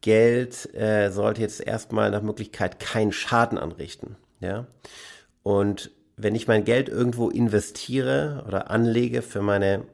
Geld 0.00 0.74
äh, 0.74 1.10
sollte 1.10 1.40
jetzt 1.40 1.60
erstmal 1.60 2.10
nach 2.10 2.22
Möglichkeit 2.22 2.80
keinen 2.80 3.12
Schaden 3.12 3.58
anrichten. 3.58 4.16
Ja. 4.40 4.66
Und 5.42 5.90
wenn 6.16 6.34
ich 6.34 6.48
mein 6.48 6.64
Geld 6.64 6.88
irgendwo 6.88 7.28
investiere 7.28 8.44
oder 8.46 8.70
anlege 8.70 9.22
für 9.22 9.42
meine 9.42 9.84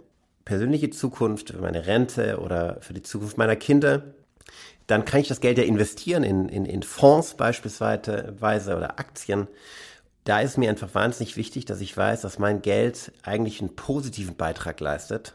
persönliche 0.44 0.90
Zukunft, 0.90 1.50
für 1.50 1.60
meine 1.60 1.86
Rente 1.86 2.38
oder 2.38 2.78
für 2.80 2.94
die 2.94 3.02
Zukunft 3.02 3.38
meiner 3.38 3.56
Kinder, 3.56 4.02
dann 4.86 5.04
kann 5.04 5.20
ich 5.20 5.28
das 5.28 5.40
Geld 5.40 5.59
ja 5.59 5.64
investieren 5.64 6.24
in, 6.24 6.48
in, 6.48 6.64
in 6.64 6.82
Fonds 6.82 7.34
beispielsweise 7.34 8.77
oder 8.77 8.98
Aktien. 8.98 9.48
Da 10.24 10.40
ist 10.40 10.59
mir 10.59 10.70
einfach 10.70 10.95
wahnsinnig 10.95 11.36
wichtig, 11.36 11.64
dass 11.64 11.80
ich 11.80 11.96
weiß, 11.96 12.20
dass 12.20 12.38
mein 12.38 12.62
Geld 12.62 13.12
eigentlich 13.22 13.61
einen 13.61 13.74
positiven 13.74 14.36
Beitrag 14.36 14.79
leistet. 14.80 15.34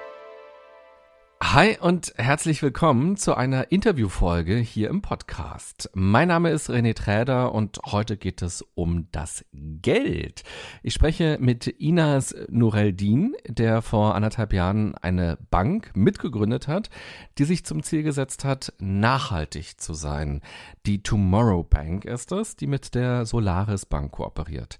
Hi 1.53 1.77
und 1.81 2.13
herzlich 2.15 2.63
willkommen 2.63 3.17
zu 3.17 3.35
einer 3.35 3.73
Interviewfolge 3.73 4.55
hier 4.55 4.89
im 4.89 5.01
Podcast. 5.01 5.89
Mein 5.93 6.29
Name 6.29 6.49
ist 6.49 6.69
René 6.69 6.95
Träder 6.95 7.53
und 7.53 7.77
heute 7.85 8.15
geht 8.15 8.41
es 8.41 8.65
um 8.73 9.09
das 9.11 9.43
Geld. 9.51 10.43
Ich 10.81 10.93
spreche 10.93 11.39
mit 11.41 11.67
Inas 11.67 12.33
Nureldin, 12.47 13.35
der 13.49 13.81
vor 13.81 14.15
anderthalb 14.15 14.53
Jahren 14.53 14.95
eine 14.95 15.37
Bank 15.49 15.91
mitgegründet 15.93 16.69
hat, 16.69 16.89
die 17.37 17.43
sich 17.43 17.65
zum 17.65 17.83
Ziel 17.83 18.03
gesetzt 18.03 18.45
hat, 18.45 18.71
nachhaltig 18.79 19.81
zu 19.81 19.93
sein. 19.93 20.39
Die 20.85 21.03
Tomorrow 21.03 21.63
Bank 21.63 22.05
ist 22.05 22.31
es, 22.31 22.55
die 22.55 22.67
mit 22.67 22.95
der 22.95 23.25
Solaris 23.25 23.85
Bank 23.85 24.13
kooperiert. 24.13 24.79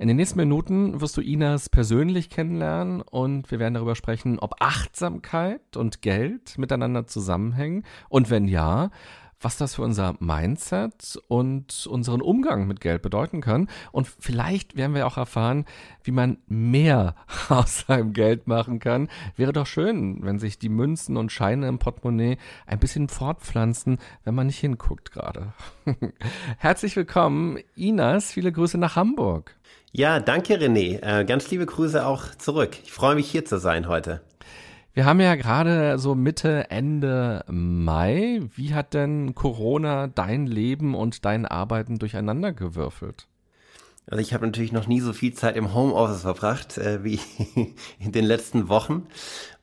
In 0.00 0.06
den 0.06 0.16
nächsten 0.16 0.38
Minuten 0.38 1.00
wirst 1.00 1.16
du 1.16 1.20
Inas 1.20 1.68
persönlich 1.68 2.30
kennenlernen 2.30 3.02
und 3.02 3.50
wir 3.50 3.58
werden 3.58 3.74
darüber 3.74 3.96
sprechen, 3.96 4.38
ob 4.38 4.54
Achtsamkeit 4.60 5.76
und 5.76 6.02
Geld 6.02 6.56
miteinander 6.56 7.08
zusammenhängen 7.08 7.82
und 8.08 8.30
wenn 8.30 8.46
ja, 8.46 8.90
was 9.40 9.56
das 9.56 9.74
für 9.74 9.82
unser 9.82 10.14
Mindset 10.20 11.20
und 11.28 11.86
unseren 11.86 12.20
Umgang 12.20 12.66
mit 12.66 12.80
Geld 12.80 13.02
bedeuten 13.02 13.40
kann. 13.40 13.68
Und 13.92 14.06
vielleicht 14.06 14.76
werden 14.76 14.94
wir 14.94 15.06
auch 15.06 15.16
erfahren, 15.16 15.64
wie 16.02 16.10
man 16.10 16.38
mehr 16.46 17.14
aus 17.48 17.84
seinem 17.86 18.12
Geld 18.12 18.46
machen 18.46 18.78
kann. 18.78 19.08
Wäre 19.36 19.52
doch 19.52 19.66
schön, 19.66 20.22
wenn 20.22 20.38
sich 20.38 20.58
die 20.58 20.68
Münzen 20.68 21.16
und 21.16 21.32
Scheine 21.32 21.68
im 21.68 21.78
Portemonnaie 21.78 22.38
ein 22.66 22.78
bisschen 22.78 23.08
fortpflanzen, 23.08 23.98
wenn 24.24 24.34
man 24.34 24.46
nicht 24.46 24.58
hinguckt 24.58 25.12
gerade. 25.12 25.52
Herzlich 26.58 26.96
willkommen, 26.96 27.58
Inas. 27.76 28.32
Viele 28.32 28.52
Grüße 28.52 28.78
nach 28.78 28.96
Hamburg. 28.96 29.57
Ja, 29.92 30.20
danke 30.20 30.58
René. 30.58 31.00
Äh, 31.02 31.24
ganz 31.24 31.50
liebe 31.50 31.64
Grüße 31.64 32.04
auch 32.06 32.34
zurück. 32.34 32.76
Ich 32.84 32.92
freue 32.92 33.14
mich 33.14 33.30
hier 33.30 33.44
zu 33.44 33.58
sein 33.58 33.88
heute. 33.88 34.20
Wir 34.92 35.06
haben 35.06 35.20
ja 35.20 35.34
gerade 35.34 35.98
so 35.98 36.14
Mitte, 36.14 36.70
Ende 36.70 37.44
Mai. 37.48 38.42
Wie 38.54 38.74
hat 38.74 38.92
denn 38.92 39.34
Corona 39.34 40.08
dein 40.08 40.46
Leben 40.46 40.94
und 40.94 41.24
dein 41.24 41.46
Arbeiten 41.46 41.98
durcheinander 41.98 42.52
gewürfelt? 42.52 43.28
Also 44.10 44.20
ich 44.20 44.34
habe 44.34 44.44
natürlich 44.44 44.72
noch 44.72 44.86
nie 44.86 45.00
so 45.00 45.12
viel 45.12 45.32
Zeit 45.34 45.56
im 45.56 45.74
Homeoffice 45.74 46.22
verbracht 46.22 46.78
äh, 46.78 47.02
wie 47.04 47.20
in 47.98 48.12
den 48.12 48.24
letzten 48.24 48.68
Wochen 48.68 49.06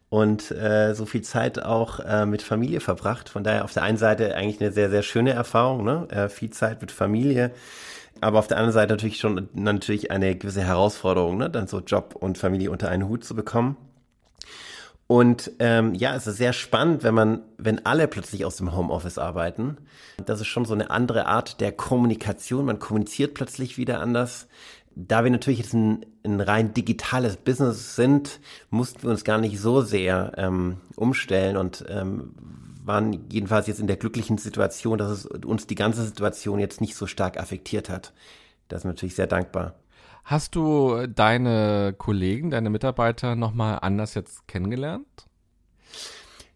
und 0.10 0.52
äh, 0.52 0.94
so 0.96 1.06
viel 1.06 1.22
Zeit 1.22 1.62
auch 1.62 2.00
äh, 2.00 2.26
mit 2.26 2.42
Familie 2.42 2.80
verbracht. 2.80 3.30
Von 3.30 3.44
daher 3.44 3.64
auf 3.64 3.74
der 3.74 3.84
einen 3.84 3.98
Seite 3.98 4.36
eigentlich 4.36 4.62
eine 4.62 4.72
sehr, 4.72 4.90
sehr 4.90 5.04
schöne 5.04 5.34
Erfahrung, 5.34 5.84
ne? 5.84 6.08
Äh, 6.10 6.30
viel 6.30 6.50
Zeit 6.52 6.82
mit 6.82 6.92
Familie, 6.92 7.52
aber 8.22 8.40
auf 8.40 8.48
der 8.48 8.58
anderen 8.58 8.74
Seite 8.74 8.94
natürlich 8.94 9.20
schon 9.20 9.50
natürlich 9.54 10.12
eine 10.12 10.36
gewisse 10.36 10.64
Herausforderung, 10.64 11.38
ne? 11.38 11.50
dann 11.50 11.68
so 11.68 11.80
Job 11.80 12.16
und 12.20 12.38
Familie 12.38 12.72
unter 12.72 12.90
einen 12.90 13.08
Hut 13.08 13.24
zu 13.24 13.36
bekommen. 13.36 13.78
Und 15.08 15.52
ähm, 15.60 15.94
ja, 15.94 16.16
es 16.16 16.26
ist 16.26 16.38
sehr 16.38 16.54
spannend, 16.54 17.04
wenn 17.04 17.14
man, 17.14 17.44
wenn 17.58 17.86
alle 17.86 18.08
plötzlich 18.08 18.44
aus 18.44 18.56
dem 18.58 18.76
Homeoffice 18.76 19.20
arbeiten. 19.20 19.78
Das 20.26 20.42
ist 20.42 20.48
schon 20.48 20.66
so 20.66 20.74
eine 20.74 20.90
andere 20.90 21.28
Art 21.28 21.62
der 21.62 21.72
Kommunikation. 21.72 22.66
Man 22.66 22.80
kommuniziert 22.80 23.36
plötzlich 23.36 23.78
wieder 23.78 24.00
anders. 24.00 24.48
Da 24.96 25.24
wir 25.24 25.30
natürlich 25.30 25.60
jetzt 25.60 25.74
ein, 25.74 26.06
ein 26.24 26.42
rein 26.42 26.74
digitales 26.74 27.38
Business 27.38 27.96
sind, 27.96 28.40
mussten 28.72 29.04
wir 29.04 29.12
uns 29.12 29.24
gar 29.24 29.38
nicht 29.38 29.60
so 29.60 29.82
sehr 29.82 30.32
ähm, 30.38 30.78
umstellen 30.96 31.58
und 31.58 31.86
ähm, 31.88 32.34
waren 32.86 33.30
jedenfalls 33.32 33.68
jetzt 33.68 33.80
in 33.80 33.88
der 33.88 33.98
glücklichen 33.98 34.38
Situation, 34.38 34.98
dass 34.98 35.12
es 35.12 35.26
uns 35.26 35.68
die 35.68 35.76
ganze 35.76 36.04
Situation 36.04 36.60
jetzt 36.60 36.82
nicht 36.82 36.96
so 36.96 37.08
stark 37.08 37.38
affektiert 37.38 37.90
hat. 37.90 38.14
Das 38.68 38.82
ist 38.82 38.86
natürlich 38.86 39.16
sehr 39.16 39.28
dankbar. 39.28 39.76
Hast 40.24 40.56
du 40.56 41.06
deine 41.08 41.94
Kollegen, 41.98 42.50
deine 42.50 42.70
Mitarbeiter 42.70 43.36
nochmal 43.36 43.80
anders 43.82 44.16
jetzt 44.16 44.48
kennengelernt? 44.48 45.28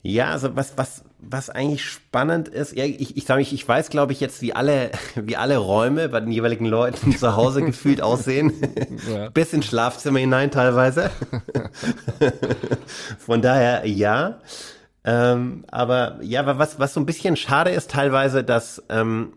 Ja, 0.02 0.32
also 0.32 0.56
was, 0.56 0.78
was, 0.78 1.04
was 1.20 1.50
eigentlich 1.50 1.84
spannend 1.84 2.48
ist, 2.48 2.76
ja, 2.76 2.86
ich, 2.86 3.18
ich 3.18 3.28
mich, 3.28 3.54
ich 3.54 3.68
weiß, 3.68 3.90
glaube 3.90 4.14
ich, 4.14 4.22
jetzt, 4.22 4.42
wie 4.42 4.54
alle, 4.54 4.92
wie 5.16 5.36
alle 5.36 5.58
Räume 5.58 6.10
bei 6.10 6.20
den 6.22 6.32
jeweiligen 6.32 6.66
Leuten 6.66 7.16
zu 7.16 7.36
Hause 7.36 7.62
gefühlt 7.66 8.02
aussehen. 8.02 8.54
Ja. 9.12 9.30
Bis 9.34 9.52
ins 9.54 9.66
Schlafzimmer 9.66 10.20
hinein 10.20 10.52
teilweise. 10.52 11.12
Von 13.18 13.42
daher 13.42 13.86
ja. 13.86 14.40
Ähm, 15.10 15.66
aber 15.72 16.20
ja, 16.22 16.46
was, 16.60 16.78
was 16.78 16.94
so 16.94 17.00
ein 17.00 17.08
bisschen 17.08 17.36
schade 17.36 17.72
ist 17.72 17.90
teilweise, 17.90 18.44
dass 18.44 18.84
ähm, 18.90 19.34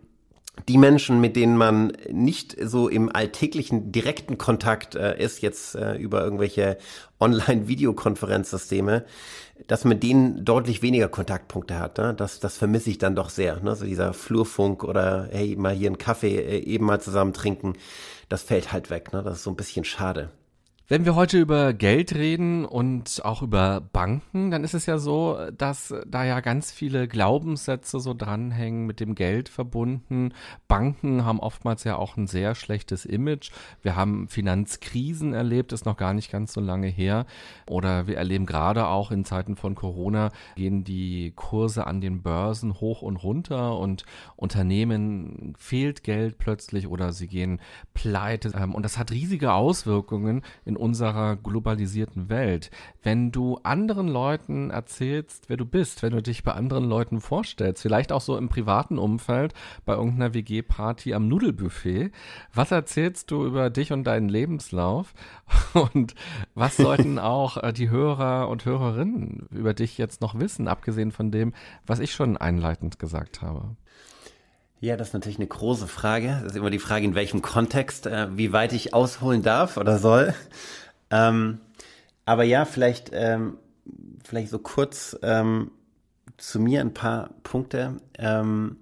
die 0.68 0.76
Menschen, 0.76 1.18
mit 1.18 1.34
denen 1.34 1.56
man 1.56 1.94
nicht 2.10 2.54
so 2.62 2.88
im 2.88 3.10
alltäglichen 3.10 3.90
direkten 3.90 4.36
Kontakt 4.36 4.96
äh, 4.96 5.18
ist, 5.18 5.40
jetzt 5.40 5.74
äh, 5.74 5.94
über 5.94 6.22
irgendwelche 6.22 6.76
Online-Videokonferenzsysteme, 7.20 9.06
dass 9.66 9.86
man 9.86 9.98
denen 9.98 10.44
deutlich 10.44 10.82
weniger 10.82 11.08
Kontaktpunkte 11.08 11.78
hat. 11.78 11.96
Ne? 11.96 12.12
Das, 12.12 12.38
das 12.38 12.58
vermisse 12.58 12.90
ich 12.90 12.98
dann 12.98 13.16
doch 13.16 13.30
sehr. 13.30 13.58
Ne? 13.60 13.74
So 13.74 13.86
dieser 13.86 14.12
Flurfunk 14.12 14.84
oder 14.84 15.28
hey, 15.30 15.56
mal 15.56 15.72
hier 15.72 15.88
einen 15.88 15.96
Kaffee 15.96 16.36
äh, 16.36 16.58
eben 16.58 16.84
mal 16.84 17.00
zusammen 17.00 17.32
trinken, 17.32 17.78
das 18.28 18.42
fällt 18.42 18.72
halt 18.72 18.90
weg. 18.90 19.14
Ne? 19.14 19.22
Das 19.22 19.38
ist 19.38 19.44
so 19.44 19.50
ein 19.50 19.56
bisschen 19.56 19.86
schade. 19.86 20.28
Wenn 20.88 21.04
wir 21.04 21.14
heute 21.14 21.38
über 21.38 21.72
Geld 21.72 22.12
reden 22.12 22.64
und 22.64 23.24
auch 23.24 23.40
über 23.40 23.80
Banken, 23.80 24.50
dann 24.50 24.64
ist 24.64 24.74
es 24.74 24.84
ja 24.86 24.98
so, 24.98 25.38
dass 25.56 25.94
da 26.08 26.24
ja 26.24 26.40
ganz 26.40 26.72
viele 26.72 27.06
Glaubenssätze 27.06 28.00
so 28.00 28.14
dranhängen 28.14 28.84
mit 28.84 28.98
dem 28.98 29.14
Geld 29.14 29.48
verbunden. 29.48 30.34
Banken 30.66 31.24
haben 31.24 31.38
oftmals 31.38 31.84
ja 31.84 31.96
auch 31.96 32.16
ein 32.16 32.26
sehr 32.26 32.56
schlechtes 32.56 33.04
Image. 33.04 33.52
Wir 33.80 33.94
haben 33.94 34.26
Finanzkrisen 34.26 35.34
erlebt, 35.34 35.72
ist 35.72 35.86
noch 35.86 35.96
gar 35.96 36.14
nicht 36.14 36.32
ganz 36.32 36.52
so 36.52 36.60
lange 36.60 36.88
her. 36.88 37.26
Oder 37.68 38.08
wir 38.08 38.16
erleben 38.16 38.44
gerade 38.44 38.88
auch 38.88 39.12
in 39.12 39.24
Zeiten 39.24 39.54
von 39.54 39.76
Corona 39.76 40.30
gehen 40.56 40.82
die 40.82 41.32
Kurse 41.36 41.86
an 41.86 42.00
den 42.00 42.22
Börsen 42.22 42.80
hoch 42.80 43.02
und 43.02 43.16
runter 43.16 43.78
und 43.78 44.04
Unternehmen 44.34 45.54
fehlt 45.56 46.02
Geld 46.02 46.38
plötzlich 46.38 46.88
oder 46.88 47.12
sie 47.12 47.28
gehen 47.28 47.60
pleite. 47.94 48.52
Ähm, 48.56 48.74
und 48.74 48.82
das 48.82 48.98
hat 48.98 49.12
riesige 49.12 49.52
Auswirkungen 49.52 50.42
in 50.72 50.76
unserer 50.78 51.36
globalisierten 51.36 52.30
Welt. 52.30 52.70
Wenn 53.02 53.30
du 53.30 53.58
anderen 53.62 54.08
Leuten 54.08 54.70
erzählst, 54.70 55.50
wer 55.50 55.58
du 55.58 55.66
bist, 55.66 56.02
wenn 56.02 56.12
du 56.12 56.22
dich 56.22 56.44
bei 56.44 56.52
anderen 56.52 56.84
Leuten 56.84 57.20
vorstellst, 57.20 57.82
vielleicht 57.82 58.10
auch 58.10 58.22
so 58.22 58.38
im 58.38 58.48
privaten 58.48 58.98
Umfeld, 58.98 59.52
bei 59.84 59.92
irgendeiner 59.92 60.32
WG-Party 60.32 61.12
am 61.12 61.28
Nudelbuffet, 61.28 62.10
was 62.54 62.70
erzählst 62.70 63.30
du 63.30 63.44
über 63.44 63.68
dich 63.68 63.92
und 63.92 64.04
deinen 64.04 64.30
Lebenslauf? 64.30 65.12
Und 65.74 66.14
was 66.54 66.76
sollten 66.76 67.18
auch 67.18 67.56
äh, 67.56 67.72
die 67.72 67.90
Hörer 67.90 68.48
und 68.48 68.64
Hörerinnen 68.64 69.48
über 69.50 69.74
dich 69.74 69.98
jetzt 69.98 70.20
noch 70.20 70.38
wissen, 70.38 70.68
abgesehen 70.68 71.12
von 71.12 71.30
dem, 71.30 71.52
was 71.86 71.98
ich 71.98 72.12
schon 72.12 72.36
einleitend 72.36 72.98
gesagt 72.98 73.42
habe? 73.42 73.76
Ja, 74.82 74.96
das 74.96 75.08
ist 75.08 75.14
natürlich 75.14 75.38
eine 75.38 75.46
große 75.46 75.86
Frage. 75.86 76.40
Das 76.42 76.54
ist 76.54 76.56
immer 76.56 76.68
die 76.68 76.80
Frage, 76.80 77.04
in 77.04 77.14
welchem 77.14 77.40
Kontext, 77.40 78.08
äh, 78.08 78.36
wie 78.36 78.52
weit 78.52 78.72
ich 78.72 78.92
ausholen 78.92 79.40
darf 79.42 79.76
oder 79.76 79.98
soll. 79.98 80.34
Ähm, 81.14 81.60
aber 82.24 82.42
ja, 82.42 82.64
vielleicht, 82.64 83.10
ähm, 83.12 83.58
vielleicht 84.24 84.50
so 84.50 84.58
kurz 84.58 85.16
ähm, 85.22 85.70
zu 86.36 86.58
mir 86.58 86.80
ein 86.80 86.94
paar 86.94 87.30
Punkte. 87.44 87.98
Ähm, 88.18 88.78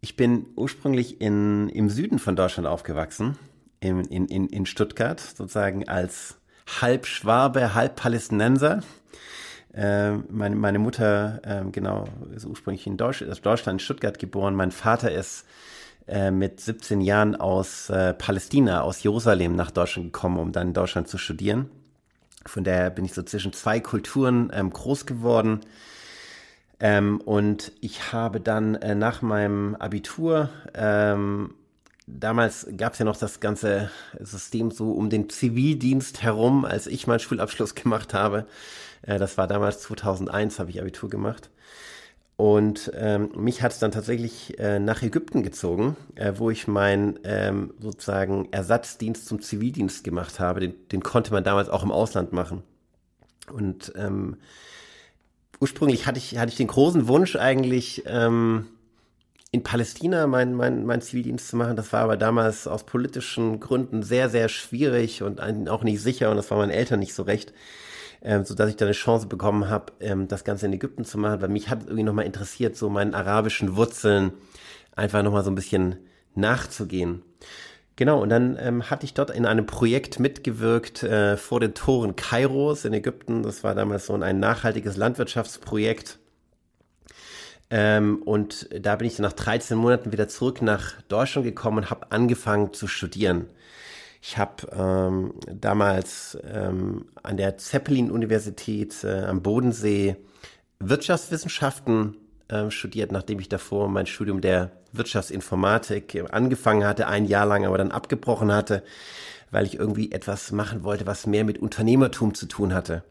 ich 0.00 0.14
bin 0.14 0.46
ursprünglich 0.54 1.20
in, 1.20 1.68
im 1.70 1.90
Süden 1.90 2.20
von 2.20 2.36
Deutschland 2.36 2.68
aufgewachsen, 2.68 3.36
in, 3.80 4.04
in, 4.04 4.46
in 4.46 4.66
Stuttgart, 4.66 5.18
sozusagen 5.18 5.88
als 5.88 6.36
halb 6.80 7.06
Schwabe, 7.06 7.74
halb 7.74 7.96
Palästinenser. 7.96 8.84
Äh, 9.74 10.12
meine, 10.12 10.56
meine 10.56 10.78
Mutter, 10.78 11.40
äh, 11.44 11.70
genau, 11.70 12.04
ist 12.34 12.46
ursprünglich 12.46 12.86
in 12.86 12.96
Deutsch, 12.96 13.24
Deutschland, 13.42 13.80
in 13.80 13.84
Stuttgart 13.84 14.18
geboren. 14.18 14.54
Mein 14.54 14.70
Vater 14.70 15.12
ist 15.12 15.44
äh, 16.06 16.30
mit 16.30 16.60
17 16.60 17.00
Jahren 17.00 17.36
aus 17.36 17.90
äh, 17.90 18.14
Palästina, 18.14 18.80
aus 18.80 19.02
Jerusalem 19.02 19.56
nach 19.56 19.70
Deutschland 19.70 20.12
gekommen, 20.12 20.38
um 20.38 20.52
dann 20.52 20.68
in 20.68 20.74
Deutschland 20.74 21.08
zu 21.08 21.18
studieren. 21.18 21.70
Von 22.46 22.64
daher 22.64 22.90
bin 22.90 23.04
ich 23.04 23.12
so 23.12 23.22
zwischen 23.22 23.52
zwei 23.52 23.78
Kulturen 23.80 24.50
ähm, 24.54 24.70
groß 24.70 25.04
geworden. 25.04 25.60
Ähm, 26.80 27.20
und 27.20 27.72
ich 27.80 28.12
habe 28.12 28.40
dann 28.40 28.76
äh, 28.76 28.94
nach 28.94 29.20
meinem 29.20 29.74
Abitur, 29.74 30.48
ähm, 30.74 31.54
damals 32.06 32.68
gab 32.76 32.94
es 32.94 33.00
ja 33.00 33.04
noch 33.04 33.16
das 33.16 33.40
ganze 33.40 33.90
System 34.18 34.70
so 34.70 34.92
um 34.92 35.10
den 35.10 35.28
Zivildienst 35.28 36.22
herum, 36.22 36.64
als 36.64 36.86
ich 36.86 37.06
meinen 37.06 37.20
Schulabschluss 37.20 37.74
gemacht 37.74 38.14
habe. 38.14 38.46
Äh, 39.08 39.18
das 39.18 39.38
war 39.38 39.46
damals 39.46 39.80
2001, 39.80 40.58
habe 40.58 40.70
ich 40.70 40.80
Abitur 40.80 41.08
gemacht. 41.08 41.50
Und 42.36 42.92
ähm, 42.94 43.32
mich 43.34 43.62
hat 43.62 43.72
es 43.72 43.80
dann 43.80 43.90
tatsächlich 43.90 44.60
äh, 44.60 44.78
nach 44.78 45.02
Ägypten 45.02 45.42
gezogen, 45.42 45.96
äh, 46.14 46.34
wo 46.36 46.50
ich 46.50 46.68
meinen 46.68 47.18
ähm, 47.24 47.74
sozusagen 47.80 48.48
Ersatzdienst 48.52 49.26
zum 49.26 49.42
Zivildienst 49.42 50.04
gemacht 50.04 50.38
habe. 50.38 50.60
Den, 50.60 50.74
den 50.92 51.02
konnte 51.02 51.32
man 51.32 51.42
damals 51.42 51.68
auch 51.68 51.82
im 51.82 51.90
Ausland 51.90 52.32
machen. 52.32 52.62
Und 53.52 53.92
ähm, 53.96 54.36
ursprünglich 55.58 56.06
hatte 56.06 56.18
ich, 56.18 56.38
hatte 56.38 56.50
ich 56.50 56.56
den 56.56 56.68
großen 56.68 57.08
Wunsch 57.08 57.34
eigentlich, 57.34 58.04
ähm, 58.06 58.66
in 59.50 59.62
Palästina 59.62 60.26
meinen 60.26 60.54
mein, 60.54 60.84
mein 60.84 61.00
Zivildienst 61.00 61.48
zu 61.48 61.56
machen. 61.56 61.74
Das 61.74 61.92
war 61.92 62.02
aber 62.02 62.18
damals 62.18 62.68
aus 62.68 62.84
politischen 62.84 63.58
Gründen 63.58 64.02
sehr, 64.02 64.28
sehr 64.28 64.48
schwierig 64.50 65.22
und 65.22 65.40
auch 65.68 65.82
nicht 65.82 66.02
sicher 66.02 66.30
und 66.30 66.36
das 66.36 66.50
war 66.50 66.58
meinen 66.58 66.70
Eltern 66.70 67.00
nicht 67.00 67.14
so 67.14 67.22
recht 67.22 67.54
ähm, 68.22 68.44
so 68.44 68.54
dass 68.54 68.70
ich 68.70 68.76
da 68.76 68.84
eine 68.84 68.92
Chance 68.92 69.26
bekommen 69.26 69.68
habe, 69.68 69.92
ähm, 70.00 70.28
das 70.28 70.44
Ganze 70.44 70.66
in 70.66 70.72
Ägypten 70.72 71.04
zu 71.04 71.18
machen, 71.18 71.40
weil 71.40 71.48
mich 71.48 71.68
hat 71.68 71.82
irgendwie 71.84 72.02
nochmal 72.02 72.26
interessiert, 72.26 72.76
so 72.76 72.88
meinen 72.88 73.14
arabischen 73.14 73.76
Wurzeln 73.76 74.32
einfach 74.94 75.22
nochmal 75.22 75.44
so 75.44 75.50
ein 75.50 75.54
bisschen 75.54 75.96
nachzugehen. 76.34 77.22
Genau, 77.96 78.22
und 78.22 78.28
dann 78.28 78.56
ähm, 78.60 78.90
hatte 78.90 79.04
ich 79.04 79.14
dort 79.14 79.30
in 79.30 79.44
einem 79.44 79.66
Projekt 79.66 80.20
mitgewirkt 80.20 81.02
äh, 81.02 81.36
vor 81.36 81.58
den 81.58 81.74
Toren 81.74 82.14
Kairos 82.14 82.84
in 82.84 82.92
Ägypten. 82.92 83.42
Das 83.42 83.64
war 83.64 83.74
damals 83.74 84.06
so 84.06 84.14
ein 84.14 84.38
nachhaltiges 84.38 84.96
Landwirtschaftsprojekt. 84.96 86.20
Ähm, 87.70 88.22
und 88.22 88.68
da 88.72 88.94
bin 88.94 89.08
ich 89.08 89.16
dann 89.16 89.24
nach 89.24 89.32
13 89.32 89.76
Monaten 89.76 90.12
wieder 90.12 90.28
zurück 90.28 90.62
nach 90.62 91.02
Deutschland 91.02 91.44
gekommen 91.44 91.78
und 91.78 91.90
habe 91.90 92.12
angefangen 92.12 92.72
zu 92.72 92.86
studieren. 92.86 93.46
Ich 94.30 94.36
habe 94.36 94.68
ähm, 94.76 95.32
damals 95.50 96.36
ähm, 96.44 97.06
an 97.22 97.38
der 97.38 97.56
Zeppelin-Universität 97.56 99.02
äh, 99.02 99.24
am 99.24 99.40
Bodensee 99.40 100.16
Wirtschaftswissenschaften 100.80 102.14
äh, 102.48 102.70
studiert, 102.70 103.10
nachdem 103.10 103.40
ich 103.40 103.48
davor 103.48 103.88
mein 103.88 104.04
Studium 104.04 104.42
der 104.42 104.72
Wirtschaftsinformatik 104.92 106.26
angefangen 106.30 106.84
hatte, 106.84 107.08
ein 107.08 107.24
Jahr 107.24 107.46
lang, 107.46 107.64
aber 107.64 107.78
dann 107.78 107.90
abgebrochen 107.90 108.52
hatte, 108.52 108.82
weil 109.50 109.64
ich 109.64 109.78
irgendwie 109.78 110.12
etwas 110.12 110.52
machen 110.52 110.84
wollte, 110.84 111.06
was 111.06 111.26
mehr 111.26 111.44
mit 111.44 111.58
Unternehmertum 111.58 112.34
zu 112.34 112.44
tun 112.44 112.74
hatte. 112.74 113.04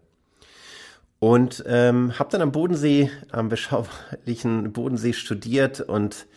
Und 1.18 1.64
ähm, 1.66 2.20
habe 2.20 2.30
dann 2.30 2.44
am 2.44 2.52
Bodensee, 2.52 3.10
am 3.32 3.50
beschaulichen 3.50 4.72
Bodensee 4.72 5.14
studiert 5.14 5.82
und 5.82 6.28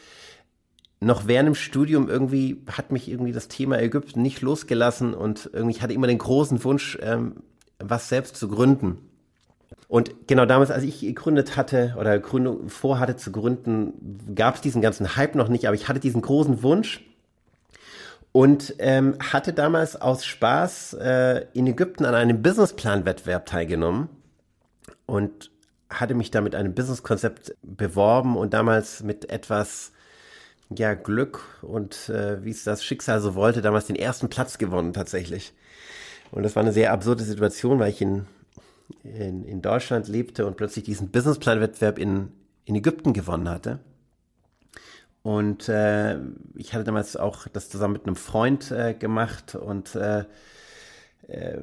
noch 1.00 1.26
während 1.26 1.46
dem 1.46 1.54
Studium 1.54 2.08
irgendwie 2.08 2.62
hat 2.70 2.92
mich 2.92 3.08
irgendwie 3.08 3.32
das 3.32 3.48
Thema 3.48 3.80
Ägypten 3.80 4.20
nicht 4.20 4.42
losgelassen 4.42 5.14
und 5.14 5.50
irgendwie 5.52 5.76
ich 5.76 5.82
hatte 5.82 5.94
immer 5.94 6.06
den 6.06 6.18
großen 6.18 6.62
Wunsch, 6.62 6.98
ähm, 7.00 7.36
was 7.78 8.08
selbst 8.08 8.36
zu 8.36 8.48
gründen. 8.48 8.98
Und 9.88 10.28
genau 10.28 10.46
damals, 10.46 10.70
als 10.70 10.84
ich 10.84 11.00
gegründet 11.00 11.56
hatte 11.56 11.96
oder 11.98 12.18
Gründung 12.18 12.68
vorhatte 12.68 13.16
zu 13.16 13.32
gründen, 13.32 14.34
gab 14.34 14.56
es 14.56 14.60
diesen 14.60 14.82
ganzen 14.82 15.16
Hype 15.16 15.34
noch 15.34 15.48
nicht, 15.48 15.66
aber 15.66 15.74
ich 15.74 15.88
hatte 15.88 16.00
diesen 16.00 16.22
großen 16.22 16.62
Wunsch 16.62 17.04
und 18.32 18.74
ähm, 18.78 19.16
hatte 19.32 19.52
damals 19.52 20.00
aus 20.00 20.24
Spaß 20.24 20.94
äh, 20.94 21.46
in 21.54 21.66
Ägypten 21.66 22.04
an 22.04 22.14
einem 22.14 22.42
Businessplan-Wettbewerb 22.42 23.46
teilgenommen 23.46 24.08
und 25.06 25.50
hatte 25.88 26.14
mich 26.14 26.30
da 26.30 26.40
mit 26.40 26.54
einem 26.54 26.74
Businesskonzept 26.74 27.56
beworben 27.62 28.36
und 28.36 28.54
damals 28.54 29.02
mit 29.02 29.30
etwas 29.30 29.92
ja, 30.76 30.94
Glück 30.94 31.40
und 31.62 32.08
äh, 32.08 32.44
wie 32.44 32.50
es 32.50 32.64
das 32.64 32.84
Schicksal 32.84 33.20
so 33.20 33.34
wollte, 33.34 33.60
damals 33.60 33.86
den 33.86 33.96
ersten 33.96 34.28
Platz 34.28 34.58
gewonnen 34.58 34.92
tatsächlich. 34.92 35.52
Und 36.30 36.44
das 36.44 36.54
war 36.54 36.62
eine 36.62 36.72
sehr 36.72 36.92
absurde 36.92 37.24
Situation, 37.24 37.80
weil 37.80 37.90
ich 37.90 38.00
in, 38.00 38.26
in, 39.02 39.44
in 39.44 39.62
Deutschland 39.62 40.06
lebte 40.08 40.46
und 40.46 40.56
plötzlich 40.56 40.84
diesen 40.84 41.10
Businessplan-Wettbewerb 41.10 41.98
in, 41.98 42.28
in 42.66 42.76
Ägypten 42.76 43.12
gewonnen 43.12 43.48
hatte. 43.48 43.80
Und 45.22 45.68
äh, 45.68 46.18
ich 46.54 46.72
hatte 46.72 46.84
damals 46.84 47.16
auch 47.16 47.46
das 47.48 47.68
zusammen 47.68 47.94
mit 47.94 48.06
einem 48.06 48.16
Freund 48.16 48.70
äh, 48.70 48.94
gemacht 48.94 49.54
und 49.54 49.94
äh, 49.94 50.24
äh 51.28 51.58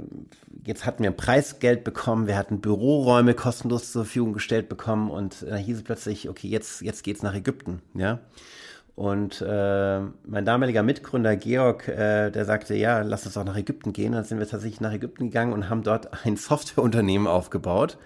jetzt 0.63 0.85
hatten 0.85 1.01
wir 1.01 1.09
ein 1.09 1.17
Preisgeld 1.17 1.83
bekommen, 1.83 2.27
wir 2.27 2.37
hatten 2.37 2.61
Büroräume 2.61 3.33
kostenlos 3.33 3.91
zur 3.91 4.03
Verfügung 4.03 4.33
gestellt 4.33 4.69
bekommen 4.69 5.09
und 5.09 5.43
da 5.47 5.55
hieß 5.55 5.77
es 5.77 5.83
plötzlich, 5.83 6.29
okay, 6.29 6.49
jetzt, 6.49 6.81
jetzt 6.81 7.03
geht's 7.03 7.23
nach 7.23 7.33
Ägypten, 7.33 7.81
ja. 7.95 8.19
Und 8.97 9.45
äh, 9.47 9.99
mein 10.25 10.43
damaliger 10.43 10.81
Mitgründer 10.81 11.35
Georg, 11.35 11.87
äh, 11.87 12.31
der 12.31 12.45
sagte, 12.45 12.73
ja, 12.73 13.03
lass 13.03 13.25
uns 13.25 13.35
doch 13.35 13.43
nach 13.43 13.55
Ägypten 13.55 13.93
gehen. 13.93 14.13
Dann 14.13 14.23
sind 14.23 14.39
wir 14.39 14.47
tatsächlich 14.47 14.81
nach 14.81 14.91
Ägypten 14.91 15.25
gegangen 15.25 15.53
und 15.53 15.69
haben 15.69 15.83
dort 15.83 16.25
ein 16.25 16.35
Softwareunternehmen 16.35 17.27
aufgebaut 17.27 17.99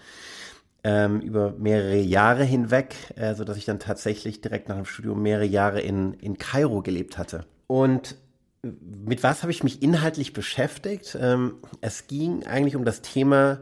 ähm, 0.84 1.22
über 1.22 1.54
mehrere 1.58 1.96
Jahre 1.96 2.44
hinweg, 2.44 2.96
äh, 3.16 3.36
so 3.36 3.46
ich 3.54 3.64
dann 3.64 3.80
tatsächlich 3.80 4.42
direkt 4.42 4.68
nach 4.68 4.76
dem 4.76 4.84
Studium 4.84 5.22
mehrere 5.22 5.46
Jahre 5.46 5.80
in 5.80 6.14
in 6.16 6.38
Kairo 6.38 6.82
gelebt 6.82 7.18
hatte. 7.18 7.46
Und 7.68 8.18
mit 8.62 9.24
was 9.24 9.44
habe 9.44 9.52
ich 9.54 9.64
mich 9.64 9.82
inhaltlich 9.82 10.34
beschäftigt? 10.34 11.18
Ähm, 11.20 11.56
es 11.80 12.08
ging 12.08 12.46
eigentlich 12.46 12.76
um 12.76 12.84
das 12.84 13.02
Thema, 13.02 13.62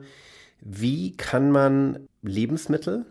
wie 0.62 1.16
kann 1.16 1.52
man 1.52 2.08
Lebensmittel 2.24 3.06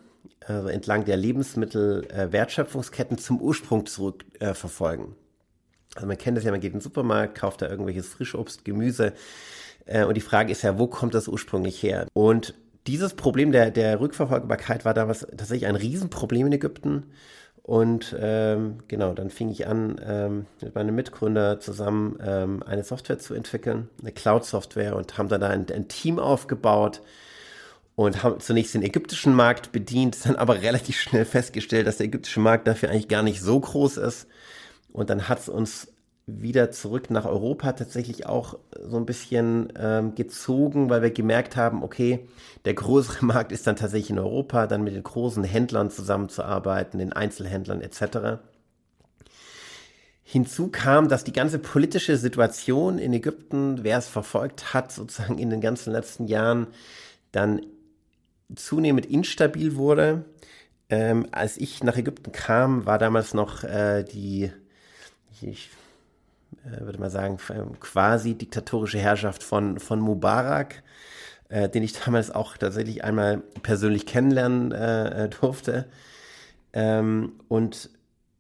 also 0.54 0.68
entlang 0.68 1.04
der 1.04 1.16
Lebensmittelwertschöpfungsketten 1.16 3.18
zum 3.18 3.40
Ursprung 3.40 3.86
zurückverfolgen. 3.86 5.06
Äh, 5.06 5.94
also 5.94 6.06
man 6.06 6.18
kennt 6.18 6.36
das 6.36 6.44
ja, 6.44 6.50
man 6.50 6.60
geht 6.60 6.72
in 6.72 6.78
den 6.78 6.82
Supermarkt, 6.82 7.38
kauft 7.38 7.62
da 7.62 7.68
irgendwelches 7.68 8.08
Frischobst, 8.08 8.64
Gemüse 8.64 9.14
äh, 9.88 10.04
und 10.04 10.16
die 10.16 10.20
Frage 10.20 10.52
ist 10.52 10.62
ja, 10.62 10.78
wo 10.78 10.86
kommt 10.86 11.14
das 11.14 11.28
ursprünglich 11.28 11.82
her? 11.82 12.06
Und 12.12 12.54
dieses 12.86 13.14
Problem 13.14 13.52
der, 13.52 13.70
der 13.70 14.00
Rückverfolgbarkeit 14.00 14.84
war 14.84 14.94
damals 14.94 15.20
tatsächlich 15.20 15.66
ein 15.66 15.76
Riesenproblem 15.76 16.46
in 16.46 16.52
Ägypten. 16.52 17.04
Und 17.62 18.16
ähm, 18.18 18.78
genau, 18.88 19.12
dann 19.12 19.28
fing 19.28 19.50
ich 19.50 19.66
an, 19.66 20.00
ähm, 20.02 20.46
mit 20.62 20.74
meinem 20.74 20.94
Mitgründer 20.94 21.60
zusammen 21.60 22.18
ähm, 22.24 22.62
eine 22.62 22.82
Software 22.82 23.18
zu 23.18 23.34
entwickeln, 23.34 23.90
eine 24.00 24.12
Cloud-Software 24.12 24.96
und 24.96 25.18
haben 25.18 25.28
dann 25.28 25.42
da 25.42 25.48
ein, 25.48 25.66
ein 25.70 25.88
Team 25.88 26.18
aufgebaut, 26.18 27.02
und 27.99 28.23
haben 28.23 28.38
zunächst 28.38 28.75
den 28.75 28.85
ägyptischen 28.85 29.35
Markt 29.35 29.73
bedient, 29.73 30.25
dann 30.25 30.37
aber 30.37 30.62
relativ 30.62 31.00
schnell 31.00 31.25
festgestellt, 31.25 31.88
dass 31.88 31.97
der 31.97 32.07
ägyptische 32.07 32.38
Markt 32.38 32.69
dafür 32.69 32.90
eigentlich 32.90 33.09
gar 33.09 33.25
nicht 33.25 33.40
so 33.40 33.59
groß 33.59 33.97
ist. 33.97 34.28
Und 34.93 35.11
dann 35.11 35.28
hat 35.28 35.40
es 35.40 35.49
uns 35.49 35.88
wieder 36.25 36.71
zurück 36.71 37.11
nach 37.11 37.25
Europa 37.25 37.73
tatsächlich 37.73 38.25
auch 38.25 38.57
so 38.81 38.99
ein 38.99 39.05
bisschen 39.05 39.73
ähm, 39.76 40.14
gezogen, 40.14 40.90
weil 40.90 41.02
wir 41.02 41.11
gemerkt 41.11 41.57
haben, 41.57 41.83
okay, 41.83 42.28
der 42.67 42.75
größere 42.75 43.25
Markt 43.25 43.50
ist 43.50 43.67
dann 43.67 43.75
tatsächlich 43.75 44.11
in 44.11 44.21
Europa, 44.21 44.69
dann 44.69 44.85
mit 44.85 44.95
den 44.95 45.02
großen 45.02 45.43
Händlern 45.43 45.90
zusammenzuarbeiten, 45.90 47.00
den 47.00 47.12
Einzelhändlern 47.12 47.81
etc. 47.81 48.38
Hinzu 50.23 50.69
kam, 50.69 51.09
dass 51.09 51.25
die 51.25 51.33
ganze 51.33 51.59
politische 51.59 52.17
Situation 52.17 52.99
in 52.99 53.12
Ägypten, 53.12 53.83
wer 53.83 53.99
es 53.99 54.07
verfolgt 54.07 54.73
hat, 54.73 54.93
sozusagen 54.93 55.38
in 55.38 55.50
den 55.50 55.61
ganzen 55.61 55.93
letzten 55.93 56.28
Jahren, 56.28 56.69
dann 57.33 57.61
zunehmend 58.55 59.07
instabil 59.07 59.76
wurde. 59.76 60.25
Ähm, 60.90 61.26
als 61.33 61.59
ich 61.59 61.83
nach 61.85 61.97
Ägypten 61.97 62.33
kam, 62.33 62.87
war 62.87 62.99
damals 62.99 63.35
noch 63.35 63.62
äh, 63.62 64.05
die, 64.05 64.50
ich 65.43 65.71
äh, 66.64 66.81
würde 66.81 66.99
mal 66.99 67.11
sagen, 67.11 67.38
quasi 67.81 68.35
diktatorische 68.35 68.99
Herrschaft 68.99 69.43
von, 69.43 69.78
von 69.78 70.00
Mubarak, 70.00 70.83
äh, 71.50 71.69
den 71.69 71.83
ich 71.83 71.93
damals 71.93 72.31
auch 72.31 72.57
tatsächlich 72.57 73.05
einmal 73.05 73.43
persönlich 73.62 74.07
kennenlernen 74.07 74.73
äh, 74.73 75.28
durfte. 75.28 75.87
Ähm, 76.73 77.33
und 77.49 77.90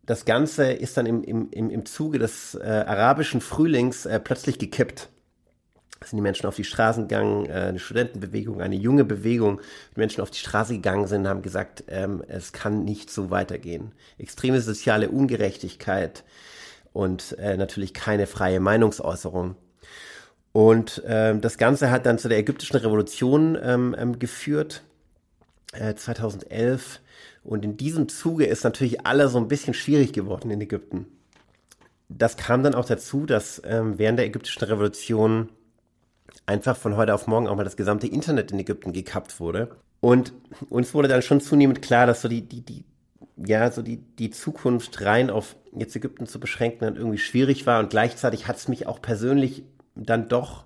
das 0.06 0.24
Ganze 0.24 0.72
ist 0.72 0.96
dann 0.96 1.04
im, 1.04 1.22
im, 1.22 1.50
im 1.50 1.84
Zuge 1.84 2.18
des 2.18 2.54
äh, 2.54 2.84
arabischen 2.86 3.42
Frühlings 3.42 4.06
äh, 4.06 4.18
plötzlich 4.18 4.58
gekippt 4.58 5.10
sind 6.04 6.16
die 6.16 6.22
Menschen 6.22 6.46
auf 6.46 6.56
die 6.56 6.64
Straßen 6.64 7.08
gegangen, 7.08 7.46
äh, 7.46 7.52
eine 7.52 7.78
Studentenbewegung, 7.78 8.60
eine 8.60 8.76
junge 8.76 9.04
Bewegung, 9.04 9.60
die 9.94 10.00
Menschen 10.00 10.20
auf 10.20 10.30
die 10.30 10.38
Straße 10.38 10.74
gegangen 10.74 11.06
sind, 11.06 11.26
haben 11.26 11.42
gesagt, 11.42 11.84
ähm, 11.88 12.22
es 12.28 12.52
kann 12.52 12.84
nicht 12.84 13.10
so 13.10 13.30
weitergehen. 13.30 13.92
Extreme 14.18 14.60
soziale 14.60 15.08
Ungerechtigkeit 15.08 16.24
und 16.92 17.36
äh, 17.38 17.56
natürlich 17.56 17.94
keine 17.94 18.26
freie 18.26 18.60
Meinungsäußerung. 18.60 19.56
Und 20.52 21.02
ähm, 21.06 21.40
das 21.40 21.58
Ganze 21.58 21.90
hat 21.90 22.06
dann 22.06 22.18
zu 22.18 22.28
der 22.28 22.38
ägyptischen 22.38 22.76
Revolution 22.76 23.58
ähm, 23.62 23.94
ähm, 23.98 24.18
geführt, 24.18 24.82
äh, 25.72 25.94
2011. 25.94 27.00
Und 27.44 27.64
in 27.64 27.76
diesem 27.76 28.08
Zuge 28.08 28.46
ist 28.46 28.64
natürlich 28.64 29.06
alles 29.06 29.32
so 29.32 29.38
ein 29.38 29.48
bisschen 29.48 29.74
schwierig 29.74 30.12
geworden 30.12 30.50
in 30.50 30.60
Ägypten. 30.60 31.06
das 32.08 32.36
kam 32.36 32.62
dann 32.62 32.74
auch 32.74 32.86
dazu, 32.86 33.26
dass 33.26 33.60
ähm, 33.64 33.98
während 33.98 34.18
der 34.18 34.26
ägyptischen 34.26 34.64
Revolution 34.64 35.50
einfach 36.48 36.76
von 36.76 36.96
heute 36.96 37.14
auf 37.14 37.26
morgen 37.26 37.46
auch 37.46 37.56
mal 37.56 37.64
das 37.64 37.76
gesamte 37.76 38.06
Internet 38.06 38.50
in 38.50 38.58
Ägypten 38.58 38.92
gekappt 38.92 39.38
wurde. 39.38 39.68
Und 40.00 40.32
uns 40.70 40.94
wurde 40.94 41.08
dann 41.08 41.22
schon 41.22 41.40
zunehmend 41.40 41.82
klar, 41.82 42.06
dass 42.06 42.22
so 42.22 42.28
die, 42.28 42.42
die, 42.42 42.62
die, 42.62 42.84
ja, 43.36 43.70
so 43.70 43.82
die, 43.82 43.98
die 43.98 44.30
Zukunft 44.30 45.02
rein 45.02 45.30
auf 45.30 45.56
jetzt 45.76 45.94
Ägypten 45.94 46.26
zu 46.26 46.40
beschränken 46.40 46.80
dann 46.80 46.96
irgendwie 46.96 47.18
schwierig 47.18 47.66
war. 47.66 47.80
Und 47.80 47.90
gleichzeitig 47.90 48.48
hat 48.48 48.56
es 48.56 48.68
mich 48.68 48.86
auch 48.86 49.02
persönlich 49.02 49.62
dann 49.94 50.28
doch 50.28 50.64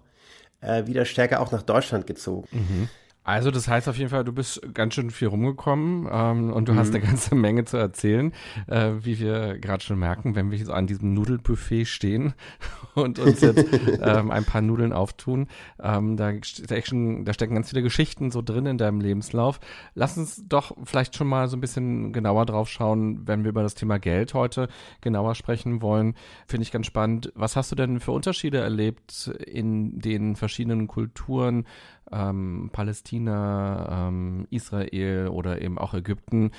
äh, 0.61 0.87
wieder 0.87 1.05
stärker 1.05 1.41
auch 1.41 1.51
nach 1.51 1.63
Deutschland 1.63 2.07
gezogen. 2.07 2.47
Mhm. 2.53 2.89
Also 3.25 3.53
das 3.53 3.69
heißt 3.69 3.89
auf 3.89 3.97
jeden 3.97 4.11
Fall, 4.11 4.25
du 4.25 4.33
bist 4.33 4.61
ganz 4.75 4.95
schön 4.95 5.11
viel 5.11 5.29
rumgekommen 5.29 6.09
ähm, 6.11 6.53
und 6.53 6.67
du 6.67 6.73
mhm. 6.73 6.79
hast 6.79 6.89
eine 6.89 7.01
ganze 7.01 7.37
Menge 7.37 7.65
zu 7.65 7.77
erzählen, 7.77 8.33
äh, 8.67 8.91
wie 9.01 9.21
wir 9.21 9.59
gerade 9.59 9.83
schon 9.83 9.99
merken, 9.99 10.35
wenn 10.35 10.51
wir 10.51 10.65
so 10.65 10.73
an 10.73 10.89
diesem 10.89 11.15
Nudelbuffet 11.15 11.85
stehen 11.87 12.35
und 12.95 13.21
uns 13.21 13.41
jetzt 13.41 13.65
ähm, 14.03 14.33
ein 14.33 14.45
paar 14.45 14.61
Nudeln 14.61 14.93
auftun. 14.93 15.47
Ähm, 15.81 16.17
da, 16.17 16.33
stecken, 16.43 17.25
da 17.25 17.33
stecken 17.33 17.55
ganz 17.55 17.71
viele 17.71 17.83
Geschichten 17.83 18.33
so 18.33 18.43
drin 18.43 18.67
in 18.67 18.77
deinem 18.79 19.01
Lebenslauf. 19.01 19.61
Lass 19.95 20.19
uns 20.19 20.43
doch 20.49 20.77
vielleicht 20.83 21.15
schon 21.15 21.29
mal 21.29 21.47
so 21.47 21.57
ein 21.57 21.61
bisschen 21.61 22.13
genauer 22.13 22.45
drauf 22.45 22.69
schauen, 22.69 23.29
wenn 23.29 23.45
wir 23.45 23.51
über 23.51 23.63
das 23.63 23.77
Thema 23.77 24.01
Geld 24.01 24.35
heute 24.35 24.69
genauer 25.01 25.37
sprechen 25.37 25.81
wollen. 25.81 26.15
Finde 26.49 26.65
ich 26.65 26.73
ganz 26.73 26.87
spannend. 26.87 27.33
Was 27.37 27.55
hast 27.55 27.71
du 27.71 27.77
denn 27.77 28.01
für 28.01 28.11
Unterschiede 28.11 28.59
erlebt 28.59 29.29
in 29.47 30.01
den 30.01 30.35
verschiedenen 30.35 30.89
Kulturen? 30.89 31.67
ähm, 32.13 32.71
Palästina, 32.73 33.12
ähm, 33.21 34.47
Israel 34.51 35.29
oder 35.29 35.61
eben 35.61 35.79
auch 35.79 35.95
Ägypten. 35.95 36.51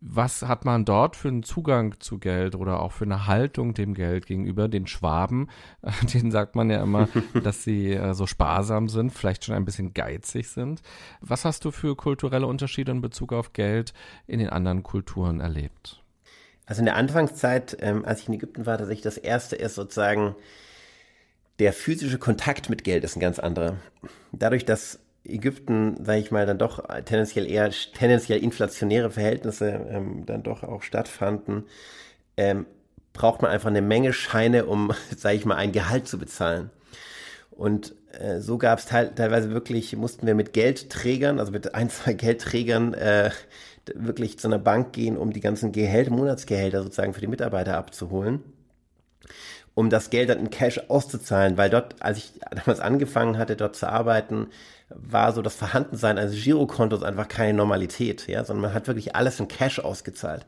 Was 0.00 0.42
hat 0.42 0.64
man 0.64 0.84
dort 0.84 1.16
für 1.16 1.28
einen 1.28 1.42
Zugang 1.42 1.98
zu 2.00 2.18
Geld 2.18 2.54
oder 2.54 2.80
auch 2.80 2.92
für 2.92 3.04
eine 3.04 3.26
Haltung 3.26 3.74
dem 3.74 3.94
Geld 3.94 4.26
gegenüber? 4.26 4.68
Den 4.68 4.86
Schwaben, 4.86 5.48
äh, 5.82 5.90
denen 6.12 6.30
sagt 6.30 6.54
man 6.54 6.70
ja 6.70 6.82
immer, 6.82 7.08
dass 7.42 7.64
sie 7.64 7.92
äh, 7.92 8.14
so 8.14 8.26
sparsam 8.26 8.88
sind, 8.88 9.10
vielleicht 9.10 9.44
schon 9.44 9.54
ein 9.54 9.64
bisschen 9.64 9.94
geizig 9.94 10.48
sind. 10.48 10.82
Was 11.20 11.44
hast 11.44 11.64
du 11.64 11.70
für 11.70 11.96
kulturelle 11.96 12.46
Unterschiede 12.46 12.92
in 12.92 13.00
Bezug 13.00 13.32
auf 13.32 13.52
Geld 13.52 13.94
in 14.26 14.38
den 14.38 14.50
anderen 14.50 14.82
Kulturen 14.82 15.40
erlebt? 15.40 16.02
Also 16.66 16.80
in 16.80 16.86
der 16.86 16.96
Anfangszeit, 16.96 17.76
ähm, 17.80 18.04
als 18.04 18.20
ich 18.20 18.28
in 18.28 18.34
Ägypten 18.34 18.66
war, 18.66 18.76
tatsächlich 18.76 19.04
das 19.04 19.18
erste 19.18 19.56
ist 19.56 19.76
sozusagen 19.76 20.34
der 21.58 21.72
physische 21.72 22.18
Kontakt 22.18 22.68
mit 22.68 22.84
Geld 22.84 23.04
ist 23.04 23.16
ein 23.16 23.20
ganz 23.20 23.38
anderer. 23.38 23.76
Dadurch, 24.32 24.64
dass 24.64 24.98
Ägypten, 25.28 26.04
sage 26.04 26.20
ich 26.20 26.30
mal, 26.30 26.46
dann 26.46 26.58
doch 26.58 26.86
tendenziell 27.04 27.50
eher 27.50 27.70
tendenziell 27.70 28.42
inflationäre 28.42 29.10
Verhältnisse 29.10 29.86
ähm, 29.90 30.24
dann 30.26 30.42
doch 30.42 30.62
auch 30.62 30.82
stattfanden, 30.82 31.64
ähm, 32.36 32.66
braucht 33.12 33.42
man 33.42 33.50
einfach 33.50 33.68
eine 33.68 33.82
Menge 33.82 34.12
Scheine, 34.12 34.66
um, 34.66 34.92
sage 35.16 35.36
ich 35.36 35.44
mal, 35.44 35.56
ein 35.56 35.72
Gehalt 35.72 36.08
zu 36.08 36.18
bezahlen. 36.18 36.70
Und 37.50 37.94
äh, 38.18 38.40
so 38.40 38.58
gab 38.58 38.78
es 38.78 38.86
teil 38.86 39.12
teilweise 39.14 39.50
wirklich, 39.50 39.96
mussten 39.96 40.26
wir 40.26 40.34
mit 40.34 40.52
Geldträgern, 40.52 41.38
also 41.40 41.52
mit 41.52 41.74
ein, 41.74 41.88
zwei 41.90 42.12
Geldträgern 42.12 42.94
äh, 42.94 43.30
wirklich 43.94 44.38
zu 44.38 44.48
einer 44.48 44.58
Bank 44.58 44.92
gehen, 44.92 45.16
um 45.16 45.32
die 45.32 45.40
ganzen 45.40 45.72
Gehälter, 45.72 46.10
Monatsgehälter 46.10 46.82
sozusagen 46.82 47.14
für 47.14 47.20
die 47.20 47.28
Mitarbeiter 47.28 47.76
abzuholen 47.76 48.42
um 49.76 49.90
das 49.90 50.08
Geld 50.08 50.30
dann 50.30 50.38
in 50.38 50.48
Cash 50.48 50.80
auszuzahlen, 50.88 51.58
weil 51.58 51.68
dort, 51.68 52.02
als 52.02 52.16
ich 52.16 52.32
damals 52.50 52.80
angefangen 52.80 53.36
hatte, 53.36 53.56
dort 53.56 53.76
zu 53.76 53.86
arbeiten, 53.86 54.48
war 54.88 55.32
so 55.34 55.42
das 55.42 55.54
Vorhandensein 55.54 56.16
eines 56.16 56.42
Girokontos 56.42 57.02
einfach 57.02 57.28
keine 57.28 57.52
Normalität, 57.52 58.26
ja, 58.26 58.42
sondern 58.42 58.62
man 58.62 58.74
hat 58.74 58.86
wirklich 58.86 59.14
alles 59.14 59.38
in 59.38 59.48
Cash 59.48 59.78
ausgezahlt. 59.78 60.46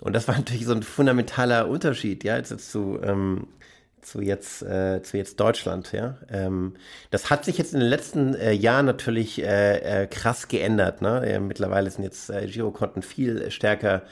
Und 0.00 0.14
das 0.14 0.26
war 0.26 0.34
natürlich 0.36 0.66
so 0.66 0.72
ein 0.72 0.82
fundamentaler 0.82 1.68
Unterschied, 1.68 2.24
ja, 2.24 2.36
jetzt 2.36 2.58
zu, 2.70 2.98
ähm, 3.04 3.46
zu 4.06 4.20
jetzt 4.20 4.62
äh, 4.62 5.02
zu 5.02 5.16
jetzt 5.16 5.40
Deutschland, 5.40 5.92
ja. 5.92 6.16
Ähm, 6.30 6.74
das 7.10 7.28
hat 7.28 7.44
sich 7.44 7.58
jetzt 7.58 7.74
in 7.74 7.80
den 7.80 7.88
letzten 7.88 8.34
äh, 8.34 8.52
Jahren 8.52 8.86
natürlich 8.86 9.42
äh, 9.42 10.02
äh, 10.02 10.06
krass 10.06 10.48
geändert. 10.48 11.02
Ne? 11.02 11.40
Mittlerweile 11.40 11.90
sind 11.90 12.04
jetzt 12.04 12.30
äh, 12.30 12.46
Girokonten 12.46 13.02
viel 13.02 13.50
stärker 13.50 14.02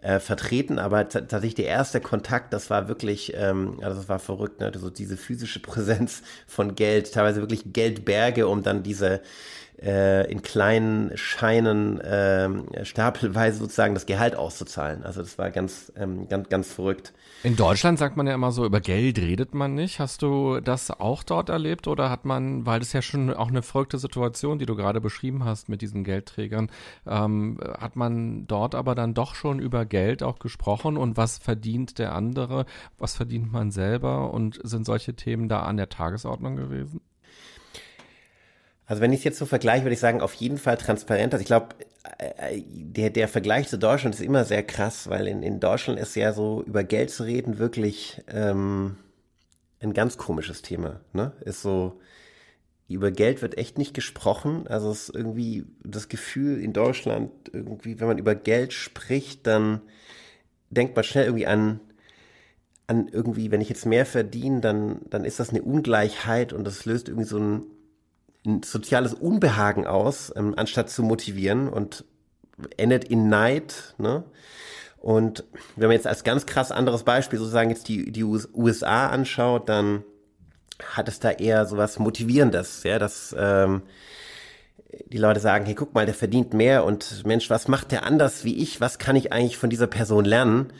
äh, 0.00 0.18
vertreten, 0.18 0.78
aber 0.78 1.08
tatsächlich 1.08 1.54
der 1.54 1.66
erste 1.66 2.00
Kontakt, 2.00 2.52
das 2.52 2.68
war 2.68 2.88
wirklich, 2.88 3.32
ähm, 3.36 3.78
also 3.82 3.96
das 3.96 4.08
war 4.08 4.18
verrückt, 4.18 4.60
ne? 4.60 4.72
so 4.74 4.90
diese 4.90 5.16
physische 5.16 5.58
Präsenz 5.62 6.22
von 6.46 6.74
Geld, 6.74 7.12
teilweise 7.12 7.40
wirklich 7.40 7.72
Geldberge, 7.72 8.48
um 8.48 8.62
dann 8.62 8.82
diese 8.82 9.20
äh, 9.80 10.30
in 10.30 10.42
kleinen 10.42 11.16
Scheinen 11.16 12.00
äh, 12.00 12.84
stapelweise 12.84 13.58
sozusagen 13.58 13.94
das 13.94 14.06
Gehalt 14.06 14.34
auszuzahlen. 14.34 15.04
Also 15.04 15.20
das 15.22 15.38
war 15.38 15.50
ganz, 15.50 15.92
ähm, 15.96 16.28
ganz, 16.28 16.48
ganz 16.48 16.72
verrückt. 16.72 17.12
In 17.44 17.56
Deutschland 17.56 17.98
sagt 17.98 18.16
man 18.16 18.26
ja 18.26 18.32
immer 18.32 18.52
so, 18.52 18.64
über 18.64 18.80
Geld 18.80 19.18
redet 19.18 19.52
man 19.52 19.74
nicht. 19.74 20.00
Hast 20.00 20.22
du 20.22 20.60
das 20.60 20.90
auch 20.90 21.22
dort 21.22 21.50
erlebt 21.50 21.86
oder 21.86 22.08
hat 22.08 22.24
man, 22.24 22.64
weil 22.64 22.80
das 22.80 22.94
ja 22.94 23.02
schon 23.02 23.34
auch 23.34 23.48
eine 23.48 23.60
verrückte 23.60 23.98
Situation, 23.98 24.58
die 24.58 24.64
du 24.64 24.74
gerade 24.74 24.98
beschrieben 25.02 25.44
hast 25.44 25.68
mit 25.68 25.82
diesen 25.82 26.04
Geldträgern, 26.04 26.70
ähm, 27.06 27.58
hat 27.78 27.96
man 27.96 28.46
dort 28.46 28.74
aber 28.74 28.94
dann 28.94 29.12
doch 29.12 29.34
schon 29.34 29.58
über 29.58 29.84
Geld 29.84 30.22
auch 30.22 30.38
gesprochen 30.38 30.96
und 30.96 31.18
was 31.18 31.36
verdient 31.36 31.98
der 31.98 32.14
andere, 32.14 32.64
was 32.96 33.14
verdient 33.14 33.52
man 33.52 33.70
selber 33.70 34.32
und 34.32 34.58
sind 34.62 34.86
solche 34.86 35.12
Themen 35.12 35.50
da 35.50 35.64
an 35.64 35.76
der 35.76 35.90
Tagesordnung 35.90 36.56
gewesen? 36.56 37.02
Also 38.86 39.02
wenn 39.02 39.12
ich 39.12 39.18
es 39.18 39.24
jetzt 39.24 39.38
so 39.38 39.44
vergleiche, 39.44 39.84
würde 39.84 39.92
ich 39.92 40.00
sagen, 40.00 40.22
auf 40.22 40.32
jeden 40.32 40.56
Fall 40.56 40.78
transparent. 40.78 41.34
Also 41.34 41.42
ich 41.42 41.46
glaube, 41.46 41.74
der, 42.30 43.10
der 43.10 43.28
Vergleich 43.28 43.68
zu 43.68 43.78
Deutschland 43.78 44.14
ist 44.14 44.20
immer 44.20 44.44
sehr 44.44 44.62
krass, 44.62 45.08
weil 45.08 45.26
in, 45.26 45.42
in 45.42 45.60
Deutschland 45.60 45.98
ist 45.98 46.14
ja 46.14 46.32
so 46.32 46.62
über 46.62 46.84
Geld 46.84 47.10
zu 47.10 47.24
reden 47.24 47.58
wirklich 47.58 48.22
ähm, 48.28 48.96
ein 49.80 49.94
ganz 49.94 50.18
komisches 50.18 50.62
Thema. 50.62 51.00
Ne? 51.12 51.32
Ist 51.40 51.62
so, 51.62 52.00
über 52.88 53.10
Geld 53.10 53.40
wird 53.40 53.56
echt 53.56 53.78
nicht 53.78 53.94
gesprochen. 53.94 54.66
Also 54.68 54.90
es 54.90 55.08
ist 55.08 55.16
irgendwie 55.16 55.64
das 55.82 56.08
Gefühl 56.08 56.60
in 56.60 56.72
Deutschland, 56.72 57.30
irgendwie, 57.52 57.98
wenn 58.00 58.08
man 58.08 58.18
über 58.18 58.34
Geld 58.34 58.72
spricht, 58.72 59.46
dann 59.46 59.80
denkt 60.70 60.94
man 60.96 61.04
schnell 61.04 61.24
irgendwie 61.24 61.46
an, 61.46 61.80
an 62.86 63.08
irgendwie, 63.08 63.50
wenn 63.50 63.62
ich 63.62 63.70
jetzt 63.70 63.86
mehr 63.86 64.04
verdiene, 64.04 64.60
dann, 64.60 65.00
dann 65.08 65.24
ist 65.24 65.40
das 65.40 65.50
eine 65.50 65.62
Ungleichheit 65.62 66.52
und 66.52 66.64
das 66.64 66.84
löst 66.84 67.08
irgendwie 67.08 67.28
so 67.28 67.38
ein 67.38 67.66
ein 68.46 68.62
soziales 68.62 69.14
Unbehagen 69.14 69.86
aus, 69.86 70.32
ähm, 70.36 70.54
anstatt 70.56 70.90
zu 70.90 71.02
motivieren 71.02 71.68
und 71.68 72.04
endet 72.76 73.04
in 73.04 73.28
Neid. 73.28 73.94
Ne? 73.98 74.24
Und 74.98 75.44
wenn 75.76 75.88
man 75.88 75.96
jetzt 75.96 76.06
als 76.06 76.24
ganz 76.24 76.46
krass 76.46 76.72
anderes 76.72 77.02
Beispiel 77.02 77.38
sozusagen 77.38 77.70
jetzt 77.70 77.88
die, 77.88 78.10
die 78.10 78.24
USA 78.24 79.08
anschaut, 79.08 79.68
dann 79.68 80.04
hat 80.82 81.08
es 81.08 81.20
da 81.20 81.30
eher 81.30 81.66
sowas 81.66 81.98
Motivierendes, 81.98 82.82
ja, 82.82 82.98
dass 82.98 83.34
ähm, 83.38 83.82
die 85.06 85.18
Leute 85.18 85.40
sagen, 85.40 85.66
hey, 85.66 85.74
guck 85.74 85.94
mal, 85.94 86.06
der 86.06 86.14
verdient 86.14 86.54
mehr 86.54 86.84
und 86.84 87.24
Mensch, 87.26 87.50
was 87.50 87.68
macht 87.68 87.92
der 87.92 88.04
anders 88.04 88.44
wie 88.44 88.56
ich? 88.56 88.80
Was 88.80 88.98
kann 88.98 89.16
ich 89.16 89.32
eigentlich 89.32 89.58
von 89.58 89.70
dieser 89.70 89.86
Person 89.86 90.24
lernen? 90.24 90.72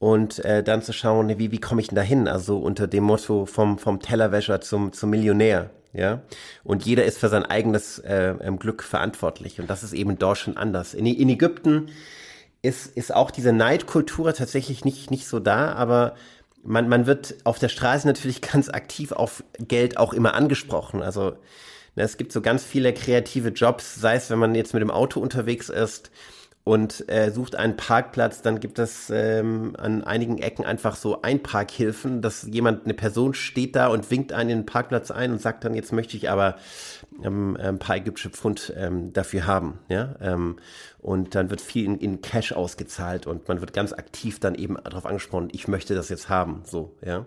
Und 0.00 0.44
äh, 0.44 0.64
dann 0.64 0.82
zu 0.82 0.92
schauen, 0.92 1.28
wie, 1.38 1.52
wie 1.52 1.60
komme 1.60 1.80
ich 1.80 1.88
denn 1.88 1.96
dahin? 1.96 2.26
Also 2.26 2.58
unter 2.58 2.88
dem 2.88 3.04
Motto 3.04 3.46
vom, 3.46 3.78
vom 3.78 4.00
Tellerwäscher 4.00 4.60
zum, 4.60 4.92
zum 4.92 5.10
Millionär 5.10 5.70
ja. 5.92 6.22
Und 6.62 6.84
jeder 6.84 7.04
ist 7.04 7.18
für 7.18 7.28
sein 7.28 7.44
eigenes 7.44 7.98
äh, 7.98 8.34
ähm, 8.40 8.58
Glück 8.58 8.82
verantwortlich. 8.82 9.60
Und 9.60 9.68
das 9.68 9.82
ist 9.82 9.92
eben 9.92 10.10
in 10.10 10.18
Deutschland 10.18 10.56
anders. 10.56 10.94
In, 10.94 11.06
in 11.06 11.28
Ägypten 11.28 11.88
ist, 12.62 12.96
ist 12.96 13.14
auch 13.14 13.30
diese 13.30 13.52
Neidkultur 13.52 14.32
tatsächlich 14.34 14.84
nicht, 14.84 15.10
nicht 15.10 15.26
so 15.26 15.40
da, 15.40 15.72
aber 15.72 16.14
man, 16.62 16.88
man 16.88 17.06
wird 17.06 17.36
auf 17.44 17.58
der 17.58 17.68
Straße 17.68 18.06
natürlich 18.06 18.40
ganz 18.52 18.68
aktiv 18.68 19.12
auf 19.12 19.42
Geld 19.58 19.96
auch 19.96 20.12
immer 20.12 20.34
angesprochen. 20.34 21.02
Also 21.02 21.30
ne, 21.96 22.04
es 22.04 22.16
gibt 22.16 22.32
so 22.32 22.40
ganz 22.40 22.62
viele 22.64 22.92
kreative 22.92 23.48
Jobs, 23.48 23.96
sei 23.96 24.14
es, 24.14 24.30
wenn 24.30 24.38
man 24.38 24.54
jetzt 24.54 24.74
mit 24.74 24.82
dem 24.82 24.90
Auto 24.90 25.20
unterwegs 25.20 25.70
ist, 25.70 26.10
und 26.62 27.08
äh, 27.08 27.30
sucht 27.30 27.56
einen 27.56 27.76
Parkplatz, 27.76 28.42
dann 28.42 28.60
gibt 28.60 28.78
es 28.78 29.10
ähm, 29.10 29.74
an 29.78 30.04
einigen 30.04 30.38
Ecken 30.38 30.64
einfach 30.64 30.94
so 30.94 31.22
Einparkhilfen, 31.22 32.20
dass 32.20 32.42
jemand, 32.42 32.84
eine 32.84 32.94
Person 32.94 33.32
steht 33.32 33.76
da 33.76 33.88
und 33.88 34.10
winkt 34.10 34.32
einen 34.32 34.50
in 34.50 34.58
den 34.58 34.66
Parkplatz 34.66 35.10
ein 35.10 35.32
und 35.32 35.40
sagt 35.40 35.64
dann, 35.64 35.74
jetzt 35.74 35.92
möchte 35.92 36.16
ich 36.16 36.28
aber 36.28 36.56
ähm, 37.24 37.56
ein 37.56 37.78
paar 37.78 37.96
ägyptische 37.96 38.30
Pfund 38.30 38.74
ähm, 38.76 39.12
dafür 39.12 39.46
haben. 39.46 39.78
Ja? 39.88 40.14
Ähm, 40.20 40.56
und 40.98 41.34
dann 41.34 41.48
wird 41.48 41.62
viel 41.62 41.86
in, 41.86 41.98
in 41.98 42.20
Cash 42.20 42.52
ausgezahlt 42.52 43.26
und 43.26 43.48
man 43.48 43.60
wird 43.60 43.72
ganz 43.72 43.94
aktiv 43.94 44.38
dann 44.38 44.54
eben 44.54 44.76
darauf 44.84 45.06
angesprochen, 45.06 45.48
ich 45.52 45.66
möchte 45.66 45.94
das 45.94 46.10
jetzt 46.10 46.28
haben. 46.28 46.62
So, 46.64 46.94
ja. 47.04 47.24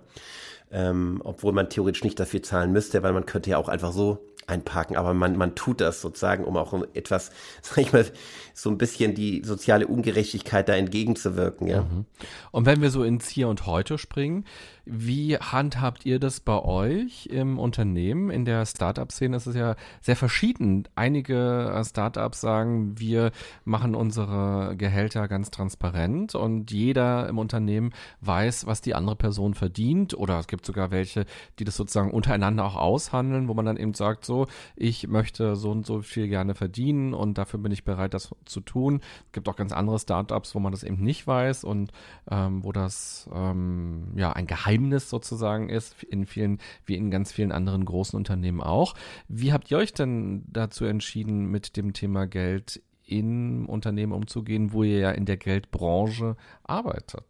Ähm, 0.71 1.21
obwohl 1.23 1.53
man 1.53 1.69
theoretisch 1.69 2.03
nicht 2.03 2.19
dafür 2.19 2.41
zahlen 2.41 2.71
müsste, 2.71 3.03
weil 3.03 3.13
man 3.13 3.25
könnte 3.25 3.51
ja 3.51 3.57
auch 3.57 3.69
einfach 3.69 3.91
so 3.91 4.32
einparken, 4.47 4.95
aber 4.95 5.13
man, 5.13 5.37
man 5.37 5.55
tut 5.55 5.81
das 5.81 6.01
sozusagen, 6.01 6.43
um 6.43 6.57
auch 6.57 6.73
etwas, 6.93 7.31
sag 7.61 7.77
ich 7.77 7.93
mal, 7.93 8.05
so 8.53 8.69
ein 8.69 8.77
bisschen 8.77 9.15
die 9.15 9.43
soziale 9.43 9.87
Ungerechtigkeit 9.87 10.69
da 10.69 10.73
entgegenzuwirken, 10.73 11.67
ja. 11.67 11.81
Mhm. 11.81 12.05
Und 12.51 12.65
wenn 12.65 12.81
wir 12.81 12.91
so 12.91 13.03
ins 13.03 13.27
Hier 13.27 13.47
und 13.47 13.65
Heute 13.65 13.97
springen, 13.97 14.45
Wie 14.85 15.37
handhabt 15.37 16.05
ihr 16.05 16.19
das 16.19 16.41
bei 16.41 16.61
euch 16.61 17.27
im 17.27 17.57
Unternehmen? 17.57 18.29
In 18.29 18.43
der 18.43 18.65
Startup-Szene 18.65 19.37
ist 19.37 19.47
es 19.47 19.55
ja 19.55 19.77
sehr 20.01 20.17
verschieden. 20.17 20.89
Einige 20.93 21.71
äh, 21.73 21.85
Startups 21.85 22.41
sagen, 22.41 22.99
wir 22.99 23.31
machen 23.63 23.95
unsere 23.95 24.75
Gehälter 24.75 25.29
ganz 25.29 25.51
transparent 25.51 26.35
und 26.35 26.69
jeder 26.69 27.29
im 27.29 27.37
Unternehmen 27.37 27.91
weiß, 28.19 28.67
was 28.67 28.81
die 28.81 28.93
andere 28.93 29.15
Person 29.15 29.53
verdient. 29.53 30.15
Oder 30.15 30.39
es 30.39 30.47
gibt 30.47 30.65
sogar 30.65 30.91
welche, 30.91 31.27
die 31.59 31.63
das 31.63 31.77
sozusagen 31.77 32.11
untereinander 32.11 32.65
auch 32.65 32.75
aushandeln, 32.75 33.47
wo 33.47 33.53
man 33.53 33.65
dann 33.65 33.77
eben 33.77 33.93
sagt, 33.93 34.25
so, 34.25 34.47
ich 34.75 35.07
möchte 35.07 35.55
so 35.55 35.71
und 35.71 35.85
so 35.85 36.01
viel 36.01 36.27
gerne 36.27 36.55
verdienen 36.55 37.13
und 37.13 37.37
dafür 37.37 37.61
bin 37.61 37.71
ich 37.71 37.85
bereit, 37.85 38.13
das 38.13 38.35
zu 38.43 38.59
tun. 38.59 38.99
Es 39.27 39.31
gibt 39.31 39.47
auch 39.47 39.55
ganz 39.55 39.71
andere 39.71 39.97
Startups, 39.97 40.53
wo 40.55 40.59
man 40.59 40.73
das 40.73 40.83
eben 40.83 41.01
nicht 41.01 41.25
weiß 41.25 41.63
und 41.63 41.93
ähm, 42.29 42.65
wo 42.65 42.73
das 42.73 43.29
ähm, 43.33 44.11
ja 44.17 44.33
ein 44.33 44.45
Geheimnis 44.45 44.72
Geheimnis 44.73 45.09
sozusagen 45.09 45.69
ist, 45.69 46.03
in 46.03 46.25
vielen, 46.25 46.59
wie 46.85 46.95
in 46.95 47.11
ganz 47.11 47.31
vielen 47.31 47.51
anderen 47.51 47.85
großen 47.85 48.17
Unternehmen 48.17 48.61
auch. 48.61 48.95
Wie 49.27 49.53
habt 49.53 49.69
ihr 49.71 49.77
euch 49.77 49.93
denn 49.93 50.43
dazu 50.47 50.85
entschieden, 50.85 51.45
mit 51.45 51.77
dem 51.77 51.93
Thema 51.93 52.25
Geld 52.25 52.81
in 53.05 53.65
Unternehmen 53.65 54.13
umzugehen, 54.13 54.73
wo 54.73 54.83
ihr 54.83 54.99
ja 54.99 55.11
in 55.11 55.25
der 55.25 55.37
Geldbranche 55.37 56.35
arbeitet? 56.63 57.25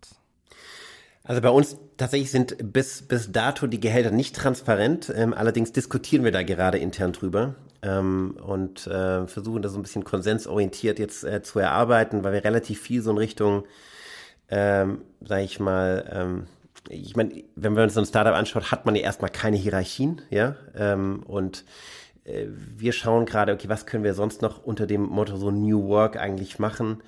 Also 1.26 1.42
bei 1.42 1.50
uns 1.50 1.78
tatsächlich 1.98 2.32
sind 2.32 2.74
bis, 2.74 3.02
bis 3.02 3.32
dato 3.32 3.68
die 3.68 3.80
Gehälter 3.80 4.12
nicht 4.12 4.36
transparent. 4.36 5.12
Ähm, 5.16 5.34
allerdings 5.34 5.72
diskutieren 5.72 6.24
wir 6.24 6.32
da 6.32 6.44
gerade 6.44 6.78
intern 6.78 7.14
drüber 7.14 7.56
ähm, 7.82 8.38
und 8.46 8.88
äh, 8.88 9.26
versuchen 9.28 9.62
das 9.62 9.72
so 9.72 9.80
ein 9.80 9.84
bisschen 9.84 10.04
konsensorientiert 10.04 11.00
jetzt 11.00 11.24
äh, 11.24 11.42
zu 11.42 11.60
erarbeiten, 11.60 12.24
weil 12.24 12.34
wir 12.34 12.44
relativ 12.44 12.82
viel 12.82 13.02
so 13.02 13.12
in 13.12 13.18
Richtung, 13.18 13.64
ähm, 14.50 15.02
sage 15.22 15.44
ich 15.44 15.62
mal, 15.62 16.10
ähm, 16.14 16.48
ich 16.90 17.16
meine, 17.16 17.44
wenn 17.56 17.74
man 17.74 17.90
so 17.90 18.00
ein 18.00 18.06
Startup 18.06 18.34
anschaut, 18.34 18.72
hat 18.72 18.86
man 18.86 18.96
ja 18.96 19.02
erstmal 19.02 19.32
keine 19.32 19.58
Hierarchien, 19.58 20.22
ja, 20.30 20.56
ähm, 20.76 21.24
und 21.24 21.66
äh, 22.26 22.48
wir 22.50 22.92
schauen 22.94 23.26
gerade, 23.26 23.54
okay, 23.54 23.70
was 23.70 23.86
können 23.86 24.04
wir 24.04 24.14
sonst 24.14 24.42
noch 24.42 24.64
unter 24.64 24.88
dem 24.88 25.04
Motto 25.04 25.38
so 25.38 25.52
New 25.52 25.88
Work 25.88 26.18
eigentlich 26.18 26.60
machen, 26.60 27.02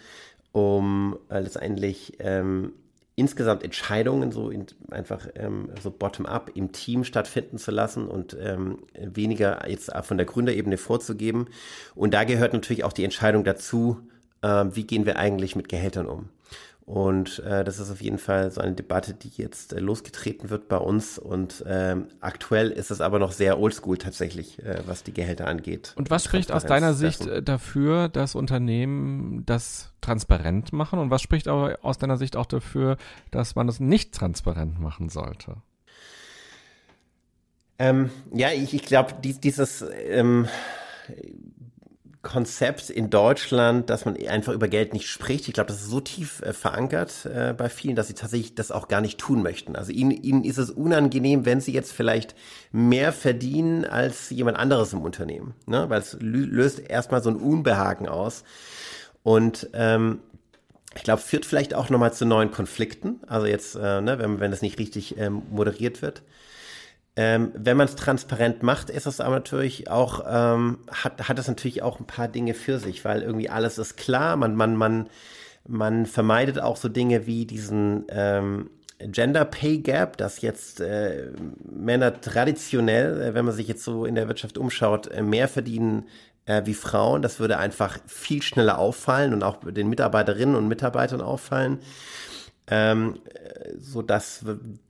um 0.52 1.18
äh, 1.30 1.40
letztendlich 1.40 2.14
ähm, 2.20 2.74
insgesamt 3.16 3.64
Entscheidungen 3.64 4.32
so 4.32 4.50
in, 4.50 4.66
einfach 4.92 5.28
ähm, 5.36 5.70
so 5.82 5.90
bottom-up 5.90 6.52
im 6.54 6.72
Team 6.72 7.04
stattfinden 7.04 7.58
zu 7.58 7.72
lassen 7.72 8.08
und 8.08 8.36
ähm, 8.40 8.80
weniger 8.94 9.70
jetzt 9.70 9.92
von 10.04 10.18
der 10.18 10.26
Gründerebene 10.26 10.78
vorzugeben. 10.78 11.48
Und 11.96 12.14
da 12.14 12.26
gehört 12.26 12.54
natürlich 12.54 12.84
auch 12.84 12.94
die 12.94 13.06
Entscheidung 13.06 13.44
dazu, 13.44 14.02
äh, 14.42 14.66
wie 14.72 14.86
gehen 14.86 15.06
wir 15.06 15.18
eigentlich 15.18 15.56
mit 15.56 15.70
Gehältern 15.70 16.08
um. 16.08 16.30
Und 16.86 17.40
äh, 17.40 17.64
das 17.64 17.80
ist 17.80 17.90
auf 17.90 18.00
jeden 18.00 18.20
Fall 18.20 18.52
so 18.52 18.62
eine 18.62 18.76
Debatte, 18.76 19.16
die 19.16 19.32
jetzt 19.38 19.74
äh, 19.74 19.80
losgetreten 19.80 20.52
wird 20.52 20.68
bei 20.68 20.78
uns. 20.78 21.18
Und 21.18 21.64
ähm, 21.68 22.10
aktuell 22.20 22.70
ist 22.70 22.92
es 22.92 23.02
aber 23.02 23.18
noch 23.18 23.32
sehr 23.32 23.60
oldschool 23.60 23.98
tatsächlich, 23.98 24.64
äh, 24.64 24.84
was 24.86 25.02
die 25.02 25.12
Gehälter 25.12 25.48
angeht. 25.48 25.94
Und 25.96 26.12
was 26.12 26.24
spricht 26.24 26.52
aus 26.52 26.64
deiner 26.64 26.94
Sicht. 26.94 27.26
Äh, 27.26 27.42
dafür, 27.42 28.08
dass 28.08 28.36
Unternehmen 28.36 29.44
das 29.48 29.94
transparent 30.02 30.74
machen? 30.74 31.00
Und 31.00 31.10
was 31.10 31.24
spricht 31.24 31.48
aber 31.48 31.80
aus 31.82 31.98
deiner 31.98 32.18
Sicht 32.18 32.36
auch 32.36 32.46
dafür, 32.46 32.98
dass 33.32 33.56
man 33.56 33.66
das 33.66 33.80
nicht 33.80 34.14
transparent 34.14 34.80
machen 34.80 35.10
sollte? 35.10 35.58
Ähm, 37.80 38.12
ja, 38.32 38.52
ich, 38.52 38.76
ich 38.76 38.84
glaube, 38.84 39.16
dies, 39.24 39.40
dieses 39.40 39.84
ähm, 40.08 40.48
Konzept 42.26 42.90
in 42.90 43.12
Deutschland, 43.12 43.90
dass 43.90 44.04
man 44.04 44.18
einfach 44.28 44.52
über 44.52 44.68
Geld 44.68 44.94
nicht 44.94 45.08
spricht. 45.08 45.48
Ich 45.48 45.54
glaube, 45.54 45.68
das 45.68 45.82
ist 45.82 45.90
so 45.90 46.02
tief 46.02 46.42
äh, 46.42 46.54
verankert 46.54 47.26
äh, 47.26 47.54
bei 47.54 47.70
vielen, 47.70 47.96
dass 47.96 48.08
sie 48.08 48.16
tatsächlich 48.16 48.56
das 48.56 48.72
auch 48.72 48.88
gar 48.88 49.00
nicht 49.00 49.20
tun 49.20 49.44
möchten. 49.44 49.76
Also 49.76 49.92
ihnen, 49.92 50.12
ihnen 50.12 50.44
ist 50.44 50.58
es 50.58 50.72
unangenehm, 50.72 51.46
wenn 51.46 51.62
sie 51.62 51.72
jetzt 51.72 51.94
vielleicht 51.94 52.36
mehr 52.72 53.14
verdienen 53.14 53.86
als 53.86 54.32
jemand 54.32 54.58
anderes 54.58 54.92
im 54.92 55.02
Unternehmen, 55.02 55.54
ne? 55.68 55.88
weil 55.90 56.02
es 56.02 56.18
löst 56.20 56.80
erstmal 56.80 57.22
so 57.22 57.30
ein 57.30 57.36
Unbehagen 57.36 58.10
aus. 58.10 58.44
Und 59.22 59.70
ähm, 59.74 60.20
ich 60.96 61.04
glaube, 61.04 61.22
führt 61.22 61.46
vielleicht 61.46 61.76
auch 61.76 61.90
nochmal 61.90 62.14
zu 62.14 62.26
neuen 62.26 62.52
Konflikten. 62.52 63.20
Also 63.28 63.46
jetzt, 63.46 63.76
äh, 63.76 64.02
ne, 64.02 64.18
wenn, 64.18 64.40
wenn 64.40 64.52
das 64.52 64.64
nicht 64.64 64.80
richtig 64.80 65.18
ähm, 65.20 65.44
moderiert 65.52 66.02
wird. 66.02 66.24
Ähm, 67.18 67.52
wenn 67.56 67.78
man 67.78 67.88
es 67.88 67.96
transparent 67.96 68.62
macht, 68.62 68.90
ist 68.90 69.06
es 69.06 69.22
aber 69.22 69.36
natürlich 69.36 69.90
auch, 69.90 70.26
ähm, 70.28 70.80
hat, 70.92 71.30
hat 71.30 71.40
es 71.40 71.48
natürlich 71.48 71.82
auch 71.82 72.00
ein 72.00 72.08
paar 72.08 72.28
Dinge 72.28 72.54
für 72.54 72.78
sich, 72.78 73.06
weil 73.06 73.22
irgendwie 73.22 73.50
alles 73.50 73.78
ist 73.78 73.96
klar, 73.96 74.36
man, 74.36 74.56
man, 74.56 74.76
man, 74.76 75.08
man 75.66 76.06
vermeidet 76.06 76.60
auch 76.60 76.76
so 76.76 76.90
Dinge 76.90 77.26
wie 77.26 77.46
diesen 77.46 78.06
ähm, 78.10 78.70
Gender 79.00 79.46
Pay 79.46 79.80
Gap, 79.80 80.18
dass 80.18 80.42
jetzt 80.42 80.82
äh, 80.82 81.32
Männer 81.64 82.20
traditionell, 82.20 83.22
äh, 83.22 83.34
wenn 83.34 83.46
man 83.46 83.54
sich 83.54 83.68
jetzt 83.70 83.84
so 83.84 84.06
in 84.06 84.16
der 84.16 84.28
Wirtschaft 84.28 84.58
umschaut, 84.58 85.08
äh, 85.08 85.22
mehr 85.22 85.48
verdienen 85.48 86.08
äh, 86.46 86.64
wie 86.66 86.74
Frauen. 86.74 87.22
Das 87.22 87.40
würde 87.40 87.58
einfach 87.58 87.98
viel 88.08 88.42
schneller 88.42 88.78
auffallen 88.78 89.34
und 89.34 89.44
auch 89.44 89.60
den 89.64 89.88
Mitarbeiterinnen 89.90 90.56
und 90.56 90.68
Mitarbeitern 90.68 91.22
auffallen 91.22 91.80
ähm, 92.68 93.20
so 93.80 94.02
dass 94.02 94.44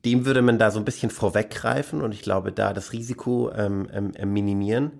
dem 0.06 0.26
würde 0.26 0.42
man 0.42 0.60
da 0.60 0.72
so 0.72 0.80
ein 0.80 0.86
bisschen 0.86 1.10
vorweggreifen 1.10 2.02
und 2.02 2.14
ich 2.14 2.22
glaube, 2.22 2.52
da 2.52 2.74
das 2.74 2.94
Risiko 2.94 3.52
ähm, 3.52 3.88
ähm, 3.94 4.34
minimieren. 4.34 4.92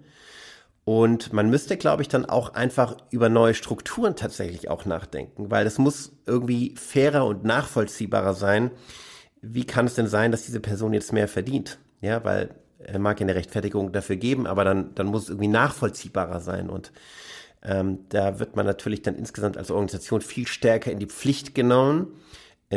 Und 0.84 1.34
man 1.34 1.50
müsste, 1.50 1.78
glaube 1.78 2.04
ich, 2.04 2.10
dann 2.10 2.26
auch 2.26 2.54
einfach 2.54 2.98
über 3.10 3.28
neue 3.28 3.56
Strukturen 3.56 4.16
tatsächlich 4.16 4.70
auch 4.70 4.86
nachdenken, 4.86 5.50
weil 5.50 5.66
es 5.66 5.80
muss 5.80 6.12
irgendwie 6.28 6.76
fairer 6.76 7.26
und 7.26 7.44
nachvollziehbarer 7.44 8.36
sein. 8.36 8.70
Wie 9.42 9.66
kann 9.66 9.88
es 9.88 9.96
denn 9.96 10.08
sein, 10.08 10.32
dass 10.32 10.46
diese 10.46 10.60
Person 10.60 10.94
jetzt 10.94 11.12
mehr 11.12 11.28
verdient? 11.28 11.80
Ja, 12.02 12.24
weil 12.24 12.54
er 12.78 13.00
mag 13.00 13.20
ja 13.20 13.24
eine 13.24 13.34
Rechtfertigung 13.34 13.94
dafür 13.94 14.16
geben, 14.18 14.46
aber 14.46 14.64
dann, 14.64 14.94
dann 14.94 15.08
muss 15.08 15.24
es 15.24 15.30
irgendwie 15.30 15.48
nachvollziehbarer 15.48 16.40
sein. 16.40 16.70
Und 16.70 16.92
ähm, 17.64 18.00
da 18.10 18.38
wird 18.38 18.56
man 18.56 18.68
natürlich 18.68 19.02
dann 19.02 19.16
insgesamt 19.16 19.58
als 19.58 19.72
Organisation 19.72 20.22
viel 20.22 20.46
stärker 20.46 20.92
in 20.92 21.00
die 21.00 21.08
Pflicht 21.08 21.56
genommen 21.56 22.10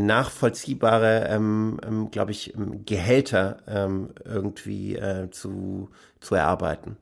nachvollziehbare, 0.00 1.26
ähm, 1.28 1.78
ähm, 1.86 2.10
glaube 2.10 2.30
ich, 2.30 2.54
ähm, 2.54 2.84
Gehälter 2.84 3.58
ähm, 3.66 4.10
irgendwie 4.24 4.96
äh, 4.96 5.30
zu, 5.30 5.90
zu 6.20 6.34
erarbeiten. 6.34 6.96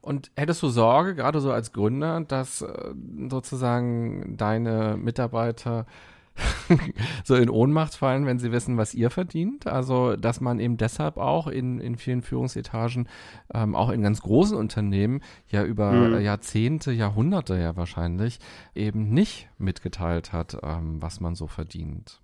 Und 0.00 0.32
hättest 0.36 0.62
du 0.62 0.68
Sorge, 0.68 1.14
gerade 1.14 1.40
so 1.40 1.52
als 1.52 1.72
Gründer, 1.72 2.20
dass 2.22 2.62
äh, 2.62 2.94
sozusagen 3.28 4.36
deine 4.36 4.96
Mitarbeiter 4.96 5.86
so 7.24 7.34
in 7.34 7.50
Ohnmacht 7.50 7.94
fallen, 7.94 8.26
wenn 8.26 8.38
sie 8.38 8.52
wissen, 8.52 8.76
was 8.76 8.94
ihr 8.94 9.10
verdient. 9.10 9.66
Also, 9.66 10.16
dass 10.16 10.40
man 10.40 10.58
eben 10.58 10.76
deshalb 10.76 11.18
auch 11.18 11.46
in, 11.46 11.78
in 11.78 11.96
vielen 11.96 12.22
Führungsetagen, 12.22 13.08
ähm, 13.52 13.74
auch 13.74 13.90
in 13.90 14.02
ganz 14.02 14.22
großen 14.22 14.56
Unternehmen, 14.56 15.20
ja 15.48 15.64
über 15.64 15.92
mhm. 15.92 16.20
Jahrzehnte, 16.20 16.92
Jahrhunderte 16.92 17.58
ja 17.58 17.76
wahrscheinlich, 17.76 18.38
eben 18.74 19.10
nicht 19.10 19.48
mitgeteilt 19.58 20.32
hat, 20.32 20.58
ähm, 20.62 21.00
was 21.02 21.20
man 21.20 21.34
so 21.34 21.46
verdient. 21.46 22.21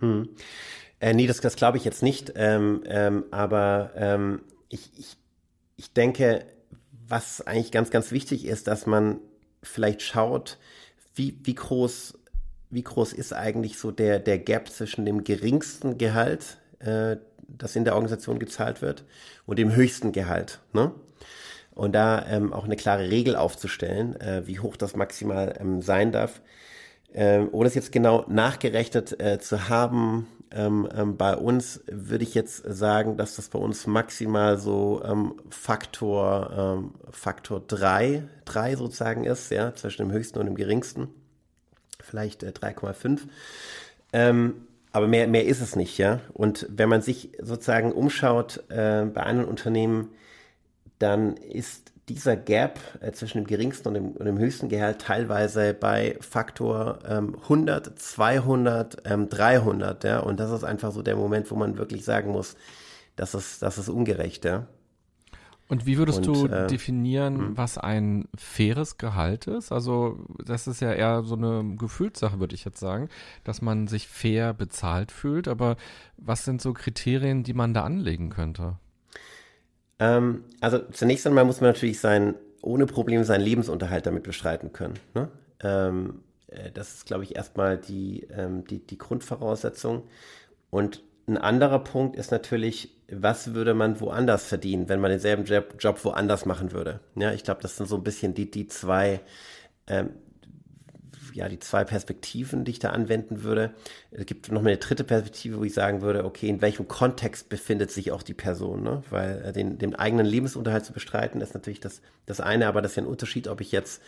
Mhm. 0.00 0.28
Äh, 1.00 1.14
nee, 1.14 1.26
das, 1.26 1.40
das 1.40 1.56
glaube 1.56 1.78
ich 1.78 1.84
jetzt 1.84 2.02
nicht. 2.02 2.32
Ähm, 2.36 2.82
ähm, 2.86 3.24
aber 3.30 3.92
ähm, 3.96 4.40
ich, 4.68 4.90
ich, 4.96 5.16
ich 5.76 5.92
denke, 5.92 6.44
was 7.06 7.40
eigentlich 7.46 7.72
ganz, 7.72 7.90
ganz 7.90 8.10
wichtig 8.12 8.44
ist, 8.46 8.66
dass 8.66 8.86
man 8.86 9.18
vielleicht 9.62 10.02
schaut, 10.02 10.58
wie, 11.14 11.38
wie 11.42 11.54
groß 11.54 12.14
wie 12.74 12.82
groß 12.82 13.12
ist 13.12 13.32
eigentlich 13.32 13.78
so 13.78 13.92
der, 13.92 14.18
der 14.18 14.38
Gap 14.38 14.68
zwischen 14.68 15.04
dem 15.04 15.22
geringsten 15.22 15.96
Gehalt, 15.96 16.58
äh, 16.80 17.16
das 17.46 17.76
in 17.76 17.84
der 17.84 17.94
Organisation 17.94 18.38
gezahlt 18.38 18.82
wird, 18.82 19.04
und 19.46 19.58
dem 19.58 19.74
höchsten 19.76 20.12
Gehalt. 20.12 20.60
Ne? 20.72 20.92
Und 21.70 21.92
da 21.92 22.26
ähm, 22.28 22.52
auch 22.52 22.64
eine 22.64 22.76
klare 22.76 23.10
Regel 23.10 23.36
aufzustellen, 23.36 24.20
äh, 24.20 24.46
wie 24.46 24.58
hoch 24.58 24.76
das 24.76 24.96
maximal 24.96 25.54
ähm, 25.60 25.82
sein 25.82 26.10
darf. 26.10 26.40
Ähm, 27.14 27.48
ohne 27.52 27.68
es 27.68 27.74
jetzt 27.74 27.92
genau 27.92 28.24
nachgerechnet 28.28 29.20
äh, 29.20 29.38
zu 29.38 29.68
haben, 29.68 30.26
ähm, 30.50 30.88
ähm, 30.94 31.16
bei 31.16 31.36
uns 31.36 31.80
würde 31.86 32.24
ich 32.24 32.34
jetzt 32.34 32.62
sagen, 32.66 33.16
dass 33.16 33.36
das 33.36 33.48
bei 33.48 33.58
uns 33.58 33.86
maximal 33.86 34.58
so 34.58 35.02
ähm, 35.04 35.34
Faktor, 35.50 36.76
ähm, 36.78 36.94
Faktor 37.10 37.60
drei 37.66 38.24
drei 38.44 38.76
sozusagen 38.76 39.24
ist, 39.24 39.50
ja, 39.50 39.74
zwischen 39.74 40.02
dem 40.02 40.12
höchsten 40.12 40.38
und 40.38 40.46
dem 40.46 40.54
geringsten 40.54 41.08
vielleicht 42.04 42.42
äh, 42.42 42.50
3,5. 42.50 43.20
Ähm, 44.12 44.66
aber 44.92 45.08
mehr, 45.08 45.26
mehr 45.26 45.44
ist 45.44 45.60
es 45.60 45.74
nicht, 45.74 45.98
ja. 45.98 46.20
Und 46.32 46.68
wenn 46.70 46.88
man 46.88 47.02
sich 47.02 47.32
sozusagen 47.40 47.92
umschaut 47.92 48.62
äh, 48.68 49.04
bei 49.06 49.22
anderen 49.22 49.48
Unternehmen, 49.48 50.10
dann 50.98 51.36
ist 51.36 51.92
dieser 52.08 52.36
Gap 52.36 52.78
äh, 53.00 53.12
zwischen 53.12 53.38
dem 53.38 53.46
geringsten 53.46 53.88
und 53.88 53.94
dem, 53.94 54.12
und 54.12 54.24
dem, 54.26 54.38
höchsten 54.38 54.68
Gehalt 54.68 55.00
teilweise 55.00 55.74
bei 55.74 56.16
Faktor 56.20 56.98
ähm, 57.08 57.36
100, 57.44 57.98
200, 57.98 59.02
ähm, 59.06 59.28
300, 59.28 60.04
ja. 60.04 60.20
Und 60.20 60.40
das 60.40 60.50
ist 60.50 60.64
einfach 60.64 60.92
so 60.92 61.02
der 61.02 61.16
Moment, 61.16 61.50
wo 61.50 61.56
man 61.56 61.78
wirklich 61.78 62.04
sagen 62.04 62.30
muss, 62.30 62.56
das 63.16 63.34
ist, 63.34 63.62
das 63.62 63.78
ist 63.78 63.88
ungerecht, 63.88 64.44
ja. 64.44 64.66
Und 65.66 65.86
wie 65.86 65.96
würdest 65.96 66.18
und, 66.18 66.26
du 66.26 66.46
äh, 66.46 66.66
definieren, 66.66 67.36
mh. 67.36 67.50
was 67.56 67.78
ein 67.78 68.28
faires 68.36 68.98
Gehalt 68.98 69.46
ist? 69.46 69.72
Also 69.72 70.18
das 70.44 70.66
ist 70.66 70.80
ja 70.80 70.92
eher 70.92 71.22
so 71.22 71.36
eine 71.36 71.76
Gefühlssache, 71.76 72.38
würde 72.38 72.54
ich 72.54 72.66
jetzt 72.66 72.80
sagen, 72.80 73.08
dass 73.44 73.62
man 73.62 73.88
sich 73.88 74.06
fair 74.06 74.52
bezahlt 74.52 75.10
fühlt. 75.10 75.48
Aber 75.48 75.76
was 76.18 76.44
sind 76.44 76.60
so 76.60 76.74
Kriterien, 76.74 77.44
die 77.44 77.54
man 77.54 77.72
da 77.72 77.82
anlegen 77.82 78.28
könnte? 78.28 78.76
Ähm, 79.98 80.44
also 80.60 80.78
zunächst 80.90 81.26
einmal 81.26 81.44
muss 81.44 81.60
man 81.60 81.70
natürlich 81.70 82.00
sein, 82.00 82.34
ohne 82.62 82.86
Probleme 82.86 83.24
seinen 83.24 83.42
Lebensunterhalt 83.42 84.06
damit 84.06 84.22
bestreiten 84.22 84.72
können. 84.72 84.94
Ne? 85.14 85.28
Ähm, 85.62 86.22
äh, 86.48 86.70
das 86.72 86.94
ist, 86.94 87.06
glaube 87.06 87.24
ich, 87.24 87.36
erstmal 87.36 87.78
die, 87.78 88.26
ähm, 88.30 88.64
die, 88.66 88.84
die 88.84 88.98
Grundvoraussetzung. 88.98 90.04
Und 90.70 91.02
ein 91.26 91.38
anderer 91.38 91.78
Punkt 91.78 92.16
ist 92.16 92.30
natürlich, 92.30 92.90
was 93.10 93.54
würde 93.54 93.74
man 93.74 94.00
woanders 94.00 94.46
verdienen, 94.46 94.88
wenn 94.88 95.00
man 95.00 95.10
denselben 95.10 95.44
Job, 95.44 96.04
woanders 96.04 96.46
machen 96.46 96.72
würde? 96.72 97.00
Ja, 97.16 97.32
ich 97.32 97.44
glaube, 97.44 97.62
das 97.62 97.76
sind 97.76 97.88
so 97.88 97.96
ein 97.96 98.04
bisschen 98.04 98.34
die, 98.34 98.50
die 98.50 98.66
zwei, 98.66 99.20
ähm, 99.86 100.10
ja, 101.34 101.48
die 101.48 101.58
zwei 101.58 101.84
Perspektiven, 101.84 102.64
die 102.64 102.70
ich 102.72 102.78
da 102.78 102.90
anwenden 102.90 103.42
würde. 103.42 103.74
Es 104.12 104.24
gibt 104.24 104.50
noch 104.52 104.60
eine 104.60 104.76
dritte 104.76 105.04
Perspektive, 105.04 105.58
wo 105.58 105.64
ich 105.64 105.74
sagen 105.74 106.00
würde, 106.00 106.24
okay, 106.24 106.48
in 106.48 106.62
welchem 106.62 106.86
Kontext 106.86 107.48
befindet 107.48 107.90
sich 107.90 108.12
auch 108.12 108.22
die 108.22 108.34
Person? 108.34 108.82
Ne? 108.82 109.02
Weil 109.10 109.42
äh, 109.46 109.52
den, 109.52 109.78
den 109.78 109.96
eigenen 109.96 110.26
Lebensunterhalt 110.26 110.84
zu 110.84 110.92
bestreiten, 110.92 111.40
ist 111.40 111.54
natürlich 111.54 111.80
das, 111.80 112.02
das 112.26 112.40
eine, 112.40 112.68
aber 112.68 112.82
das 112.82 112.92
ist 112.92 112.96
ja 112.96 113.02
ein 113.02 113.08
Unterschied, 113.08 113.48
ob 113.48 113.60
ich 113.60 113.72
jetzt 113.72 114.00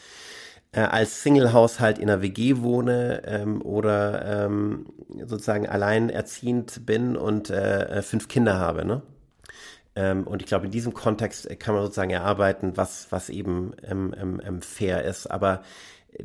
äh, 0.71 0.81
als 0.81 1.23
Single-Haushalt 1.23 1.99
in 1.99 2.09
einer 2.09 2.23
WG 2.23 2.59
wohne 2.59 3.23
ähm, 3.27 3.61
oder 3.61 4.45
ähm, 4.45 4.87
sozusagen 5.25 5.69
alleinerziehend 5.69 6.87
bin 6.87 7.17
und 7.17 7.51
äh, 7.51 8.03
fünf 8.03 8.29
Kinder 8.29 8.59
habe. 8.59 8.85
Ne? 8.85 9.03
Ähm, 9.97 10.25
und 10.25 10.43
ich 10.43 10.47
glaube, 10.47 10.67
in 10.67 10.71
diesem 10.71 10.95
Kontext 10.95 11.49
kann 11.59 11.75
man 11.75 11.83
sozusagen 11.83 12.11
erarbeiten, 12.11 12.77
was, 12.77 13.09
was 13.11 13.31
eben 13.31 13.73
ähm, 13.83 14.15
ähm, 14.21 14.41
ähm 14.47 14.63
fair 14.63 15.05
ist. 15.05 15.27
Aber 15.27 15.63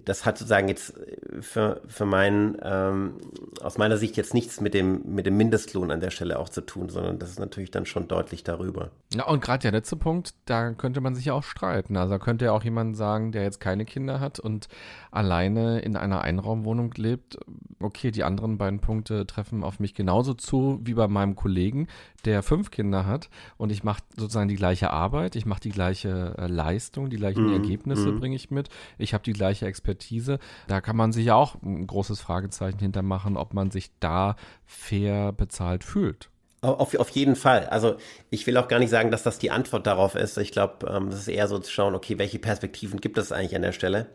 das 0.06 0.26
hat 0.26 0.38
sozusagen 0.38 0.67
jetzt 0.67 0.94
für, 1.41 1.82
für 1.88 2.06
meinen, 2.06 2.58
ähm, 2.63 3.15
aus 3.62 3.78
meiner 3.78 3.98
Sicht 3.98 4.15
jetzt 4.15 4.34
nichts 4.34 4.62
mit 4.62 4.74
dem, 4.74 5.02
mit 5.06 5.26
dem 5.26 5.36
Mindestlohn 5.38 5.91
an 5.91 6.00
der 6.00 6.12
Stelle 6.12 6.39
auch 6.39 6.50
zu 6.50 6.62
tun, 6.62 6.89
sondern 6.89 7.20
das 7.20 7.30
ist 7.30 7.39
natürlich 7.39 7.72
dann 7.72 7.86
schon 7.86 8.08
deutlich 8.08 8.44
darüber. 8.44 8.91
Ja, 9.13 9.28
und 9.28 9.41
gerade 9.41 9.62
der 9.63 9.72
letzte 9.72 9.98
Punkt, 9.98 10.34
da 10.46 10.72
könnte 10.72 11.02
man 11.02 11.15
sich 11.15 11.26
ja 11.26 11.34
auch 11.34 11.44
streiten. 11.44 11.98
Also 11.98 12.13
da 12.13 12.20
könnte 12.20 12.46
ja 12.46 12.52
auch 12.54 12.63
jemand 12.63 12.96
sagen, 12.96 13.32
der 13.32 13.44
jetzt 13.44 13.60
keine 13.60 13.86
Kinder 13.86 14.20
hat 14.20 14.39
und 14.39 14.67
alleine 15.12 15.80
in 15.80 15.95
einer 15.95 16.21
Einraumwohnung 16.21 16.93
lebt, 16.95 17.38
okay, 17.80 18.12
die 18.12 18.24
anderen 18.24 18.58
beiden 18.58 18.80
Punkte 18.80 19.28
treffen 19.28 19.63
auf 19.63 19.80
mich 19.80 19.93
genauso 19.93 20.34
zu 20.34 20.80
wie 20.84 20.93
bei 20.93 21.08
meinem 21.08 21.36
Kollegen, 21.36 21.88
der 22.26 22.43
fünf 22.43 22.71
Kinder 22.71 23.06
hat 23.06 23.30
und 23.58 23.71
ich 23.71 23.84
mache 23.84 24.02
sozusagen 24.17 24.47
die 24.47 24.56
gleiche 24.56 24.89
Arbeit, 24.91 25.36
ich 25.36 25.45
mache 25.45 25.60
die 25.60 25.69
gleiche 25.69 26.36
äh, 26.38 26.47
Leistung, 26.47 27.10
die 27.10 27.17
gleichen 27.17 27.47
mm, 27.47 27.54
Ergebnisse 27.54 28.12
mm. 28.12 28.19
bringe 28.19 28.36
ich 28.36 28.52
mit, 28.52 28.69
ich 28.97 29.13
habe 29.13 29.24
die 29.24 29.34
gleiche 29.34 29.65
Expertise. 29.65 30.39
Da 30.67 30.82
kann 30.82 30.95
man 30.95 31.12
sich 31.12 31.26
ja 31.26 31.36
auch 31.36 31.62
ein 31.62 31.86
großes 31.88 32.21
Fragezeichen 32.21 32.80
hintermachen, 32.80 33.36
ob 33.36 33.54
man 33.54 33.69
sich 33.69 33.91
da 34.00 34.36
fair 34.65 35.34
bezahlt 35.34 35.84
fühlt. 35.84 36.30
Auf, 36.62 36.93
auf 36.95 37.10
jeden 37.10 37.36
Fall. 37.36 37.65
Also 37.65 37.97
ich 38.30 38.45
will 38.45 38.56
auch 38.58 38.67
gar 38.67 38.78
nicht 38.78 38.91
sagen, 38.91 39.10
dass 39.10 39.24
das 39.24 39.39
die 39.39 39.50
Antwort 39.50 39.88
darauf 39.88 40.13
ist. 40.13 40.38
Ich 40.38 40.52
glaube, 40.52 40.88
ähm, 40.88 41.10
das 41.10 41.21
ist 41.21 41.28
eher 41.28 41.47
so 41.47 41.58
zu 41.58 41.71
schauen, 41.71 41.95
okay, 41.95 42.19
welche 42.19 42.38
Perspektiven 42.38 43.02
gibt 43.02 43.17
es 43.17 43.32
eigentlich 43.32 43.56
an 43.56 43.63
der 43.63 43.71
Stelle? 43.71 44.12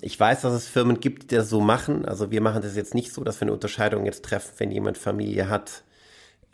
Ich 0.00 0.18
weiß, 0.18 0.42
dass 0.42 0.52
es 0.52 0.68
Firmen 0.68 1.00
gibt, 1.00 1.30
die 1.30 1.36
das 1.36 1.48
so 1.48 1.60
machen. 1.60 2.04
Also 2.04 2.30
wir 2.30 2.40
machen 2.40 2.62
das 2.62 2.76
jetzt 2.76 2.94
nicht 2.94 3.12
so, 3.12 3.24
dass 3.24 3.40
wir 3.40 3.42
eine 3.42 3.52
Unterscheidung 3.52 4.04
jetzt 4.04 4.24
treffen, 4.24 4.52
wenn 4.58 4.70
jemand 4.70 4.98
Familie 4.98 5.48
hat, 5.48 5.84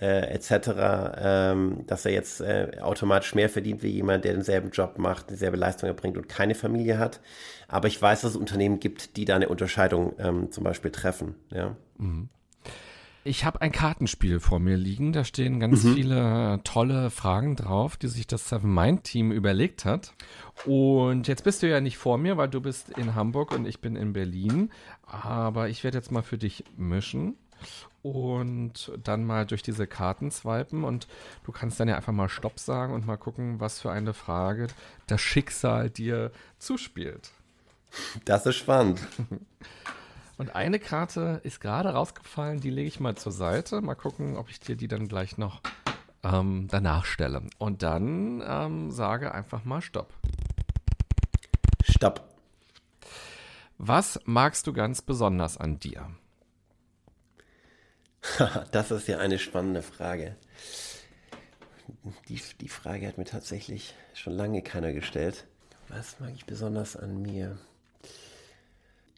äh, 0.01 0.35
etc., 0.35 0.53
ähm, 1.17 1.85
dass 1.87 2.05
er 2.05 2.13
jetzt 2.13 2.41
äh, 2.41 2.79
automatisch 2.81 3.35
mehr 3.35 3.49
verdient 3.49 3.83
wie 3.83 3.91
jemand, 3.91 4.25
der 4.25 4.33
denselben 4.33 4.71
Job 4.71 4.99
macht, 4.99 5.31
dieselbe 5.31 5.57
Leistung 5.57 5.89
erbringt 5.89 6.17
und 6.17 6.29
keine 6.29 6.55
Familie 6.55 6.99
hat. 6.99 7.21
Aber 7.69 7.89
ich 7.89 8.01
weiß, 8.01 8.23
dass 8.23 8.33
es 8.33 8.37
Unternehmen 8.37 8.81
gibt, 8.81 9.17
die 9.17 9.25
da 9.25 9.37
eine 9.37 9.49
Unterscheidung 9.49 10.15
ähm, 10.19 10.51
zum 10.51 10.65
Beispiel 10.65 10.91
treffen. 10.91 11.37
Ja. 11.51 11.77
Mhm. 11.99 12.29
Ich 13.25 13.45
habe 13.45 13.61
ein 13.61 13.71
Kartenspiel 13.71 14.41
vor 14.41 14.59
mir 14.59 14.77
liegen. 14.77 15.13
Da 15.13 15.25
stehen 15.25 15.61
ganz 15.61 15.85
mhm. 15.85 15.95
viele 15.95 16.61
tolle 16.65 17.11
Fragen 17.11 17.55
drauf, 17.55 17.97
die 17.97 18.09
sich 18.09 18.27
das 18.27 18.49
Seven 18.49 18.75
Mind 18.75 19.05
Team 19.05 19.31
überlegt 19.31 19.85
hat. 19.85 20.13
Und 20.65 21.29
jetzt 21.29 21.45
bist 21.45 21.63
du 21.63 21.69
ja 21.69 21.81
nicht 21.81 21.99
vor 21.99 22.19
mir, 22.19 22.37
weil 22.37 22.49
du 22.49 22.61
bist 22.61 22.91
in 22.91 23.15
Hamburg 23.15 23.53
und 23.53 23.65
ich 23.67 23.81
bin 23.81 23.95
in 23.95 24.13
Berlin. 24.13 24.71
Aber 25.07 25.69
ich 25.69 25.85
werde 25.85 25.99
jetzt 25.99 26.11
mal 26.11 26.23
für 26.23 26.39
dich 26.39 26.65
mischen 26.77 27.37
und 28.03 28.91
dann 29.03 29.25
mal 29.25 29.47
durch 29.47 29.63
diese 29.63 29.87
Karten 29.87 30.33
swipen 30.33 30.83
und 30.83 31.07
du 31.45 31.53
kannst 31.53 31.79
dann 31.79 31.89
ja 31.89 31.97
einfach 31.97 32.13
mal 32.13 32.29
Stopp 32.29 32.59
sagen 32.59 32.93
und 32.93 33.07
mal 33.07 33.17
gucken, 33.17 33.61
was 33.61 33.81
für 33.81 33.93
eine 33.93 34.15
Frage 34.15 34.67
das 35.07 35.21
Schicksal 35.21 35.91
dir 35.91 36.33
zuspielt. 36.59 37.31
Das 38.25 38.47
ist 38.47 38.57
spannend. 38.57 39.01
Und 40.43 40.57
eine 40.57 40.81
Karte 40.81 41.41
ist 41.45 41.61
gerade 41.61 41.91
rausgefallen, 41.91 42.59
die 42.59 42.71
lege 42.71 42.89
ich 42.89 42.99
mal 42.99 43.15
zur 43.15 43.31
Seite. 43.31 43.81
Mal 43.81 43.95
gucken, 43.95 44.37
ob 44.37 44.51
ich 44.51 44.59
dir 44.59 44.75
die 44.75 44.89
dann 44.89 45.07
gleich 45.07 45.39
noch 45.39 45.61
ähm, 46.25 46.67
danach 46.69 47.05
stelle. 47.05 47.43
Und 47.59 47.85
dann 47.85 48.43
ähm, 48.45 48.91
sage 48.91 49.33
einfach 49.33 49.65
mal 49.65 49.81
Stopp. 49.81 50.13
Stopp. 51.85 52.29
Was 53.79 54.19
magst 54.25 54.67
du 54.67 54.73
ganz 54.73 55.01
besonders 55.01 55.59
an 55.59 55.79
dir? 55.79 56.11
das 58.73 58.91
ist 58.91 59.07
ja 59.07 59.19
eine 59.19 59.39
spannende 59.39 59.83
Frage. 59.83 60.35
Die, 62.29 62.41
die 62.61 62.69
Frage 62.69 63.07
hat 63.07 63.17
mir 63.17 63.27
tatsächlich 63.27 63.95
schon 64.13 64.33
lange 64.33 64.61
keiner 64.63 64.93
gestellt. 64.93 65.47
Was 65.87 66.19
mag 66.19 66.33
ich 66.35 66.47
besonders 66.47 66.97
an 66.97 67.23
mir? 67.23 67.59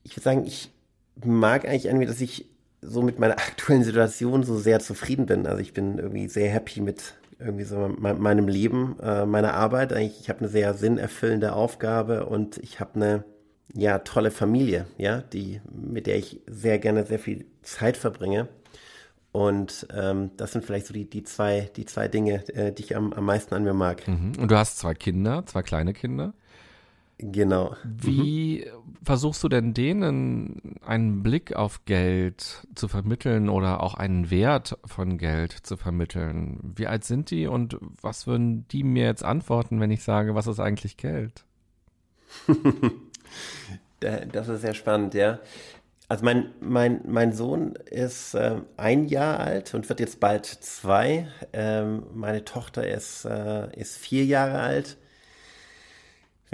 Ich 0.03 0.13
würde 0.13 0.23
sagen, 0.23 0.45
ich 0.45 0.74
mag 1.23 1.67
eigentlich 1.67 1.93
mir, 1.93 2.07
dass 2.07 2.21
ich 2.21 2.47
so 2.81 3.03
mit 3.03 3.19
meiner 3.19 3.35
aktuellen 3.39 3.85
Situation 3.85 4.43
so 4.43 4.57
sehr 4.59 4.81
zufrieden 4.81 5.27
bin. 5.27 5.47
Also 5.47 5.61
ich 5.61 5.73
bin 5.73 5.99
irgendwie 5.99 6.29
sehr 6.29 6.51
happy 6.51 6.81
mit 6.81 7.15
irgendwie 7.39 7.65
so 7.65 7.89
meinem 7.99 8.49
Leben, 8.49 8.97
äh, 9.01 9.27
meiner 9.27 9.55
Arbeit. 9.55 9.93
Eigentlich, 9.93 10.21
ich 10.21 10.29
habe 10.29 10.41
eine 10.41 10.49
sehr 10.49 10.75
sinnerfüllende 10.75 11.53
Aufgabe 11.53 12.27
und 12.27 12.59
ich 12.59 12.81
habe 12.81 12.95
eine 12.95 13.25
ja 13.75 13.99
tolle 13.99 14.31
Familie, 14.31 14.87
ja, 14.99 15.21
die 15.21 15.61
mit 15.73 16.07
der 16.07 16.17
ich 16.17 16.41
sehr 16.47 16.79
gerne 16.79 17.05
sehr 17.05 17.19
viel 17.19 17.47
Zeit 17.63 17.97
verbringe. 17.97 18.49
Und 19.33 19.89
ähm, 19.93 20.31
das 20.37 20.53
sind 20.53 20.65
vielleicht 20.65 20.87
so 20.87 20.95
die, 20.95 21.11
die, 21.11 21.25
zwei, 21.25 21.69
die 21.75 21.87
zwei 21.87 22.07
Dinge, 22.07 22.47
äh, 22.55 22.73
die 22.73 22.85
ich 22.85 22.95
am, 22.95 23.13
am 23.13 23.25
meisten 23.25 23.53
an 23.55 23.65
mir 23.65 23.75
mag. 23.75 24.07
Mhm. 24.07 24.35
Und 24.39 24.49
du 24.49 24.57
hast 24.57 24.79
zwei 24.79 24.95
Kinder, 24.95 25.45
zwei 25.47 25.63
kleine 25.63 25.93
Kinder. 25.93 26.35
Genau. 27.19 27.77
Wie 27.85 28.67
mhm. 28.67 28.97
versuchst 29.05 29.45
du 29.45 29.49
denn 29.49 29.73
denen 29.73 30.79
einen 30.85 31.23
Blick 31.23 31.55
auf 31.55 31.85
Geld 31.85 32.67
zu 32.75 32.89
vermitteln 32.89 33.49
oder 33.49 33.83
auch 33.83 33.95
einen 33.95 34.31
Wert 34.31 34.79
von 34.85 35.17
Geld 35.19 35.53
zu 35.53 35.77
vermitteln? 35.77 36.75
Wie 36.77 36.87
alt 36.87 37.05
sind 37.05 37.31
die 37.31 37.47
und 37.47 37.79
was 38.03 38.27
würden 38.27 38.67
die 38.69 38.83
mir 38.83 39.05
jetzt 39.05 39.25
antworten, 39.25 39.81
wenn 39.81 39.91
ich 39.91 40.03
sage, 40.03 40.35
was 40.35 40.47
ist 40.47 40.61
eigentlich 40.61 40.97
Geld? 40.97 41.45
das 44.01 44.49
ist 44.49 44.63
sehr 44.63 44.75
spannend, 44.75 45.15
ja. 45.15 45.39
Also 46.09 46.25
mein, 46.25 46.51
mein, 46.61 47.01
mein 47.07 47.33
Sohn 47.33 47.77
ist 47.91 48.35
äh, 48.35 48.57
ein 48.77 49.07
Jahr 49.07 49.41
alt 49.41 49.73
und 49.73 49.89
wird 49.89 50.01
jetzt 50.01 50.21
bald 50.21 50.45
zwei. 50.47 51.29
Ähm, 51.53 52.05
meine 52.13 52.45
Tochter 52.45 52.87
ist, 52.87 53.25
äh, 53.25 53.75
ist 53.79 53.97
vier 53.97 54.25
Jahre 54.27 54.59
alt. 54.59 54.99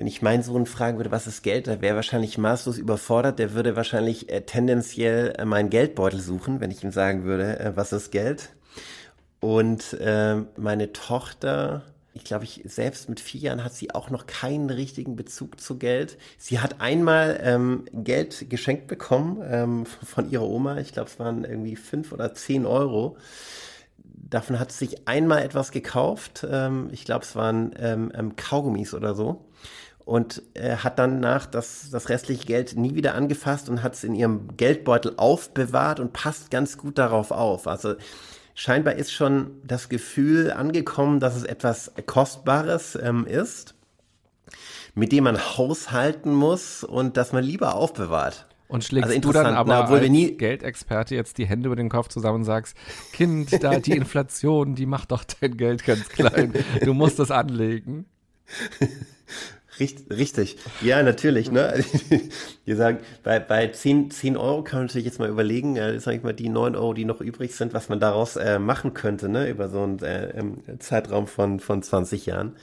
Wenn 0.01 0.07
ich 0.07 0.23
meinen 0.23 0.43
Sohn 0.43 0.65
fragen 0.65 0.97
würde, 0.97 1.11
was 1.11 1.27
ist 1.27 1.43
Geld, 1.43 1.67
da 1.67 1.83
wäre 1.83 1.95
wahrscheinlich 1.95 2.39
maßlos 2.39 2.79
überfordert. 2.79 3.39
Der 3.39 3.53
würde 3.53 3.77
wahrscheinlich 3.77 4.31
äh, 4.31 4.41
tendenziell 4.41 5.35
äh, 5.37 5.45
meinen 5.45 5.69
Geldbeutel 5.69 6.21
suchen, 6.21 6.59
wenn 6.59 6.71
ich 6.71 6.83
ihm 6.83 6.91
sagen 6.91 7.25
würde, 7.25 7.61
äh, 7.61 7.77
was 7.77 7.93
ist 7.93 8.11
Geld. 8.11 8.49
Und 9.41 9.93
äh, 10.01 10.37
meine 10.57 10.95
Tochter 10.95 11.83
ich 12.15 12.25
glaube, 12.25 12.45
ich 12.45 12.63
selbst 12.65 13.11
mit 13.11 13.21
vier 13.21 13.41
Jahren 13.41 13.63
hat 13.63 13.75
sie 13.75 13.95
auch 13.95 14.09
noch 14.09 14.27
keinen 14.27 14.71
richtigen 14.71 15.17
Bezug 15.17 15.61
zu 15.61 15.77
Geld. 15.77 16.17
Sie 16.39 16.61
hat 16.61 16.81
einmal 16.81 17.39
ähm, 17.43 17.85
Geld 17.93 18.49
geschenkt 18.49 18.87
bekommen 18.87 19.43
ähm, 19.45 19.85
von 19.85 20.31
ihrer 20.31 20.49
Oma. 20.49 20.79
Ich 20.79 20.95
glaube, 20.95 21.11
es 21.11 21.19
waren 21.19 21.45
irgendwie 21.45 21.77
fünf 21.77 22.13
oder 22.13 22.33
zehn 22.33 22.65
Euro. 22.65 23.19
Davon 24.03 24.59
hat 24.59 24.73
sie 24.73 24.87
sich 24.87 25.07
einmal 25.07 25.43
etwas 25.43 25.73
gekauft. 25.73 26.47
Ähm, 26.51 26.89
ich 26.91 27.05
glaube, 27.05 27.25
es 27.25 27.37
waren 27.37 27.75
ähm, 27.79 28.11
ähm, 28.15 28.37
Kaugummis 28.37 28.95
oder 28.95 29.15
so. 29.15 29.45
Und 30.05 30.43
äh, 30.55 30.77
hat 30.77 30.99
danach 30.99 31.47
das, 31.47 31.91
das 31.91 32.09
restliche 32.09 32.45
Geld 32.45 32.77
nie 32.77 32.95
wieder 32.95 33.15
angefasst 33.15 33.69
und 33.69 33.83
hat 33.83 33.95
es 33.95 34.03
in 34.03 34.15
ihrem 34.15 34.57
Geldbeutel 34.57 35.15
aufbewahrt 35.17 36.01
und 36.01 36.13
passt 36.13 36.51
ganz 36.51 36.79
gut 36.79 36.99
darauf 36.99 37.31
auf. 37.31 37.69
Also 37.69 37.95
scheinbar 38.55 38.95
ist 38.95 39.13
schon 39.13 39.53
das 39.65 39.89
Gefühl 39.89 40.51
angekommen, 40.51 41.21
dass 41.21 41.37
es 41.37 41.45
etwas 41.45 41.93
Kostbares 42.07 42.99
ähm, 43.01 43.27
ist, 43.27 43.75
mit 44.95 45.13
dem 45.13 45.25
man 45.25 45.39
haushalten 45.39 46.35
muss 46.35 46.83
und 46.83 47.17
das 47.17 47.33
man 47.33 47.45
lieber 47.45 47.75
aufbewahrt. 47.75 48.47
Und 48.71 48.85
schlägst 48.85 49.11
also 49.11 49.21
du 49.21 49.33
dann 49.33 49.55
aber 49.55 49.69
na, 49.69 49.85
als 49.85 50.09
nie 50.09 50.31
Geldexperte 50.37 51.17
jetzt 51.17 51.39
die 51.39 51.47
Hände 51.47 51.67
über 51.67 51.75
den 51.75 51.89
Kopf 51.89 52.07
zusammen 52.07 52.37
und 52.37 52.45
sagst, 52.45 52.77
Kind, 53.13 53.65
da 53.65 53.81
die 53.81 53.93
Inflation, 53.93 54.77
die 54.77 54.87
macht 54.87 55.11
doch 55.11 55.25
dein 55.25 55.57
Geld 55.57 55.85
ganz 55.85 56.09
klein. 56.09 56.55
Du 56.85 56.95
musst 56.95 57.19
das 57.19 57.33
anlegen. 57.33 58.07
Richtig, 59.81 60.57
ja, 60.83 61.03
natürlich. 61.03 61.51
Ne? 61.51 61.83
Wir 62.65 62.77
sagen, 62.77 62.99
bei, 63.23 63.41
bei 63.41 63.69
10, 63.69 64.11
10 64.11 64.37
Euro 64.37 64.63
kann 64.63 64.81
man 64.81 64.87
natürlich 64.87 65.07
jetzt 65.07 65.19
mal 65.19 65.29
überlegen, 65.29 65.77
äh, 65.77 65.99
sag 66.01 66.15
ich 66.15 66.23
mal, 66.23 66.35
die 66.35 66.49
9 66.49 66.77
Euro, 66.77 66.93
die 66.93 67.05
noch 67.05 67.21
übrig 67.21 67.55
sind, 67.55 67.73
was 67.73 67.89
man 67.89 67.99
daraus 67.99 68.37
äh, 68.37 68.59
machen 68.59 68.95
könnte, 68.95 69.29
ne? 69.29 69.49
über 69.49 69.69
so 69.69 69.83
einen 69.83 69.99
äh, 70.01 70.79
Zeitraum 70.79 71.27
von, 71.27 71.61
von 71.61 71.83
20 71.83 72.27
Jahren. 72.27 72.57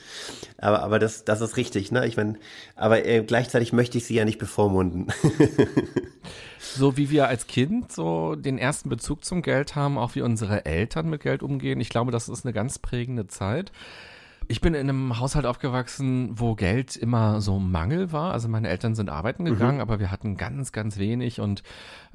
Aber, 0.58 0.82
aber 0.82 0.98
das, 0.98 1.24
das 1.24 1.40
ist 1.40 1.56
richtig. 1.56 1.90
Ne? 1.90 2.06
Ich 2.06 2.16
meine, 2.16 2.36
aber 2.76 3.04
äh, 3.04 3.22
gleichzeitig 3.22 3.72
möchte 3.72 3.98
ich 3.98 4.06
sie 4.06 4.14
ja 4.14 4.24
nicht 4.24 4.38
bevormunden. 4.38 5.08
so 6.60 6.96
wie 6.96 7.10
wir 7.10 7.28
als 7.28 7.46
Kind 7.46 7.92
so 7.92 8.34
den 8.34 8.58
ersten 8.58 8.88
Bezug 8.88 9.24
zum 9.24 9.42
Geld 9.42 9.74
haben, 9.74 9.98
auch 9.98 10.14
wie 10.14 10.22
unsere 10.22 10.66
Eltern 10.66 11.10
mit 11.10 11.22
Geld 11.22 11.42
umgehen. 11.42 11.80
Ich 11.80 11.88
glaube, 11.88 12.12
das 12.12 12.28
ist 12.28 12.44
eine 12.44 12.52
ganz 12.52 12.78
prägende 12.78 13.26
Zeit. 13.26 13.72
Ich 14.50 14.62
bin 14.62 14.72
in 14.72 14.88
einem 14.88 15.20
Haushalt 15.20 15.44
aufgewachsen, 15.44 16.30
wo 16.32 16.54
Geld 16.54 16.96
immer 16.96 17.42
so 17.42 17.58
Mangel 17.58 18.12
war. 18.12 18.32
Also 18.32 18.48
meine 18.48 18.70
Eltern 18.70 18.94
sind 18.94 19.10
arbeiten 19.10 19.42
mhm. 19.42 19.48
gegangen, 19.48 19.74
mhm. 19.76 19.82
aber 19.82 20.00
wir 20.00 20.10
hatten 20.10 20.38
ganz, 20.38 20.72
ganz 20.72 20.96
wenig 20.96 21.38
und 21.40 21.62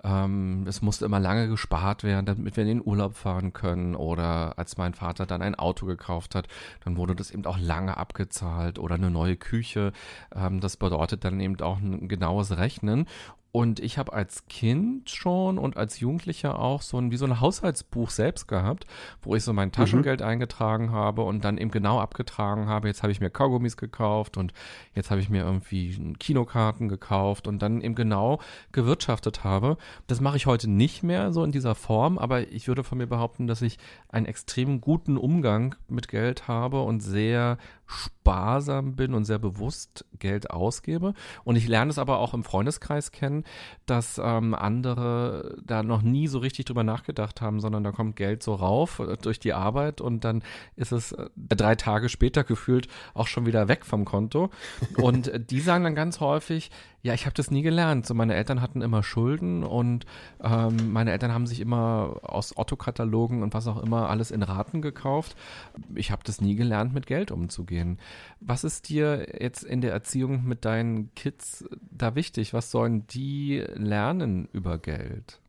ähm, 0.03 0.65
es 0.67 0.81
musste 0.81 1.05
immer 1.05 1.19
lange 1.19 1.47
gespart 1.47 2.03
werden, 2.03 2.25
damit 2.25 2.57
wir 2.57 2.63
in 2.63 2.79
den 2.79 2.81
Urlaub 2.83 3.15
fahren 3.15 3.53
können. 3.53 3.95
Oder 3.95 4.57
als 4.57 4.77
mein 4.77 4.95
Vater 4.95 5.27
dann 5.27 5.43
ein 5.43 5.53
Auto 5.53 5.85
gekauft 5.85 6.33
hat, 6.33 6.47
dann 6.83 6.97
wurde 6.97 7.15
das 7.15 7.29
eben 7.29 7.45
auch 7.45 7.59
lange 7.59 7.97
abgezahlt 7.97 8.79
oder 8.79 8.95
eine 8.95 9.11
neue 9.11 9.35
Küche. 9.35 9.93
Ähm, 10.35 10.59
das 10.59 10.77
bedeutet 10.77 11.25
dann 11.25 11.39
eben 11.39 11.61
auch 11.61 11.77
ein 11.77 12.07
genaues 12.07 12.57
Rechnen. 12.57 13.05
Und 13.55 13.79
ich 13.79 13.99
habe 13.99 14.13
als 14.13 14.47
Kind 14.47 15.11
schon 15.11 15.59
und 15.59 15.77
als 15.77 15.99
Jugendlicher 15.99 16.57
auch 16.57 16.81
so 16.81 16.97
ein, 16.97 17.11
wie 17.11 17.17
so 17.17 17.25
ein 17.25 17.39
Haushaltsbuch 17.39 18.09
selbst 18.09 18.47
gehabt, 18.47 18.87
wo 19.21 19.35
ich 19.35 19.43
so 19.43 19.53
mein 19.53 19.71
Taschengeld 19.71 20.21
mhm. 20.21 20.25
eingetragen 20.25 20.91
habe 20.91 21.21
und 21.21 21.45
dann 21.45 21.59
eben 21.59 21.69
genau 21.69 21.99
abgetragen 21.99 22.65
habe. 22.65 22.87
Jetzt 22.87 23.03
habe 23.03 23.11
ich 23.11 23.21
mir 23.21 23.29
Kaugummis 23.29 23.77
gekauft 23.77 24.37
und 24.37 24.53
jetzt 24.95 25.11
habe 25.11 25.21
ich 25.21 25.29
mir 25.29 25.43
irgendwie 25.43 26.15
Kinokarten 26.17 26.89
gekauft 26.89 27.47
und 27.47 27.61
dann 27.61 27.81
eben 27.81 27.93
genau 27.93 28.39
gewirtschaftet 28.71 29.43
habe. 29.43 29.77
Das 30.07 30.19
mache 30.19 30.37
ich 30.37 30.47
heute 30.47 30.67
nicht 30.67 31.03
mehr 31.03 31.31
so 31.31 31.43
in 31.43 31.51
dieser 31.51 31.75
Form, 31.75 32.17
aber 32.17 32.51
ich 32.51 32.67
würde 32.67 32.83
von 32.83 32.97
mir 32.97 33.07
behaupten, 33.07 33.45
dass 33.45 33.61
ich 33.61 33.77
einen 34.09 34.25
extrem 34.25 34.81
guten 34.81 35.15
Umgang 35.15 35.75
mit 35.87 36.07
Geld 36.07 36.47
habe 36.47 36.81
und 36.81 37.01
sehr 37.01 37.59
sparsam 37.85 38.95
bin 38.95 39.13
und 39.13 39.25
sehr 39.25 39.39
bewusst 39.39 40.05
Geld 40.17 40.49
ausgebe. 40.51 41.13
Und 41.43 41.55
ich 41.55 41.67
lerne 41.67 41.91
es 41.91 41.97
aber 41.97 42.19
auch 42.19 42.33
im 42.33 42.43
Freundeskreis 42.43 43.11
kennen, 43.11 43.43
dass 43.85 44.19
ähm, 44.23 44.53
andere 44.53 45.57
da 45.65 45.83
noch 45.83 46.01
nie 46.01 46.27
so 46.27 46.39
richtig 46.39 46.65
drüber 46.65 46.83
nachgedacht 46.83 47.41
haben, 47.41 47.59
sondern 47.59 47.83
da 47.83 47.91
kommt 47.91 48.15
Geld 48.15 48.41
so 48.41 48.55
rauf 48.55 48.99
äh, 48.99 49.17
durch 49.21 49.39
die 49.39 49.53
Arbeit 49.53 50.01
und 50.01 50.23
dann 50.23 50.43
ist 50.75 50.91
es 50.91 51.11
äh, 51.11 51.29
drei 51.35 51.75
Tage 51.75 52.09
später 52.09 52.43
gefühlt 52.43 52.87
auch 53.13 53.27
schon 53.27 53.45
wieder 53.45 53.67
weg 53.67 53.85
vom 53.85 54.05
Konto. 54.05 54.49
Und 54.97 55.27
äh, 55.27 55.39
die 55.39 55.59
sagen 55.59 55.83
dann 55.83 55.95
ganz 55.95 56.19
häufig, 56.19 56.71
ja, 57.03 57.13
ich 57.13 57.25
habe 57.25 57.33
das 57.35 57.51
nie 57.51 57.61
gelernt. 57.61 58.05
So 58.05 58.13
meine 58.13 58.33
Eltern 58.33 58.61
hatten 58.61 58.81
immer 58.81 59.03
Schulden 59.03 59.65
und 59.65 60.05
ähm, 60.41 60.93
meine 60.93 61.11
Eltern 61.11 61.33
haben 61.33 61.47
sich 61.47 61.59
immer 61.59 62.21
aus 62.23 62.57
Otto-Katalogen 62.57 63.43
und 63.43 63.53
was 63.53 63.67
auch 63.67 63.83
immer 63.83 64.09
alles 64.09 64.31
in 64.31 64.41
Raten 64.41 64.81
gekauft. 64.81 65.35
Ich 65.95 66.11
habe 66.11 66.23
das 66.23 66.39
nie 66.39 66.55
gelernt, 66.55 66.93
mit 66.93 67.05
Geld 67.05 67.29
umzugehen. 67.31 67.72
Was 68.39 68.63
ist 68.63 68.89
dir 68.89 69.27
jetzt 69.39 69.63
in 69.63 69.81
der 69.81 69.91
Erziehung 69.91 70.43
mit 70.45 70.65
deinen 70.65 71.13
Kids 71.15 71.65
da 71.91 72.15
wichtig? 72.15 72.53
Was 72.53 72.71
sollen 72.71 73.07
die 73.07 73.63
lernen 73.73 74.47
über 74.53 74.77
Geld? 74.77 75.39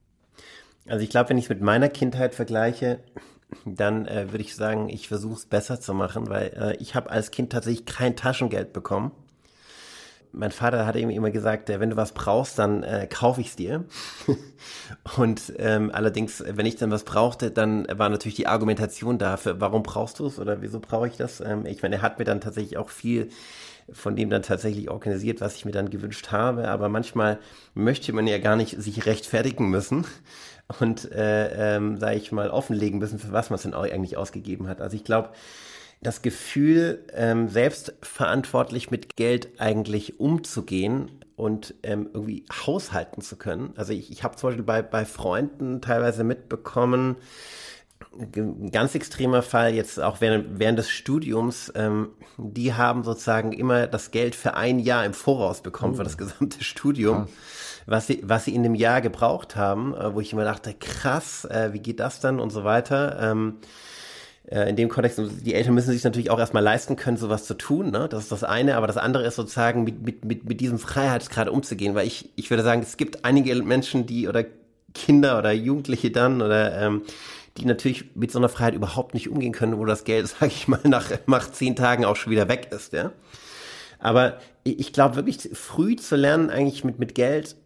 Also 0.87 1.03
ich 1.03 1.11
glaube, 1.11 1.31
wenn 1.31 1.39
ich 1.39 1.45
es 1.45 1.51
mit 1.51 1.63
meiner 1.63 1.89
Kindheit 1.89 2.35
vergleiche, 2.35 3.01
dann 3.65 4.07
äh, 4.07 4.33
würde 4.33 4.43
ich 4.43 4.55
sagen, 4.55 4.89
ich 4.89 5.09
versuche 5.09 5.35
es 5.35 5.47
besser 5.47 5.81
zu 5.81 5.95
machen, 5.95 6.29
weil 6.29 6.49
äh, 6.57 6.77
ich 6.83 6.95
habe 6.95 7.11
als 7.11 7.31
Kind 7.31 7.53
tatsächlich 7.53 7.87
kein 7.87 8.17
Taschengeld 8.17 8.73
bekommen 8.73 9.13
mein 10.35 10.51
Vater 10.51 10.87
hat 10.87 10.97
ihm 10.97 11.11
immer 11.11 11.31
gesagt, 11.31 11.71
äh, 11.71 11.81
wenn 11.81 11.91
du 11.91 11.97
was 11.97 12.13
brauchst, 12.13 12.59
dann 12.59 12.83
äh, 12.83 13.07
kaufe 13.11 13.41
ich 13.41 13.49
es 13.49 13.57
dir. 13.57 13.85
und 15.17 15.53
ähm, 15.59 15.91
allerdings, 15.93 16.43
wenn 16.47 16.67
ich 16.67 16.77
dann 16.77 16.91
was 16.91 17.05
brauchte, 17.05 17.51
dann 17.51 17.87
war 17.91 18.09
natürlich 18.09 18.37
die 18.37 18.47
Argumentation 18.47 19.19
dafür, 19.19 19.61
warum 19.61 19.83
brauchst 19.83 20.19
du 20.19 20.27
es 20.27 20.39
oder 20.39 20.63
wieso 20.63 20.81
brauche 20.81 21.09
ich 21.09 21.17
das? 21.17 21.41
Ähm, 21.41 21.67
ich 21.67 21.83
meine, 21.83 21.97
er 21.97 22.03
hat 22.03 22.19
mir 22.19 22.25
dann 22.25 22.41
tatsächlich 22.41 22.77
auch 22.77 22.91
viel 22.91 23.29
von 23.93 24.17
dem 24.17 24.31
dann 24.31 24.43
tatsächlich 24.43 24.91
organisiert, 24.91 25.41
was 25.41 25.57
ich 25.57 25.65
mir 25.65 25.73
dann 25.73 25.91
gewünscht 25.91 26.33
habe. 26.33 26.69
Aber 26.69 26.89
manchmal 26.89 27.39
möchte 27.75 28.13
man 28.13 28.27
ja 28.27 28.39
gar 28.39 28.57
nicht 28.57 28.81
sich 28.81 29.07
rechtfertigen 29.07 29.69
müssen 29.69 30.07
und, 30.81 31.11
äh, 31.13 31.77
ähm, 31.77 31.99
sage 31.99 32.17
ich 32.17 32.33
mal, 32.33 32.51
offenlegen 32.51 32.99
müssen, 32.99 33.19
für 33.19 33.33
was 33.33 33.51
man 33.51 33.57
es 33.57 33.63
denn 33.63 33.75
eigentlich 33.75 34.17
ausgegeben 34.17 34.69
hat. 34.69 34.81
Also 34.81 34.97
ich 34.97 35.05
glaube, 35.05 35.31
das 36.05 36.23
Gefühl, 36.23 37.05
ähm, 37.15 37.49
selbstverantwortlich 37.49 38.91
mit 38.91 39.17
Geld 39.17 39.59
eigentlich 39.59 40.21
umzugehen 40.21 41.11
und 41.35 41.75
ähm, 41.83 42.11
irgendwie 42.13 42.45
haushalten 42.53 43.23
zu 43.23 43.37
können. 43.37 43.73
Also 43.77 43.93
ich, 43.93 44.13
ich 44.13 44.23
habe 44.23 44.37
zum 44.37 44.51
Beispiel 44.51 44.65
bei, 44.65 44.83
bei 44.83 45.05
Freunden 45.05 45.81
teilweise 45.81 46.23
mitbekommen, 46.23 47.17
ein 48.37 48.71
ganz 48.71 48.95
extremer 48.95 49.43
Fall 49.43 49.75
jetzt 49.75 49.99
auch 49.99 50.21
während, 50.21 50.59
während 50.59 50.79
des 50.79 50.91
Studiums, 50.91 51.73
ähm, 51.75 52.11
die 52.37 52.75
haben 52.75 53.03
sozusagen 53.03 53.53
immer 53.53 53.87
das 53.87 54.11
Geld 54.11 54.35
für 54.37 54.55
ein 54.55 54.79
Jahr 54.79 55.05
im 55.05 55.15
Voraus 55.15 55.63
bekommen, 55.63 55.95
oh. 55.95 55.97
für 55.97 56.05
das 56.05 56.19
gesamte 56.19 56.63
Studium. 56.63 57.29
was 57.87 58.07
sie, 58.07 58.21
was 58.23 58.45
sie 58.45 58.55
in 58.55 58.63
dem 58.63 58.75
Jahr 58.75 59.01
gebraucht 59.01 59.57
haben, 59.57 59.95
äh, 59.95 60.15
wo 60.15 60.21
ich 60.21 60.33
immer 60.33 60.45
dachte, 60.45 60.75
krass, 60.75 61.45
äh, 61.47 61.73
wie 61.73 61.81
geht 61.81 62.01
das 62.01 62.21
dann 62.21 62.41
und 62.41 62.51
so 62.51 62.65
weiter. 62.65 63.19
Ähm, 63.21 63.57
äh, 64.47 64.69
in 64.69 64.77
dem 64.77 64.89
Kontext, 64.89 65.21
die 65.45 65.55
Eltern 65.55 65.75
müssen 65.75 65.93
sich 65.93 66.05
natürlich 66.05 66.31
auch 66.31 66.39
erstmal 66.39 66.63
leisten 66.63 66.97
können, 66.97 67.17
sowas 67.17 67.45
zu 67.45 67.55
tun. 67.55 67.91
Ne? 67.91 68.09
Das 68.09 68.25
ist 68.25 68.33
das 68.33 68.45
eine, 68.45 68.77
aber 68.77 68.87
das 68.87 68.97
andere 68.97 69.25
ist 69.25 69.37
sozusagen 69.37 69.85
mit, 69.85 70.03
mit, 70.03 70.25
mit, 70.25 70.49
mit 70.49 70.61
diesem 70.61 70.79
Freiheitsgrad 70.79 71.49
umzugehen, 71.49 71.95
weil 71.95 72.07
ich, 72.07 72.31
ich 72.37 72.51
würde 72.51 72.63
sagen, 72.63 72.83
es 72.83 72.97
gibt 72.97 73.25
einige 73.25 73.55
Menschen, 73.63 74.07
die 74.07 74.29
oder 74.29 74.45
Kinder 74.95 75.39
oder 75.39 75.53
Jugendliche 75.53 76.11
dann 76.11 76.43
oder 76.43 76.81
ähm, 76.81 77.03
die 77.57 77.67
natürlich 77.67 78.17
mit 78.17 78.33
so 78.33 78.39
einer 78.39 78.49
Freiheit 78.49 78.75
überhaupt 78.75 79.15
nicht 79.15 79.29
umgehen 79.29 79.53
können, 79.53 79.79
wo 79.79 79.85
das 79.85 80.05
Geld, 80.05 80.29
sag 80.41 80.49
ich 80.49 80.69
mal, 80.69 80.81
nach, 80.85 81.11
nach 81.27 81.51
zehn 81.51 81.77
Tagen 81.77 82.05
auch 82.05 82.17
schon 82.17 82.31
wieder 82.31 82.49
weg 82.49 82.69
ist, 82.71 82.93
ja. 82.93 83.13
Aber 83.99 84.39
ich 84.65 84.93
glaube 84.93 85.17
wirklich 85.17 85.49
früh 85.55 85.97
zu 85.97 86.17
lernen, 86.17 86.51
eigentlich 86.51 86.85
mit, 86.85 86.99
mit 86.99 87.15
Geld 87.15 87.57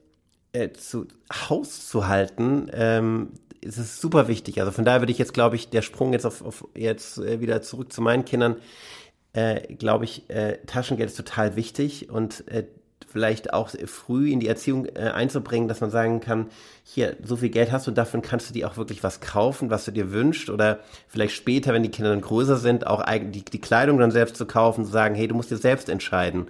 äh, 0.53 0.71
zu 0.71 1.07
Haus 1.33 1.89
zu 1.89 2.07
halten, 2.07 2.71
ähm, 2.73 3.33
es 3.65 3.79
ist 3.79 4.01
super 4.01 4.29
wichtig. 4.29 4.61
Also 4.61 4.73
von 4.73 4.85
daher 4.85 5.01
würde 5.01 5.13
ich 5.13 5.19
jetzt, 5.19 5.35
glaube 5.35 5.57
ich, 5.57 5.71
der 5.71 5.83
Sprung 5.83 6.13
jetzt 6.13 6.27
auf, 6.27 6.43
auf 6.43 6.67
jetzt 6.75 7.19
äh, 7.19 7.41
wieder 7.41 7.63
zurück 7.63 7.93
zu 7.93 8.03
meinen 8.03 8.25
Kindern, 8.25 8.57
äh, 9.33 9.75
glaube 9.75 10.05
ich, 10.05 10.29
äh, 10.31 10.59
Taschengeld 10.67 11.11
ist 11.11 11.17
total 11.17 11.57
wichtig 11.57 12.11
und 12.11 12.47
äh, 12.49 12.65
vielleicht 13.11 13.53
auch 13.55 13.71
früh 13.87 14.31
in 14.31 14.41
die 14.41 14.49
Erziehung 14.49 14.87
äh, 14.87 15.11
einzubringen, 15.15 15.69
dass 15.69 15.81
man 15.81 15.91
sagen 15.91 16.21
kann, 16.21 16.47
hier, 16.85 17.17
so 17.25 17.37
viel 17.37 17.49
Geld 17.49 17.73
hast 17.73 17.87
du, 17.87 17.91
davon 17.91 18.23
kannst 18.23 18.51
du 18.51 18.55
dir 18.55 18.69
auch 18.69 18.77
wirklich 18.77 19.03
was 19.03 19.21
kaufen, 19.21 19.71
was 19.71 19.85
du 19.87 19.93
dir 19.93 20.13
wünschst 20.13 20.51
oder 20.51 20.81
vielleicht 21.09 21.35
später, 21.35 21.73
wenn 21.73 21.83
die 21.83 21.91
Kinder 21.91 22.11
dann 22.11 22.21
größer 22.21 22.57
sind, 22.57 22.87
auch 22.87 23.05
die, 23.07 23.45
die 23.45 23.61
Kleidung 23.61 23.99
dann 23.99 24.11
selbst 24.11 24.37
zu 24.37 24.47
kaufen, 24.47 24.85
zu 24.85 24.91
sagen, 24.91 25.15
hey, 25.15 25.27
du 25.27 25.35
musst 25.35 25.51
dir 25.51 25.57
selbst 25.57 25.89
entscheiden, 25.89 26.49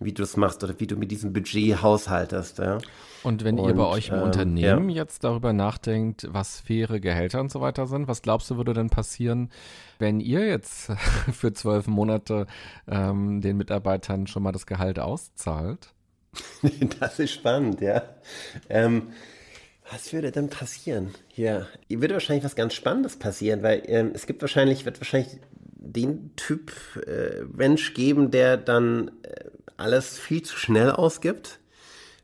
wie 0.00 0.12
du 0.12 0.22
es 0.22 0.36
machst 0.36 0.64
oder 0.64 0.74
wie 0.78 0.86
du 0.86 0.96
mit 0.96 1.10
diesem 1.10 1.32
Budget 1.32 1.82
haushaltest. 1.82 2.58
Ja. 2.58 2.78
Und 3.22 3.44
wenn 3.44 3.58
und, 3.58 3.68
ihr 3.68 3.74
bei 3.74 3.86
euch 3.86 4.08
im 4.08 4.16
ähm, 4.16 4.22
Unternehmen 4.22 4.88
ja. 4.88 4.96
jetzt 4.96 5.24
darüber 5.24 5.52
nachdenkt, 5.52 6.26
was 6.30 6.60
faire 6.60 7.00
Gehälter 7.00 7.40
und 7.40 7.50
so 7.50 7.60
weiter 7.60 7.86
sind, 7.86 8.08
was 8.08 8.22
glaubst 8.22 8.50
du, 8.50 8.56
würde 8.56 8.72
denn 8.72 8.90
passieren, 8.90 9.50
wenn 9.98 10.20
ihr 10.20 10.46
jetzt 10.46 10.90
für 11.32 11.52
zwölf 11.52 11.86
Monate 11.86 12.46
ähm, 12.88 13.40
den 13.40 13.56
Mitarbeitern 13.56 14.26
schon 14.26 14.42
mal 14.42 14.52
das 14.52 14.66
Gehalt 14.66 14.98
auszahlt? 14.98 15.92
das 17.00 17.18
ist 17.18 17.32
spannend, 17.32 17.80
ja. 17.80 18.02
Ähm, 18.68 19.08
was 19.90 20.12
würde 20.12 20.30
denn 20.30 20.48
passieren? 20.48 21.14
Ja, 21.34 21.66
würde 21.88 22.14
wahrscheinlich 22.14 22.44
was 22.44 22.54
ganz 22.54 22.74
Spannendes 22.74 23.16
passieren, 23.16 23.62
weil 23.62 23.82
ähm, 23.86 24.12
es 24.14 24.26
gibt 24.26 24.40
wahrscheinlich, 24.40 24.84
wird 24.84 25.00
wahrscheinlich 25.00 25.38
den 25.62 26.34
Typ 26.36 26.72
äh, 27.06 27.42
Mensch 27.52 27.94
geben, 27.94 28.30
der 28.30 28.56
dann 28.56 29.10
äh, 29.22 29.50
alles 29.76 30.18
viel 30.18 30.42
zu 30.42 30.56
schnell 30.56 30.90
ausgibt 30.90 31.59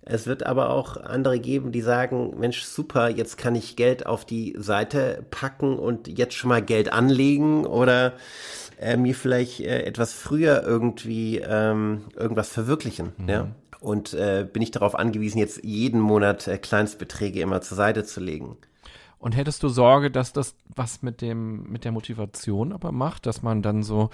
es 0.09 0.29
wird 0.29 0.47
aber 0.47 0.71
auch 0.71 0.97
andere 0.97 1.41
geben, 1.41 1.73
die 1.73 1.81
sagen, 1.81 2.39
Mensch, 2.39 2.63
super, 2.63 3.09
jetzt 3.09 3.37
kann 3.37 3.57
ich 3.57 3.75
Geld 3.75 4.07
auf 4.07 4.25
die 4.25 4.55
Seite 4.57 5.25
packen 5.33 5.77
und 5.79 6.07
jetzt 6.07 6.35
schon 6.35 6.49
mal 6.49 6.63
Geld 6.63 6.93
anlegen 6.93 7.67
oder 7.67 8.13
äh, 8.81 8.97
mir 8.97 9.17
vielleicht 9.17 9.61
äh, 9.61 9.83
etwas 9.83 10.13
früher 10.13 10.63
irgendwie 10.63 11.39
ähm, 11.39 12.03
irgendwas 12.15 12.51
verwirklichen. 12.51 13.15
Mhm. 13.19 13.29
Ja? 13.29 13.49
Und 13.81 14.15
äh, 14.15 14.47
bin 14.51 14.63
ich 14.63 14.71
darauf 14.71 14.95
angewiesen, 14.95 15.39
jetzt 15.39 15.65
jeden 15.65 16.01
Monat 16.01 16.47
äh, 16.47 16.57
Kleinstbeträge 16.57 17.41
immer 17.41 17.61
zur 17.61 17.77
Seite 17.77 18.05
zu 18.05 18.21
legen. 18.21 18.57
Und 19.27 19.33
hättest 19.33 19.61
du 19.65 19.69
Sorge, 19.69 20.13
dass 20.13 20.33
das 20.33 20.55
was 20.73 21.03
mit 21.03 21.21
dem, 21.21 21.65
mit 21.65 21.85
der 21.85 21.91
Motivation 21.91 22.73
aber 22.73 22.93
macht, 22.93 23.27
dass 23.27 23.43
man 23.43 23.61
dann 23.61 23.83
so, 23.83 24.11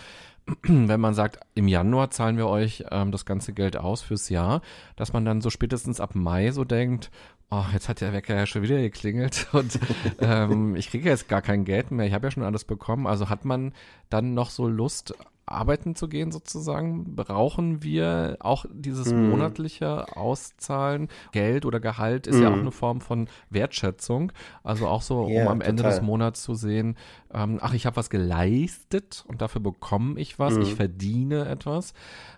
wenn 0.62 1.00
man 1.00 1.12
sagt, 1.12 1.38
im 1.54 1.68
Januar 1.68 2.10
zahlen 2.10 2.38
wir 2.38 2.46
euch 2.46 2.84
ähm, 2.90 3.12
das 3.12 3.26
ganze 3.26 3.52
Geld 3.52 3.76
aus 3.76 4.00
fürs 4.00 4.30
Jahr, 4.30 4.62
dass 4.96 5.12
man 5.12 5.26
dann 5.26 5.42
so 5.42 5.50
spätestens 5.50 6.00
ab 6.00 6.14
Mai 6.14 6.50
so 6.50 6.64
denkt, 6.64 7.10
oh, 7.50 7.62
jetzt 7.74 7.90
hat 7.90 8.00
der 8.00 8.14
Wecker 8.14 8.34
ja 8.34 8.46
schon 8.46 8.62
wieder 8.62 8.80
geklingelt 8.80 9.48
und 9.52 9.78
ähm, 10.18 10.76
ich 10.76 10.88
kriege 10.88 11.10
jetzt 11.10 11.28
gar 11.28 11.42
kein 11.42 11.66
Geld 11.66 11.90
mehr, 11.90 12.06
ich 12.06 12.14
habe 12.14 12.28
ja 12.28 12.30
schon 12.30 12.42
alles 12.42 12.64
bekommen. 12.64 13.06
Also 13.06 13.28
hat 13.28 13.44
man 13.44 13.74
dann 14.08 14.32
noch 14.32 14.48
so 14.48 14.66
Lust, 14.66 15.12
arbeiten 15.46 15.94
zu 15.94 16.08
gehen 16.08 16.32
sozusagen? 16.32 17.14
Brauchen 17.16 17.82
wir 17.82 18.36
auch 18.40 18.64
dieses 18.72 19.12
mm. 19.12 19.30
monatliche 19.30 20.16
Auszahlen? 20.16 21.08
Geld 21.32 21.64
oder 21.64 21.80
Gehalt 21.80 22.26
ist 22.26 22.36
mm. 22.36 22.42
ja 22.42 22.48
auch 22.48 22.54
mhm. 22.54 22.60
eine 22.60 22.70
Form 22.72 23.00
von 23.00 23.28
Wertschätzung. 23.50 24.32
Also 24.62 24.86
auch 24.86 25.02
so, 25.02 25.28
yeah, 25.28 25.42
um 25.42 25.48
am 25.48 25.60
Ende 25.60 25.82
des 25.82 26.00
Monats 26.00 26.42
zu 26.42 26.54
sehen, 26.54 26.96
ähm, 27.32 27.58
ach, 27.60 27.74
ich 27.74 27.86
habe 27.86 27.96
was 27.96 28.10
geleistet 28.10 29.24
und 29.28 29.42
dafür 29.42 29.60
bekomme 29.60 30.18
ich 30.20 30.38
was, 30.38 30.54
mm. 30.54 30.62
ich 30.62 30.74
verdiene 30.74 31.48
etwas. 31.48 31.94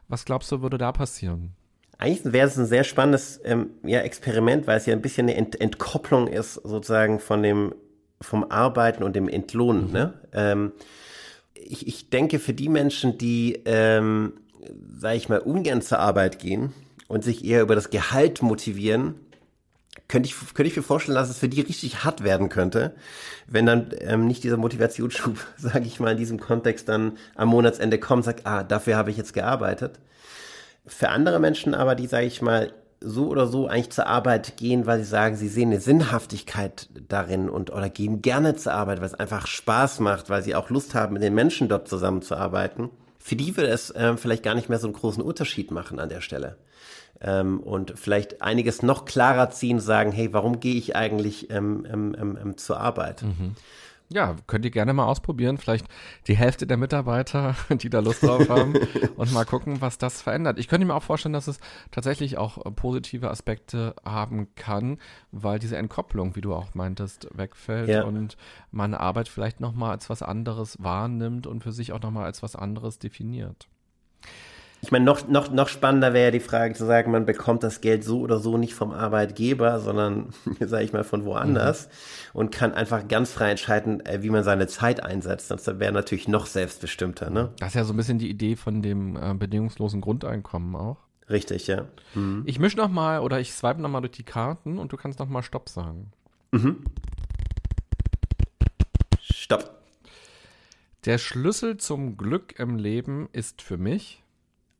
Was 0.09 0.25
glaubst 0.25 0.51
du, 0.53 0.63
würde 0.63 0.79
da 0.79 0.93
passieren? 0.93 1.55
Eigentlich 1.99 2.33
wäre 2.33 2.49
es 2.49 2.59
ein 2.59 2.67
sehr 2.67 2.85
spannendes 2.85 3.41
ähm, 3.45 3.71
ja, 3.85 4.01
Experiment, 4.01 4.67
weil 4.67 4.79
es 4.79 4.87
ja 4.87 4.95
ein 4.95 5.03
bisschen 5.03 5.29
eine 5.29 5.37
Ent 5.37 5.61
Entkopplung 5.61 6.27
ist 6.27 6.55
sozusagen 6.55 7.21
von 7.21 7.43
dem 7.43 7.75
vom 8.21 8.45
Arbeiten 8.51 9.03
und 9.03 9.15
dem 9.15 9.29
Entlohnen. 9.29 9.89
Mhm. 9.89 9.93
Ne? 9.93 10.15
Ähm, 10.33 10.73
ich, 11.55 11.87
ich 11.87 12.11
denke, 12.11 12.39
für 12.39 12.55
die 12.55 12.69
Menschen, 12.69 13.19
die, 13.19 13.63
ähm, 13.65 14.35
sage 14.97 15.17
ich 15.17 15.29
mal, 15.29 15.39
ungern 15.39 15.83
zur 15.83 15.99
Arbeit 15.99 16.39
gehen 16.39 16.73
und 17.09 17.25
sich 17.25 17.45
eher 17.45 17.63
über 17.63 17.75
das 17.75 17.91
Gehalt 17.91 18.43
motivieren, 18.43 19.15
könnte 20.09 20.29
ich, 20.29 20.35
könnte 20.55 20.71
ich 20.71 20.77
mir 20.77 20.83
vorstellen, 20.83 21.15
dass 21.15 21.31
es 21.31 21.39
für 21.39 21.49
die 21.49 21.61
richtig 21.61 22.05
hart 22.05 22.25
werden 22.25 22.49
könnte, 22.49 22.95
wenn 23.47 23.67
dann 23.67 23.91
ähm, 24.01 24.27
nicht 24.27 24.45
dieser 24.45 24.57
Motivationsschub, 24.57 25.39
sage 25.57 25.87
ich 25.87 26.01
mal, 26.01 26.13
in 26.13 26.19
diesem 26.19 26.41
Kontext 26.41 26.89
dann 26.89 27.19
am 27.35 27.49
Monatsende 27.49 27.99
kommt, 27.99 28.25
sagt, 28.25 28.47
ah, 28.47 28.63
dafür 28.63 28.97
habe 28.97 29.11
ich 29.11 29.17
jetzt 29.17 29.33
gearbeitet. 29.33 30.01
Für 30.87 31.09
andere 31.09 31.41
Menschen 31.41 31.75
aber, 31.75 31.95
die, 31.95 32.07
sage 32.07 32.27
ich 32.27 32.43
mal, 32.43 32.73
so 33.05 33.29
oder 33.29 33.47
so 33.47 33.67
eigentlich 33.67 33.91
zur 33.91 34.07
Arbeit 34.07 34.57
gehen, 34.57 34.87
weil 34.87 34.99
sie 34.99 35.05
sagen, 35.05 35.37
sie 35.37 35.49
sehen 35.49 35.71
eine 35.71 35.81
Sinnhaftigkeit 35.81 36.89
darin 37.09 37.49
und 37.49 37.73
oder 37.73 37.89
gehen 37.91 38.23
gerne 38.23 38.57
zur 38.57 38.73
Arbeit, 38.73 38.99
weil 38.99 39.07
es 39.07 39.15
einfach 39.15 39.47
Spaß 39.47 40.01
macht, 40.01 40.31
weil 40.31 40.43
sie 40.43 40.55
auch 40.55 40.71
Lust 40.71 40.95
haben, 40.95 41.15
mit 41.15 41.23
den 41.23 41.35
Menschen 41.35 41.69
dort 41.69 41.89
zusammenzuarbeiten. 41.89 42.91
Für 43.19 43.37
die 43.37 43.57
würde 43.57 43.71
es 43.71 43.93
ähm, 43.97 44.19
vielleicht 44.19 44.43
gar 44.43 44.55
nicht 44.55 44.69
mehr 44.69 44.79
so 44.79 44.87
einen 44.87 44.95
großen 44.95 45.23
Unterschied 45.23 45.71
machen 45.71 45.99
an 45.99 46.09
der 46.09 46.21
Stelle. 46.21 46.57
Ähm, 47.21 47.61
und 47.61 47.95
vielleicht 47.97 48.43
einiges 48.43 48.83
noch 48.83 49.05
klarer 49.05 49.51
ziehen, 49.51 49.81
sagen, 49.81 50.13
hey, 50.13 50.33
warum 50.33 50.61
gehe 50.61 50.75
ich 50.75 50.97
eigentlich 50.97 51.51
ähm, 51.51 51.87
ähm, 51.91 52.17
ähm, 52.19 52.39
ähm 52.43 52.57
zur 52.57 52.81
Arbeit? 52.81 53.23
Mhm. 53.23 53.55
Ja, 54.11 54.37
könnt 54.47 54.65
ihr 54.65 54.71
gerne 54.71 54.93
mal 54.93 55.07
ausprobieren. 55.07 55.57
Vielleicht 55.57 55.87
die 56.27 56.37
Hälfte 56.37 56.67
der 56.67 56.77
Mitarbeiter, 56.77 57.57
die 57.71 57.89
da 57.91 58.01
Lust 58.01 58.23
drauf 58.23 58.49
haben 58.49 58.75
und 59.17 59.33
mal 59.33 59.45
gucken, 59.45 59.81
was 59.81 59.99
das 59.99 60.21
verändert. 60.21 60.59
Ich 60.59 60.69
könnte 60.69 60.87
mir 60.87 60.95
auch 60.95 61.03
vorstellen, 61.03 61.33
dass 61.33 61.49
es 61.49 61.59
tatsächlich 61.91 62.37
auch 62.37 62.65
äh, 62.65 62.71
positive 62.71 63.31
Aspekte 63.31 63.95
haben 64.05 64.55
kann, 64.57 64.99
weil 65.33 65.59
diese 65.59 65.77
Entkopplung, 65.77 66.37
wie 66.37 66.43
du 66.43 66.55
auch 66.55 66.75
meintest, 66.75 67.29
wegfällt 67.33 67.89
ja. 67.89 68.05
und 68.05 68.37
meine 68.71 69.01
Arbeit 69.01 69.29
vielleicht 69.29 69.61
nochmal 69.61 69.93
als 69.93 70.11
was 70.11 70.23
anderes 70.23 70.83
wahrnimmt 70.83 71.47
und 71.47 71.63
für 71.63 71.73
sich 71.73 71.93
auch 71.93 72.01
nochmal 72.01 72.25
als 72.25 72.43
was 72.43 72.57
anderes 72.57 72.99
definiert. 72.99 73.69
Ich 74.85 74.93
meine, 74.93 75.07
noch, 75.07 75.27
noch, 75.29 75.51
noch 75.51 75.69
spannender 75.69 76.13
wäre 76.13 76.31
die 76.31 76.41
Frage 76.41 76.75
zu 76.75 76.85
sagen, 76.85 77.11
man 77.11 77.25
bekommt 77.25 77.63
das 77.63 77.81
Geld 77.81 78.05
so 78.05 78.21
oder 78.21 78.39
so 78.39 78.59
nicht 78.59 78.75
vom 78.75 78.91
Arbeitgeber, 78.93 79.81
sondern, 79.81 80.35
sage 80.61 80.85
ich 80.85 80.93
mal, 80.93 81.05
von 81.05 81.25
woanders 81.25 81.87
mhm. 81.87 82.41
und 82.41 82.53
kann 82.53 82.75
einfach 82.75 83.09
ganz 83.09 83.33
frei 83.33 83.53
entscheiden, 83.53 84.05
äh, 84.05 84.23
wie 84.23 84.29
man 84.29 84.45
seine 84.45 84.67
Zeit 84.67 85.03
einsetzt. 85.03 85.51
Das 85.51 85.67
wäre 85.79 85.91
natürlich 85.91 86.29
noch 86.29 86.45
selbstbestimmter. 86.45 87.31
Ne? 87.31 87.49
Das 87.61 87.69
ist 87.69 87.77
ja 87.77 87.85
so 87.85 87.95
ein 87.95 87.97
bisschen 87.97 88.19
die 88.19 88.29
Idee 88.29 88.57
von 88.57 88.83
dem 88.83 89.17
äh, 89.17 89.33
bedingungslosen 89.33 90.03
Grundeinkommen 90.03 90.77
auch. 90.77 90.99
Richtig, 91.31 91.67
ja. 91.67 91.87
Mhm. 92.15 92.43
Ich 92.45 92.59
mische 92.59 92.77
nochmal 92.77 93.21
oder 93.21 93.41
ich 93.41 93.55
swipe 93.55 93.81
nochmal 93.81 94.03
durch 94.03 94.13
die 94.13 94.23
Karten 94.23 94.77
und 94.77 94.93
du 94.93 94.99
kannst 94.99 95.19
nochmal 95.19 95.43
Stopp 95.43 95.71
sagen. 95.71 96.13
Mhm. 96.53 96.85
Stopp. 99.19 99.81
Der 101.07 101.17
Schlüssel 101.17 101.79
zum 101.79 102.19
Glück 102.19 102.59
im 102.59 102.77
Leben 102.77 103.31
ist 103.33 103.63
für 103.63 103.79
mich 103.79 104.21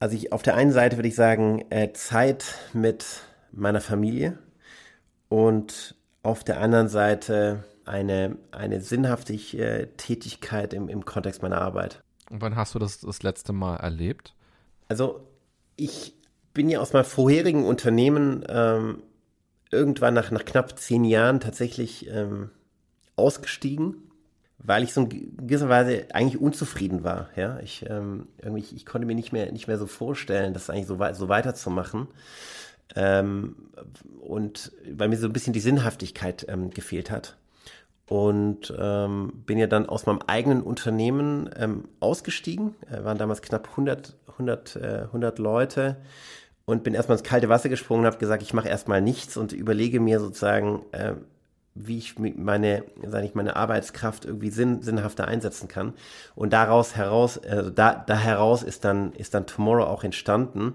also 0.05 0.19
ich 0.19 0.35
auf 0.35 0.43
der 0.43 0.55
einen 0.55 0.71
Seite 0.71 0.99
würde 0.99 1.09
ich 1.09 1.15
sagen, 1.15 1.65
äh, 1.71 1.95
Zeit 1.95 2.45
mit 2.75 3.23
meiner 3.53 3.81
Familie 3.81 4.39
und 5.31 5.95
auf 6.23 6.45
der 6.45 6.61
anderen 6.61 6.89
Seite 6.89 7.65
eine, 7.87 8.37
eine 8.51 8.83
sinnhaftige 8.83 9.63
äh, 9.63 9.87
Tätigkeit 9.97 10.75
im, 10.75 10.91
im 10.91 11.07
Kontext 11.07 11.41
meiner 11.41 11.63
Arbeit. 11.63 12.03
Und 12.29 12.43
wann 12.43 12.55
hast 12.55 12.75
du 12.75 12.79
das 12.79 13.01
das 13.01 13.23
letzte 13.23 13.55
Mal 13.55 13.77
erlebt? 13.77 14.35
Also 14.89 15.27
ich 15.77 16.13
bin 16.53 16.69
ja 16.69 16.81
aus 16.81 16.93
meinem 16.93 17.07
vorherigen 17.07 17.65
Unternehmen 17.65 18.45
ähm, 18.47 19.03
irgendwann 19.71 20.13
nach, 20.13 20.31
nach 20.31 20.45
knapp 20.45 20.79
zehn 20.79 21.05
Jahren 21.05 21.41
tatsächlich 21.41 22.11
ähm, 22.11 22.51
ausgestiegen 23.17 24.11
weil 24.59 24.83
ich 24.83 24.93
so 24.93 25.03
in 25.03 25.37
gewisser 25.37 25.69
Weise 25.69 26.07
eigentlich 26.13 26.41
unzufrieden 26.41 27.05
war. 27.05 27.29
Ja, 27.37 27.59
ich 27.61 27.85
ähm, 27.89 28.29
irgendwie 28.41 28.75
ich 28.75 28.87
konnte 28.87 29.07
mir 29.07 29.15
nicht 29.15 29.33
mehr 29.33 29.53
nicht 29.53 29.69
mehr 29.69 29.79
so 29.79 29.87
vorstellen, 29.87 30.55
das 30.55 30.71
eigentlich 30.71 30.87
so, 30.87 30.99
so 31.13 31.29
weiterzumachen. 31.29 32.09
Ähm, 32.97 33.57
und 34.21 34.73
weil 34.91 35.09
mir 35.09 35.17
so 35.17 35.27
ein 35.27 35.33
bisschen 35.33 35.53
die 35.53 35.61
Sinnhaftigkeit 35.61 36.47
ähm, 36.49 36.71
gefehlt 36.71 37.11
hat. 37.11 37.37
Und 38.07 38.73
ähm, 38.79 39.33
bin 39.47 39.57
ja 39.57 39.67
dann 39.67 39.87
aus 39.87 40.05
meinem 40.05 40.21
eigenen 40.27 40.63
Unternehmen 40.63 41.49
ähm, 41.57 41.89
ausgestiegen. 42.01 42.75
Äh, 42.91 43.03
waren 43.03 43.17
damals 43.17 43.41
knapp 43.41 43.71
100, 43.71 44.15
100, 44.33 44.77
äh, 44.77 45.01
100 45.05 45.39
Leute 45.39 45.97
und 46.67 46.83
bin 46.85 46.95
erstmal 46.95 47.19
ins 47.19 47.27
kalte 47.27 47.49
Wasser 47.49 47.69
gesprungen 47.71 48.03
und 48.03 48.07
habe 48.07 48.19
gesagt, 48.19 48.43
ich 48.43 48.53
mache 48.53 48.69
erstmal 48.69 49.01
nichts 49.01 49.37
und 49.37 49.53
überlege 49.53 50.01
mir 50.01 50.21
sozusagen, 50.21 50.83
äh, 50.93 51.15
wie 51.75 51.99
ich 51.99 52.19
meine, 52.19 52.85
sage 53.05 53.27
ich, 53.27 53.35
meine 53.35 53.57
Arbeitskraft 53.57 54.25
irgendwie 54.25 54.51
sinn, 54.51 54.83
sinnhafter 54.83 55.27
einsetzen 55.27 55.69
kann. 55.69 55.95
Und 56.37 56.53
daraus 56.53 56.95
heraus, 56.95 57.39
also 57.39 57.71
da, 57.71 57.95
da 57.95 58.17
heraus 58.17 58.63
ist 58.63 58.85
dann, 58.85 59.13
ist 59.13 59.35
dann 59.35 59.47
Tomorrow 59.47 59.85
auch 59.85 60.05
entstanden. 60.05 60.75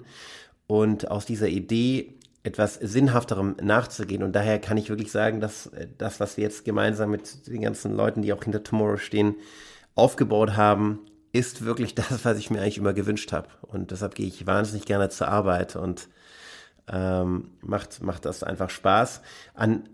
Und 0.67 1.09
aus 1.09 1.25
dieser 1.25 1.47
Idee, 1.47 2.19
etwas 2.43 2.75
Sinnhafterem 2.75 3.55
nachzugehen. 3.62 4.23
Und 4.23 4.33
daher 4.33 4.59
kann 4.59 4.77
ich 4.77 4.89
wirklich 4.89 5.12
sagen, 5.12 5.39
dass 5.39 5.67
äh, 5.67 5.88
das, 5.97 6.19
was 6.19 6.38
wir 6.38 6.43
jetzt 6.43 6.65
gemeinsam 6.65 7.12
mit 7.12 7.47
den 7.47 7.62
ganzen 7.62 7.95
Leuten, 7.95 8.21
die 8.21 8.33
auch 8.33 8.43
hinter 8.43 8.63
Tomorrow 8.63 8.97
stehen, 8.97 9.35
aufgebaut 9.95 10.55
haben, 10.55 10.99
ist 11.31 11.65
wirklich 11.65 11.95
das, 11.95 12.23
was 12.23 12.38
ich 12.38 12.49
mir 12.49 12.62
eigentlich 12.62 12.77
immer 12.77 12.93
gewünscht 12.93 13.31
habe. 13.31 13.49
Und 13.62 13.91
deshalb 13.91 14.15
gehe 14.15 14.27
ich 14.27 14.47
wahnsinnig 14.47 14.85
gerne 14.85 15.09
zur 15.09 15.27
Arbeit 15.27 15.75
und 15.75 16.07
ähm, 16.91 17.51
macht, 17.62 18.01
macht 18.01 18.25
das 18.25 18.43
einfach 18.43 18.69
Spaß. 18.69 19.21
An, 19.53 19.88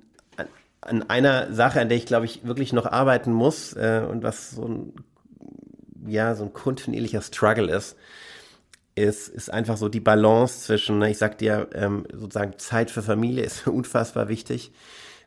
an 0.86 1.10
einer 1.10 1.54
Sache, 1.54 1.82
an 1.82 1.90
der 1.90 1.98
ich 1.98 2.06
glaube 2.06 2.26
ich 2.26 2.46
wirklich 2.46 2.74
noch 2.74 2.86
arbeiten 2.86 3.34
muss 3.34 3.74
äh, 3.74 4.04
und 4.10 4.24
was 4.24 4.52
so 4.52 4.68
ein 4.68 4.94
ja 6.08 6.36
so 6.36 6.44
ein 6.44 6.54
kontinuierlicher 6.54 7.22
Struggle 7.22 7.72
ist, 7.72 7.96
ist 8.96 9.28
ist 9.28 9.52
einfach 9.52 9.78
so 9.78 9.90
die 9.90 10.00
Balance 10.00 10.62
zwischen, 10.62 11.00
ne, 11.00 11.10
ich 11.10 11.18
sag 11.18 11.38
dir 11.38 11.70
ähm, 11.74 12.06
sozusagen 12.14 12.58
Zeit 12.58 12.92
für 12.92 13.02
Familie 13.02 13.44
ist 13.44 13.68
unfassbar 13.68 14.30
wichtig 14.30 14.72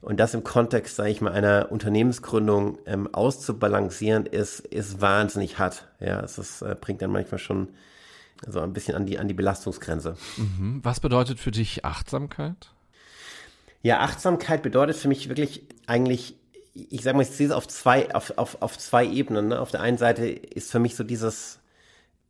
und 0.00 0.20
das 0.20 0.34
im 0.34 0.44
Kontext, 0.44 0.96
sage 0.96 1.10
ich 1.10 1.20
mal, 1.20 1.32
einer 1.32 1.72
Unternehmensgründung 1.72 2.78
ähm, 2.86 3.12
auszubalancieren, 3.12 4.26
ist 4.26 4.60
ist 4.60 5.00
wahnsinnig 5.00 5.58
hart. 5.58 5.88
Ja, 6.00 6.20
es 6.20 6.38
ist, 6.38 6.62
äh, 6.62 6.76
bringt 6.80 7.02
dann 7.02 7.10
manchmal 7.10 7.38
schon 7.38 7.68
so 8.46 8.60
ein 8.60 8.72
bisschen 8.72 8.94
an 8.94 9.06
die 9.06 9.18
an 9.18 9.26
die 9.26 9.34
Belastungsgrenze. 9.34 10.16
Mhm. 10.36 10.80
Was 10.84 11.00
bedeutet 11.00 11.40
für 11.40 11.50
dich 11.50 11.84
Achtsamkeit? 11.84 12.70
Ja, 13.82 14.00
Achtsamkeit 14.00 14.62
bedeutet 14.62 14.96
für 14.96 15.08
mich 15.08 15.28
wirklich 15.28 15.62
eigentlich, 15.86 16.36
ich 16.74 17.02
sage 17.02 17.16
mal, 17.16 17.22
ich 17.22 17.30
sehe 17.30 17.46
es 17.46 17.52
auf 17.52 17.68
zwei, 17.68 18.12
auf, 18.14 18.36
auf, 18.36 18.60
auf 18.60 18.76
zwei 18.78 19.06
Ebenen. 19.06 19.48
Ne? 19.48 19.60
Auf 19.60 19.70
der 19.70 19.80
einen 19.80 19.98
Seite 19.98 20.28
ist 20.28 20.70
für 20.70 20.80
mich 20.80 20.96
so 20.96 21.04
dieses 21.04 21.60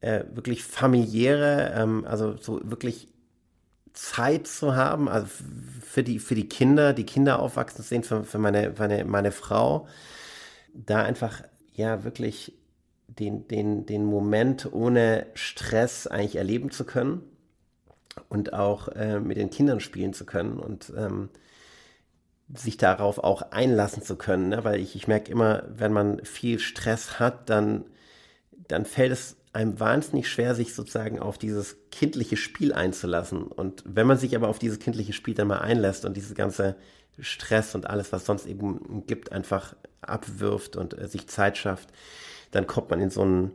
äh, 0.00 0.24
wirklich 0.32 0.62
familiäre, 0.62 1.72
ähm, 1.74 2.04
also 2.06 2.36
so 2.36 2.60
wirklich 2.64 3.08
Zeit 3.94 4.46
zu 4.46 4.76
haben, 4.76 5.08
also 5.08 5.26
für 5.82 6.04
die, 6.04 6.18
für 6.18 6.34
die 6.34 6.48
Kinder, 6.48 6.92
die 6.92 7.06
Kinder 7.06 7.40
aufwachsen 7.40 7.82
sehen, 7.82 8.04
für, 8.04 8.24
für 8.24 8.38
meine, 8.38 8.74
meine, 8.78 9.04
meine 9.04 9.32
Frau, 9.32 9.88
da 10.74 11.02
einfach, 11.02 11.42
ja, 11.74 12.04
wirklich 12.04 12.52
den, 13.08 13.48
den, 13.48 13.86
den 13.86 14.04
Moment 14.04 14.72
ohne 14.72 15.26
Stress 15.34 16.06
eigentlich 16.06 16.36
erleben 16.36 16.70
zu 16.70 16.84
können 16.84 17.22
und 18.28 18.52
auch 18.52 18.88
äh, 18.88 19.20
mit 19.20 19.36
den 19.36 19.50
Kindern 19.50 19.80
spielen 19.80 20.12
zu 20.12 20.24
können 20.24 20.58
und 20.58 20.92
ähm, 20.96 21.28
sich 22.54 22.76
darauf 22.76 23.18
auch 23.18 23.42
einlassen 23.52 24.02
zu 24.02 24.16
können, 24.16 24.48
ne? 24.48 24.64
weil 24.64 24.80
ich, 24.80 24.96
ich 24.96 25.06
merke 25.06 25.30
immer, 25.30 25.64
wenn 25.68 25.92
man 25.92 26.24
viel 26.24 26.58
Stress 26.58 27.18
hat, 27.18 27.50
dann, 27.50 27.84
dann 28.68 28.86
fällt 28.86 29.12
es 29.12 29.36
einem 29.52 29.78
wahnsinnig 29.80 30.28
schwer, 30.28 30.54
sich 30.54 30.74
sozusagen 30.74 31.18
auf 31.18 31.38
dieses 31.38 31.76
kindliche 31.90 32.36
Spiel 32.36 32.72
einzulassen. 32.72 33.42
Und 33.42 33.82
wenn 33.86 34.06
man 34.06 34.18
sich 34.18 34.36
aber 34.36 34.48
auf 34.48 34.58
dieses 34.58 34.78
kindliche 34.78 35.12
Spiel 35.12 35.34
dann 35.34 35.48
mal 35.48 35.58
einlässt 35.58 36.04
und 36.04 36.16
diese 36.16 36.34
ganze 36.34 36.76
Stress 37.18 37.74
und 37.74 37.88
alles, 37.88 38.12
was 38.12 38.24
sonst 38.24 38.46
eben 38.46 39.04
gibt, 39.06 39.32
einfach 39.32 39.74
abwirft 40.00 40.76
und 40.76 40.98
äh, 40.98 41.08
sich 41.08 41.28
Zeit 41.28 41.58
schafft, 41.58 41.90
dann 42.50 42.66
kommt 42.66 42.90
man 42.90 43.00
in 43.00 43.10
so 43.10 43.22
einen 43.22 43.50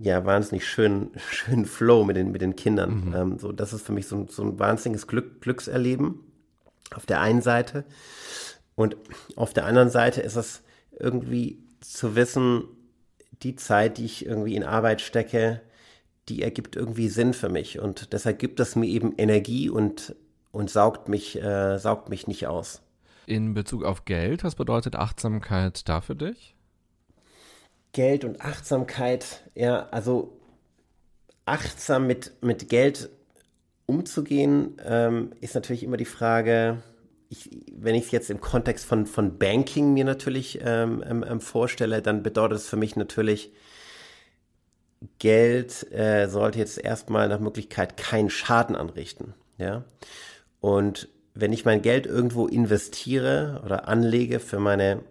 ja 0.00 0.24
wahnsinnig 0.24 0.66
schönen 0.66 1.10
schönen 1.30 1.66
Flow 1.66 2.04
mit 2.04 2.16
den 2.16 2.32
mit 2.32 2.42
den 2.42 2.56
Kindern. 2.56 3.06
Mhm. 3.06 3.14
Ähm, 3.14 3.38
so 3.38 3.52
das 3.52 3.72
ist 3.72 3.84
für 3.86 3.92
mich 3.92 4.06
so, 4.06 4.26
so 4.28 4.42
ein 4.42 4.58
wahnsinniges 4.58 5.06
Glück, 5.06 5.40
Glückserleben 5.40 6.20
auf 6.94 7.06
der 7.06 7.20
einen 7.20 7.42
Seite 7.42 7.84
und 8.74 8.96
auf 9.36 9.52
der 9.52 9.66
anderen 9.66 9.90
Seite 9.90 10.20
ist 10.20 10.36
es 10.36 10.62
irgendwie 10.98 11.58
zu 11.80 12.16
wissen, 12.16 12.64
die 13.42 13.56
Zeit, 13.56 13.98
die 13.98 14.04
ich 14.04 14.26
irgendwie 14.26 14.56
in 14.56 14.64
Arbeit 14.64 15.00
stecke, 15.00 15.60
die 16.28 16.42
ergibt 16.42 16.76
irgendwie 16.76 17.08
Sinn 17.08 17.34
für 17.34 17.48
mich 17.48 17.78
und 17.78 18.12
deshalb 18.12 18.38
gibt 18.38 18.60
es 18.60 18.76
mir 18.76 18.86
eben 18.86 19.14
Energie 19.16 19.68
und 19.68 20.14
und 20.50 20.70
saugt 20.70 21.08
mich 21.08 21.40
äh, 21.40 21.78
saugt 21.78 22.08
mich 22.08 22.26
nicht 22.26 22.46
aus. 22.46 22.82
In 23.26 23.52
Bezug 23.52 23.84
auf 23.84 24.06
Geld, 24.06 24.42
was 24.42 24.54
bedeutet 24.54 24.96
Achtsamkeit 24.96 25.86
da 25.88 26.00
für 26.00 26.16
dich? 26.16 26.56
Geld 27.92 28.24
und 28.24 28.40
Achtsamkeit, 28.40 29.42
ja, 29.54 29.88
also 29.90 30.38
achtsam 31.44 32.06
mit, 32.06 32.32
mit 32.42 32.68
Geld 32.68 33.08
umzugehen, 33.86 34.76
ähm, 34.84 35.32
ist 35.40 35.54
natürlich 35.54 35.82
immer 35.82 35.96
die 35.96 36.04
Frage, 36.04 36.82
ich, 37.30 37.50
wenn 37.72 37.94
ich 37.94 38.06
es 38.06 38.10
jetzt 38.10 38.30
im 38.30 38.40
Kontext 38.40 38.84
von, 38.84 39.06
von 39.06 39.38
Banking 39.38 39.92
mir 39.94 40.04
natürlich 40.04 40.60
ähm, 40.62 41.02
ähm, 41.06 41.24
ähm, 41.28 41.40
vorstelle, 41.40 42.02
dann 42.02 42.22
bedeutet 42.22 42.58
es 42.58 42.68
für 42.68 42.76
mich 42.76 42.96
natürlich, 42.96 43.52
Geld 45.18 45.92
äh, 45.92 46.28
sollte 46.28 46.58
jetzt 46.58 46.78
erstmal 46.78 47.28
nach 47.28 47.38
Möglichkeit 47.38 47.96
keinen 47.96 48.30
Schaden 48.30 48.74
anrichten. 48.74 49.34
Ja. 49.56 49.84
Und 50.60 51.08
wenn 51.34 51.52
ich 51.52 51.64
mein 51.64 51.82
Geld 51.82 52.06
irgendwo 52.06 52.46
investiere 52.46 53.62
oder 53.64 53.86
anlege 53.86 54.40
für 54.40 54.58
meine 54.58 55.04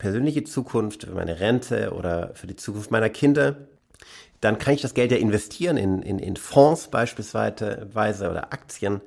persönliche 0.00 0.42
Zukunft, 0.42 1.04
für 1.04 1.14
meine 1.14 1.38
Rente 1.38 1.92
oder 1.92 2.32
für 2.34 2.48
die 2.48 2.56
Zukunft 2.56 2.90
meiner 2.90 3.10
Kinder, 3.10 3.68
dann 4.40 4.58
kann 4.58 4.74
ich 4.74 4.80
das 4.80 4.94
Geld 4.94 5.12
ja 5.12 5.18
investieren 5.18 5.76
in, 5.76 6.02
in, 6.02 6.18
in 6.18 6.36
Fonds 6.36 6.88
beispielsweise 6.88 8.30
oder 8.30 8.52
Aktien. 8.52 9.02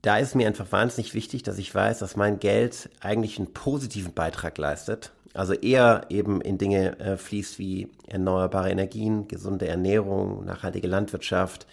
Da 0.00 0.16
ist 0.16 0.34
mir 0.34 0.46
einfach 0.46 0.72
wahnsinnig 0.72 1.14
wichtig, 1.14 1.42
dass 1.42 1.58
ich 1.58 1.74
weiß, 1.74 1.98
dass 1.98 2.16
mein 2.16 2.40
Geld 2.40 2.88
eigentlich 3.00 3.38
einen 3.38 3.52
positiven 3.52 4.14
Beitrag 4.14 4.56
leistet. 4.56 5.12
Also 5.34 5.52
eher 5.52 6.06
eben 6.08 6.40
in 6.40 6.58
Dinge 6.58 6.98
äh, 6.98 7.16
fließt 7.16 7.58
wie 7.58 7.88
erneuerbare 8.06 8.70
Energien, 8.70 9.28
gesunde 9.28 9.68
Ernährung, 9.68 10.44
nachhaltige 10.44 10.88
Landwirtschaft, 10.88 11.66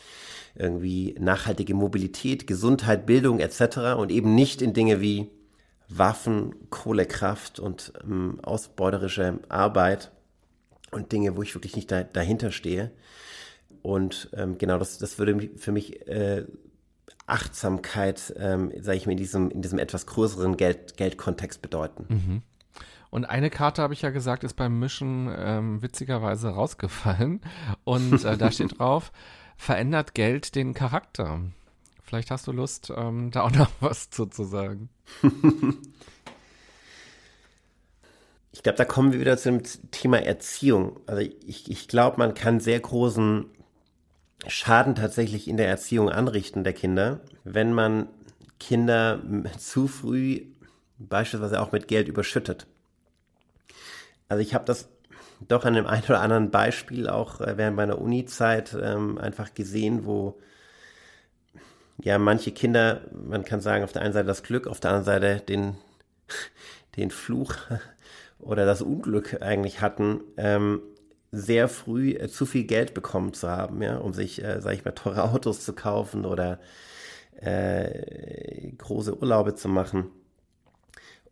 irgendwie 0.55 1.15
nachhaltige 1.19 1.73
Mobilität, 1.73 2.47
Gesundheit, 2.47 3.05
Bildung 3.05 3.39
etc. 3.39 3.95
und 3.97 4.11
eben 4.11 4.35
nicht 4.35 4.61
in 4.61 4.73
Dinge 4.73 4.99
wie 4.99 5.29
Waffen, 5.97 6.69
Kohlekraft 6.69 7.59
und 7.59 7.93
ähm, 8.03 8.39
ausbeuterische 8.43 9.39
Arbeit 9.49 10.11
und 10.91 11.11
Dinge, 11.11 11.35
wo 11.35 11.41
ich 11.41 11.53
wirklich 11.55 11.75
nicht 11.75 11.91
da, 11.91 12.03
dahinter 12.03 12.51
stehe. 12.51 12.91
Und 13.81 14.29
ähm, 14.33 14.57
genau, 14.57 14.77
das, 14.77 14.97
das 14.97 15.17
würde 15.17 15.49
für 15.57 15.71
mich 15.71 16.07
äh, 16.07 16.45
Achtsamkeit, 17.25 18.33
ähm, 18.37 18.71
sage 18.81 18.97
ich 18.97 19.05
mir, 19.05 19.13
in 19.13 19.17
diesem, 19.17 19.49
in 19.51 19.61
diesem 19.61 19.79
etwas 19.79 20.05
größeren 20.05 20.57
Geld, 20.57 20.97
Geldkontext 20.97 21.61
bedeuten. 21.61 22.05
Mhm. 22.09 22.41
Und 23.09 23.25
eine 23.25 23.49
Karte, 23.49 23.81
habe 23.81 23.93
ich 23.93 24.01
ja 24.01 24.09
gesagt, 24.09 24.43
ist 24.43 24.55
beim 24.55 24.79
Mischen 24.79 25.29
ähm, 25.35 25.81
witzigerweise 25.81 26.49
rausgefallen. 26.49 27.41
Und 27.83 28.23
äh, 28.23 28.37
da 28.37 28.51
steht 28.51 28.79
drauf, 28.79 29.11
verändert 29.57 30.13
Geld 30.13 30.55
den 30.55 30.73
Charakter. 30.73 31.41
Vielleicht 32.11 32.29
hast 32.29 32.45
du 32.45 32.51
Lust, 32.51 32.91
ähm, 32.93 33.31
da 33.31 33.43
auch 33.43 33.51
noch 33.51 33.69
was 33.79 34.09
zu, 34.09 34.25
zu 34.25 34.43
sagen. 34.43 34.89
ich 38.51 38.61
glaube, 38.63 38.77
da 38.77 38.83
kommen 38.83 39.13
wir 39.13 39.21
wieder 39.21 39.37
zum 39.37 39.61
Thema 39.91 40.17
Erziehung. 40.17 40.99
Also 41.05 41.21
ich, 41.21 41.71
ich 41.71 41.87
glaube, 41.87 42.17
man 42.17 42.33
kann 42.33 42.59
sehr 42.59 42.81
großen 42.81 43.45
Schaden 44.45 44.95
tatsächlich 44.95 45.47
in 45.47 45.55
der 45.55 45.69
Erziehung 45.69 46.09
anrichten 46.09 46.65
der 46.65 46.73
Kinder, 46.73 47.21
wenn 47.45 47.71
man 47.71 48.09
Kinder 48.59 49.21
zu 49.57 49.87
früh 49.87 50.47
beispielsweise 50.97 51.61
auch 51.61 51.71
mit 51.71 51.87
Geld 51.87 52.09
überschüttet. 52.09 52.67
Also 54.27 54.41
ich 54.41 54.53
habe 54.53 54.65
das 54.65 54.89
doch 55.47 55.63
an 55.63 55.75
dem 55.75 55.87
einen 55.87 56.03
oder 56.03 56.19
anderen 56.19 56.51
Beispiel 56.51 57.07
auch 57.07 57.39
äh, 57.39 57.57
während 57.57 57.77
meiner 57.77 57.99
Uni-Zeit 57.99 58.77
ähm, 58.77 59.17
einfach 59.17 59.53
gesehen, 59.53 60.03
wo 60.03 60.41
ja, 62.03 62.17
manche 62.17 62.51
Kinder, 62.51 63.01
man 63.11 63.43
kann 63.45 63.61
sagen, 63.61 63.83
auf 63.83 63.91
der 63.91 64.01
einen 64.01 64.13
Seite 64.13 64.27
das 64.27 64.43
Glück, 64.43 64.67
auf 64.67 64.79
der 64.79 64.91
anderen 64.91 65.05
Seite 65.05 65.43
den, 65.45 65.75
den 66.97 67.11
Fluch 67.11 67.55
oder 68.39 68.65
das 68.65 68.81
Unglück 68.81 69.41
eigentlich 69.41 69.81
hatten, 69.81 70.21
ähm, 70.37 70.81
sehr 71.31 71.69
früh 71.69 72.11
äh, 72.11 72.27
zu 72.27 72.45
viel 72.45 72.65
Geld 72.65 72.93
bekommen 72.93 73.33
zu 73.33 73.49
haben, 73.49 73.81
ja, 73.81 73.97
um 73.97 74.13
sich, 74.13 74.43
äh, 74.43 74.61
sag 74.61 74.73
ich 74.73 74.85
mal, 74.85 74.91
teure 74.91 75.23
Autos 75.31 75.63
zu 75.63 75.73
kaufen 75.73 76.25
oder 76.25 76.59
äh, 77.39 78.71
große 78.77 79.17
Urlaube 79.17 79.55
zu 79.55 79.69
machen. 79.69 80.07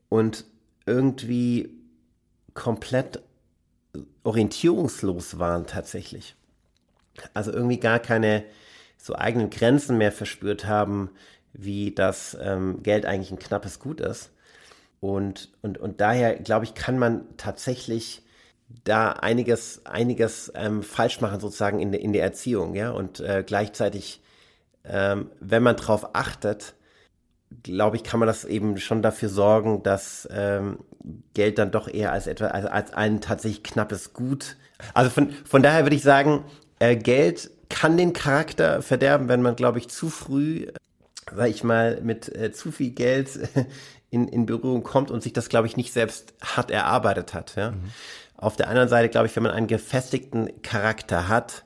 Und 0.08 0.46
irgendwie 0.86 1.70
komplett 2.54 3.22
orientierungslos 4.24 5.38
waren 5.40 5.68
tatsächlich. 5.68 6.36
Also 7.34 7.52
irgendwie 7.52 7.80
gar 7.80 8.00
keine 8.00 8.44
so 9.02 9.16
eigenen 9.16 9.50
Grenzen 9.50 9.98
mehr 9.98 10.12
verspürt 10.12 10.66
haben, 10.66 11.10
wie 11.54 11.96
das 11.96 12.38
ähm, 12.40 12.84
Geld 12.84 13.06
eigentlich 13.06 13.32
ein 13.32 13.40
knappes 13.40 13.80
Gut 13.80 14.02
ist. 14.02 14.32
Und, 15.00 15.50
und, 15.62 15.78
und 15.78 16.02
daher, 16.02 16.36
glaube 16.36 16.66
ich, 16.66 16.74
kann 16.74 17.00
man 17.00 17.24
tatsächlich 17.38 18.22
da 18.84 19.14
einiges, 19.14 19.86
einiges 19.86 20.52
ähm, 20.54 20.84
falsch 20.84 21.22
machen, 21.22 21.40
sozusagen 21.40 21.80
in, 21.80 21.94
in 21.94 22.14
der 22.14 22.24
Erziehung, 22.24 22.76
ja. 22.76 22.92
Und 22.92 23.22
äh, 23.22 23.44
gleichzeitig, 23.46 24.22
ähm, 24.84 25.32
wenn 25.40 25.64
man 25.64 25.78
darauf 25.78 26.14
achtet, 26.14 26.76
glaube 27.64 27.96
ich, 27.96 28.04
kann 28.04 28.20
man 28.20 28.28
das 28.28 28.46
eben 28.46 28.78
schon 28.78 29.02
dafür 29.02 29.30
sorgen, 29.30 29.82
dass 29.82 30.28
ähm, 30.32 30.80
Geld 31.34 31.58
dann 31.58 31.72
doch 31.72 31.88
eher 31.88 32.12
als 32.12 32.28
etwa 32.28 32.48
als, 32.48 32.66
als 32.66 32.94
ein 32.94 33.22
tatsächlich 33.22 33.64
knappes 33.64 34.14
Gut. 34.14 34.58
Also 34.94 35.10
von, 35.10 35.32
von 35.46 35.64
daher 35.64 35.86
würde 35.86 35.96
ich 35.96 36.04
sagen, 36.04 36.44
äh, 36.80 36.96
Geld 36.96 37.50
kann 37.70 37.98
den 37.98 38.14
Charakter 38.14 38.82
verderben, 38.82 39.30
wenn 39.30 39.42
man, 39.42 39.56
glaube 39.56 39.80
ich, 39.80 39.90
zu 39.90 40.10
früh, 40.10 40.68
sag 41.34 41.50
ich 41.50 41.64
mal, 41.64 42.02
mit 42.02 42.34
äh, 42.36 42.52
zu 42.52 42.72
viel 42.72 42.92
Geld 42.92 43.40
in, 44.10 44.28
in 44.28 44.46
Berührung 44.46 44.84
kommt 44.84 45.12
und 45.12 45.22
sich 45.22 45.34
das, 45.34 45.50
glaube 45.50 45.68
ich, 45.68 45.78
nicht 45.78 45.94
selbst 45.94 46.34
hart 46.42 46.72
erarbeitet 46.72 47.34
hat. 47.34 47.56
Ja? 47.56 47.72
Mhm. 47.72 47.92
Auf 48.36 48.56
der 48.56 48.70
anderen 48.70 48.90
Seite, 48.90 49.10
glaube 49.10 49.28
ich, 49.28 49.36
wenn 49.36 49.44
man 49.44 49.52
einen 49.52 49.68
gefestigten 49.68 50.62
Charakter 50.62 51.28
hat 51.28 51.66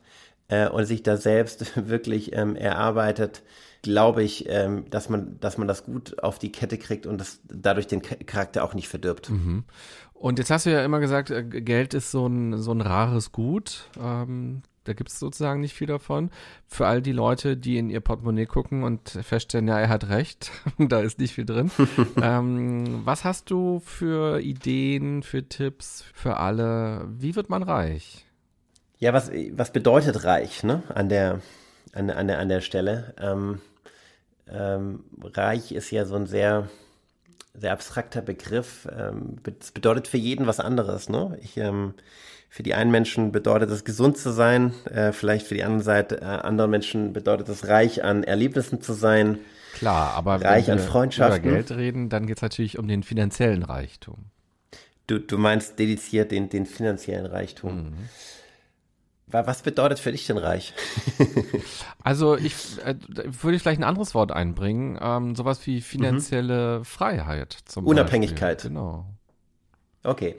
äh, 0.50 0.68
und 0.68 0.86
sich 0.86 1.04
da 1.04 1.18
selbst 1.18 1.74
wirklich 1.88 2.34
ähm, 2.34 2.56
erarbeitet, 2.56 3.44
glaube 3.82 4.24
ich, 4.24 4.46
ähm, 4.50 4.90
dass 4.90 5.10
man, 5.10 5.40
dass 5.40 5.58
man 5.58 5.68
das 5.68 5.84
gut 5.84 6.22
auf 6.24 6.40
die 6.40 6.52
Kette 6.52 6.78
kriegt 6.78 7.06
und 7.06 7.20
das 7.20 7.40
dadurch 7.46 7.88
den 7.88 8.02
Charakter 8.02 8.64
auch 8.64 8.74
nicht 8.74 8.88
verdirbt. 8.88 9.30
Mhm. 9.30 9.66
Und 10.14 10.40
jetzt 10.40 10.52
hast 10.52 10.66
du 10.66 10.72
ja 10.72 10.84
immer 10.86 11.00
gesagt, 11.00 11.32
äh, 11.32 11.44
Geld 11.44 11.94
ist 11.94 12.12
so 12.12 12.28
ein, 12.28 12.58
so 12.58 12.72
ein 12.72 12.82
rares 12.82 13.32
Gut. 13.32 13.90
Ähm, 14.00 14.64
da 14.84 14.94
gibt 14.94 15.10
es 15.10 15.20
sozusagen 15.20 15.62
nicht 15.62 15.74
viel 15.74 15.88
davon. 15.88 16.30
Für 16.68 16.88
all 16.88 17.02
die 17.02 17.12
Leute, 17.12 17.56
die 17.58 17.78
in 17.78 17.90
ihr 17.90 18.02
Portemonnaie 18.02 18.46
gucken 18.46 18.84
und 18.84 19.10
feststellen, 19.10 19.68
ja, 19.68 19.80
er 19.80 19.90
hat 19.90 20.10
recht, 20.10 20.52
da 20.78 21.00
ist 21.00 21.20
nicht 21.20 21.34
viel 21.34 21.46
drin. 21.46 21.72
ähm, 22.22 23.02
was 23.06 23.24
hast 23.24 23.50
du 23.50 23.82
für 23.86 24.42
Ideen, 24.42 25.24
für 25.24 25.48
Tipps 25.48 26.04
für 26.14 26.38
alle? 26.38 27.06
Wie 27.08 27.36
wird 27.36 27.50
man 27.50 27.64
reich? 27.64 28.26
Ja, 29.00 29.14
was, 29.14 29.32
was 29.52 29.72
bedeutet 29.72 30.24
reich, 30.24 30.64
ne? 30.64 30.84
An 30.90 31.10
der, 31.10 31.42
an, 31.94 32.10
an 32.10 32.28
der, 32.28 32.40
an 32.40 32.50
der 32.50 32.62
Stelle. 32.62 33.14
Ähm, 33.20 33.60
ähm, 34.48 35.04
reich 35.22 35.72
ist 35.72 35.92
ja 35.92 36.06
so 36.06 36.16
ein 36.16 36.28
sehr, 36.28 36.70
sehr 37.54 37.74
abstrakter 37.74 38.22
Begriff. 38.22 38.88
Ähm, 38.98 39.38
es 39.60 39.72
bedeutet 39.72 40.08
für 40.08 40.18
jeden 40.18 40.48
was 40.48 40.60
anderes, 40.60 41.10
ne? 41.10 41.38
Ich, 41.42 41.58
ähm, 41.58 41.94
für 42.54 42.62
die 42.62 42.76
einen 42.76 42.92
Menschen 42.92 43.32
bedeutet 43.32 43.72
es 43.72 43.84
gesund 43.84 44.16
zu 44.16 44.32
sein, 44.32 44.76
äh, 44.86 45.12
vielleicht 45.12 45.48
für 45.48 45.56
die 45.56 45.64
andere 45.64 45.82
Seite, 45.82 46.22
äh, 46.22 46.26
anderen 46.26 46.70
Menschen 46.70 47.12
bedeutet 47.12 47.50
es 47.50 47.68
reich 47.68 48.04
an 48.04 48.24
Erlebnissen 48.24 48.80
zu 48.80 48.94
sein. 48.94 49.40
Klar, 49.74 50.14
aber 50.14 50.36
reich 50.36 50.68
wenn 50.68 50.78
wir 50.78 50.84
an 50.84 50.88
Freundschaften. 50.88 51.44
über 51.44 51.56
Geld 51.56 51.72
reden, 51.72 52.10
dann 52.10 52.28
geht 52.28 52.38
es 52.38 52.42
natürlich 52.44 52.78
um 52.78 52.88
den 52.88 53.02
finanziellen 53.02 53.64
Reichtum. 53.64 54.26
Du, 55.08 55.18
du 55.18 55.40
meinst 55.40 55.80
dediziert 55.80 56.32
den, 56.32 56.50
den 56.50 56.68
finanziellen 56.68 57.26
Reichtum. 57.26 57.86
Mhm. 57.86 57.94
Was 59.26 59.64
bedeutet 59.64 59.98
für 59.98 60.12
dich 60.12 60.28
denn 60.28 60.38
reich? 60.38 60.76
also 62.04 62.38
ich 62.38 62.54
äh, 62.86 62.94
würde 63.08 63.56
ich 63.56 63.64
vielleicht 63.64 63.82
ein 63.82 63.84
anderes 63.84 64.14
Wort 64.14 64.32
einbringen, 64.32 65.00
ähm, 65.02 65.34
sowas 65.36 65.66
wie 65.66 65.82
finanzielle 65.82 66.78
mhm. 66.78 66.86
Freiheit 66.86 67.58
zum 67.66 67.88
Unabhängigkeit. 67.88 68.58
Beispiel. 68.58 68.70
Genau. 68.70 69.08
Okay, 70.04 70.36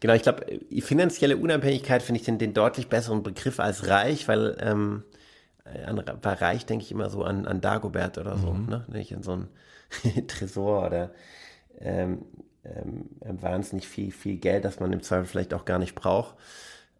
genau. 0.00 0.14
Ich 0.14 0.22
glaube, 0.22 0.46
finanzielle 0.80 1.36
Unabhängigkeit 1.36 2.02
finde 2.02 2.20
ich 2.20 2.24
den, 2.24 2.38
den 2.38 2.54
deutlich 2.54 2.88
besseren 2.88 3.22
Begriff 3.22 3.58
als 3.58 3.88
reich, 3.88 4.28
weil 4.28 4.56
ähm, 4.60 5.02
an, 5.86 6.02
bei 6.22 6.32
reich 6.34 6.66
denke 6.66 6.84
ich 6.84 6.92
immer 6.92 7.10
so 7.10 7.24
an, 7.24 7.46
an 7.46 7.60
Dagobert 7.60 8.18
oder 8.18 8.38
so, 8.38 8.52
mhm. 8.52 8.66
ne? 8.66 8.84
Nicht 8.88 9.12
in 9.12 9.22
so 9.22 9.32
ein 9.32 9.48
Tresor 10.28 10.86
oder 10.86 11.10
ähm, 11.80 12.24
ähm, 12.64 13.08
wahnsinnig 13.20 13.88
viel, 13.88 14.12
viel 14.12 14.36
Geld, 14.36 14.64
das 14.64 14.80
man 14.80 14.92
im 14.92 15.02
Zweifel 15.02 15.26
vielleicht 15.26 15.54
auch 15.54 15.64
gar 15.64 15.78
nicht 15.78 15.94
braucht. 15.94 16.36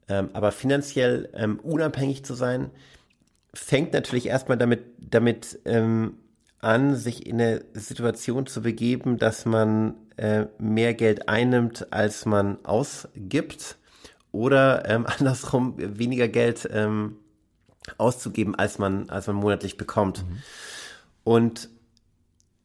Ähm, 0.09 0.31
aber 0.33 0.53
finanziell 0.53 1.29
ähm, 1.35 1.59
unabhängig 1.61 2.25
zu 2.25 2.35
sein, 2.35 2.71
fängt 3.55 3.93
natürlich 3.93 4.27
erstmal 4.27 4.59
damit, 4.59 4.85
damit 4.99 5.59
ähm, 5.65 6.19
an, 6.61 6.97
sich 6.97 7.27
in 7.27 7.41
eine 7.41 7.65
Situation 7.75 8.47
zu 8.47 8.63
begeben, 8.63 9.19
dass 9.19 9.45
man 9.45 9.95
äh, 10.19 10.47
mehr 10.59 10.95
Geld 10.95 11.29
einnimmt, 11.29 11.93
als 11.93 12.27
man 12.27 12.59
ausgibt 12.65 13.77
oder 14.33 14.89
ähm, 14.89 15.07
andersrum 15.19 15.75
weniger 15.77 16.29
Geld 16.29 16.69
ähm, 16.73 17.17
auszugeben, 17.97 18.55
als 18.55 18.79
man, 18.79 19.09
als 19.11 19.27
man 19.29 19.37
monatlich 19.37 19.77
bekommt. 19.77 20.25
Mhm. 20.25 20.39
Und 21.25 21.69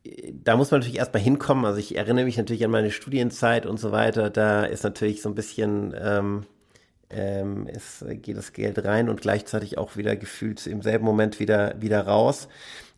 äh, 0.03 0.33
da 0.43 0.57
muss 0.57 0.71
man 0.71 0.79
natürlich 0.79 0.97
erstmal 0.97 1.21
hinkommen. 1.21 1.65
Also 1.65 1.77
ich 1.77 1.95
erinnere 1.95 2.25
mich 2.25 2.37
natürlich 2.37 2.65
an 2.65 2.71
meine 2.71 2.91
Studienzeit 2.91 3.65
und 3.65 3.79
so 3.79 3.91
weiter. 3.91 4.29
Da 4.29 4.63
ist 4.63 4.83
natürlich 4.83 5.21
so 5.21 5.29
ein 5.29 5.35
bisschen, 5.35 5.93
ähm, 5.97 6.45
ähm, 7.11 7.67
es 7.71 8.03
geht 8.07 8.35
das 8.35 8.53
Geld 8.53 8.83
rein 8.83 9.09
und 9.09 9.21
gleichzeitig 9.21 9.77
auch 9.77 9.95
wieder 9.95 10.15
gefühlt 10.15 10.65
im 10.65 10.81
selben 10.81 11.05
Moment 11.05 11.39
wieder, 11.39 11.79
wieder 11.79 12.01
raus. 12.01 12.47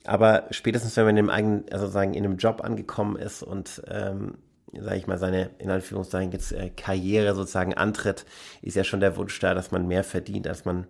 Aber 0.06 0.46
spätestens, 0.52 0.96
wenn 0.98 1.06
man 1.06 1.18
in 1.18 1.30
einem 1.30 1.30
eigenen, 1.30 1.66
also 1.72 1.88
sagen, 1.88 2.14
in 2.14 2.24
einem 2.24 2.38
Job 2.38 2.64
angekommen 2.64 3.18
ist 3.18 3.44
und, 3.44 3.82
ähm, 3.90 4.36
sage 4.80 4.98
ich 4.98 5.08
mal, 5.08 5.18
seine, 5.18 5.52
in 5.60 5.70
Anführungszeichen, 5.70 6.32
jetzt 6.32 6.52
äh, 6.52 6.70
Karriere 6.70 7.36
sozusagen 7.36 7.74
antritt, 7.74 8.26
ist 8.62 8.76
ja 8.76 8.84
schon 8.84 9.00
der 9.00 9.18
Wunsch 9.18 9.38
da, 9.40 9.54
dass 9.54 9.72
man 9.72 9.88
mehr 9.88 10.04
verdient, 10.04 10.48
als 10.48 10.66
man 10.66 10.88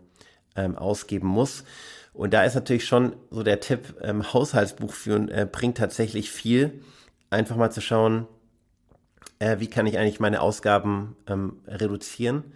ähm, 0.55 0.77
ausgeben 0.77 1.27
muss. 1.27 1.63
Und 2.13 2.33
da 2.33 2.43
ist 2.43 2.55
natürlich 2.55 2.85
schon 2.85 3.15
so 3.29 3.43
der 3.43 3.59
Tipp, 3.59 3.95
ähm, 4.01 4.33
Haushaltsbuch 4.33 4.93
führen 4.93 5.29
äh, 5.29 5.47
bringt 5.49 5.77
tatsächlich 5.77 6.31
viel. 6.31 6.81
Einfach 7.29 7.57
mal 7.57 7.71
zu 7.71 7.81
schauen, 7.81 8.27
äh, 9.39 9.59
wie 9.59 9.67
kann 9.67 9.85
ich 9.85 9.97
eigentlich 9.97 10.19
meine 10.19 10.41
Ausgaben 10.41 11.17
ähm, 11.27 11.59
reduzieren 11.67 12.53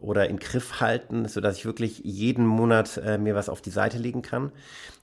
oder 0.00 0.28
in 0.28 0.38
Griff 0.38 0.80
halten, 0.80 1.26
so 1.28 1.40
dass 1.40 1.58
ich 1.58 1.64
wirklich 1.64 2.00
jeden 2.04 2.46
Monat 2.46 2.98
äh, 2.98 3.18
mir 3.18 3.34
was 3.34 3.48
auf 3.48 3.60
die 3.60 3.70
Seite 3.70 3.98
legen 3.98 4.22
kann. 4.22 4.52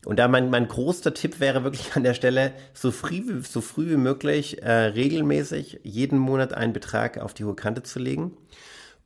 Und 0.06 0.20
da 0.20 0.28
mein, 0.28 0.50
mein 0.50 0.68
großer 0.68 1.14
Tipp 1.14 1.40
wäre 1.40 1.64
wirklich 1.64 1.96
an 1.96 2.04
der 2.04 2.14
Stelle, 2.14 2.54
so 2.74 2.92
früh, 2.92 3.24
wie, 3.28 3.42
so 3.42 3.62
früh 3.62 3.90
wie 3.90 3.98
möglich, 3.98 4.62
äh, 4.62 4.72
regelmäßig 4.72 5.80
jeden 5.84 6.20
Monat 6.20 6.54
einen 6.54 6.74
Betrag 6.74 7.18
auf 7.18 7.34
die 7.34 7.44
hohe 7.44 7.56
Kante 7.56 7.84
zu 7.84 8.00
legen 8.00 8.38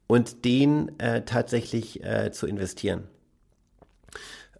und 0.07 0.45
den 0.45 0.97
äh, 0.99 1.23
tatsächlich 1.23 2.03
äh, 2.03 2.31
zu 2.31 2.47
investieren. 2.47 3.03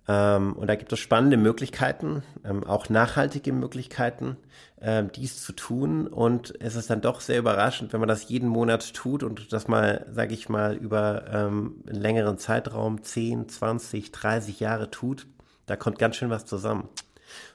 Ähm, 0.10 0.54
und 0.54 0.66
da 0.66 0.76
gibt 0.76 0.92
es 0.92 0.98
spannende 0.98 1.38
Möglichkeiten, 1.38 2.24
ähm, 2.44 2.64
auch 2.64 2.90
nachhaltige 2.90 3.54
Möglichkeiten, 3.54 4.38
ähm, 4.82 5.12
dies 5.12 5.44
zu 5.44 5.54
tun. 5.54 6.08
Und 6.08 6.56
es 6.60 6.76
ist 6.76 6.90
dann 6.90 7.02
doch 7.02 7.22
sehr 7.22 7.38
überraschend, 7.38 7.94
wenn 7.94 8.00
man 8.00 8.10
das 8.10 8.28
jeden 8.28 8.50
Monat 8.50 8.96
tut 8.96 9.22
und 9.22 9.54
das 9.54 9.68
mal, 9.68 10.08
sage 10.12 10.34
ich 10.34 10.50
mal, 10.50 10.76
über 10.76 11.26
einen 11.28 11.84
längeren 11.86 12.40
Zeitraum, 12.40 13.04
10, 13.04 13.50
20, 13.50 14.12
30 14.12 14.60
Jahre 14.60 14.90
tut. 14.90 15.28
Da 15.68 15.76
kommt 15.76 16.00
ganz 16.00 16.16
schön 16.16 16.32
was 16.32 16.46
zusammen. 16.46 16.90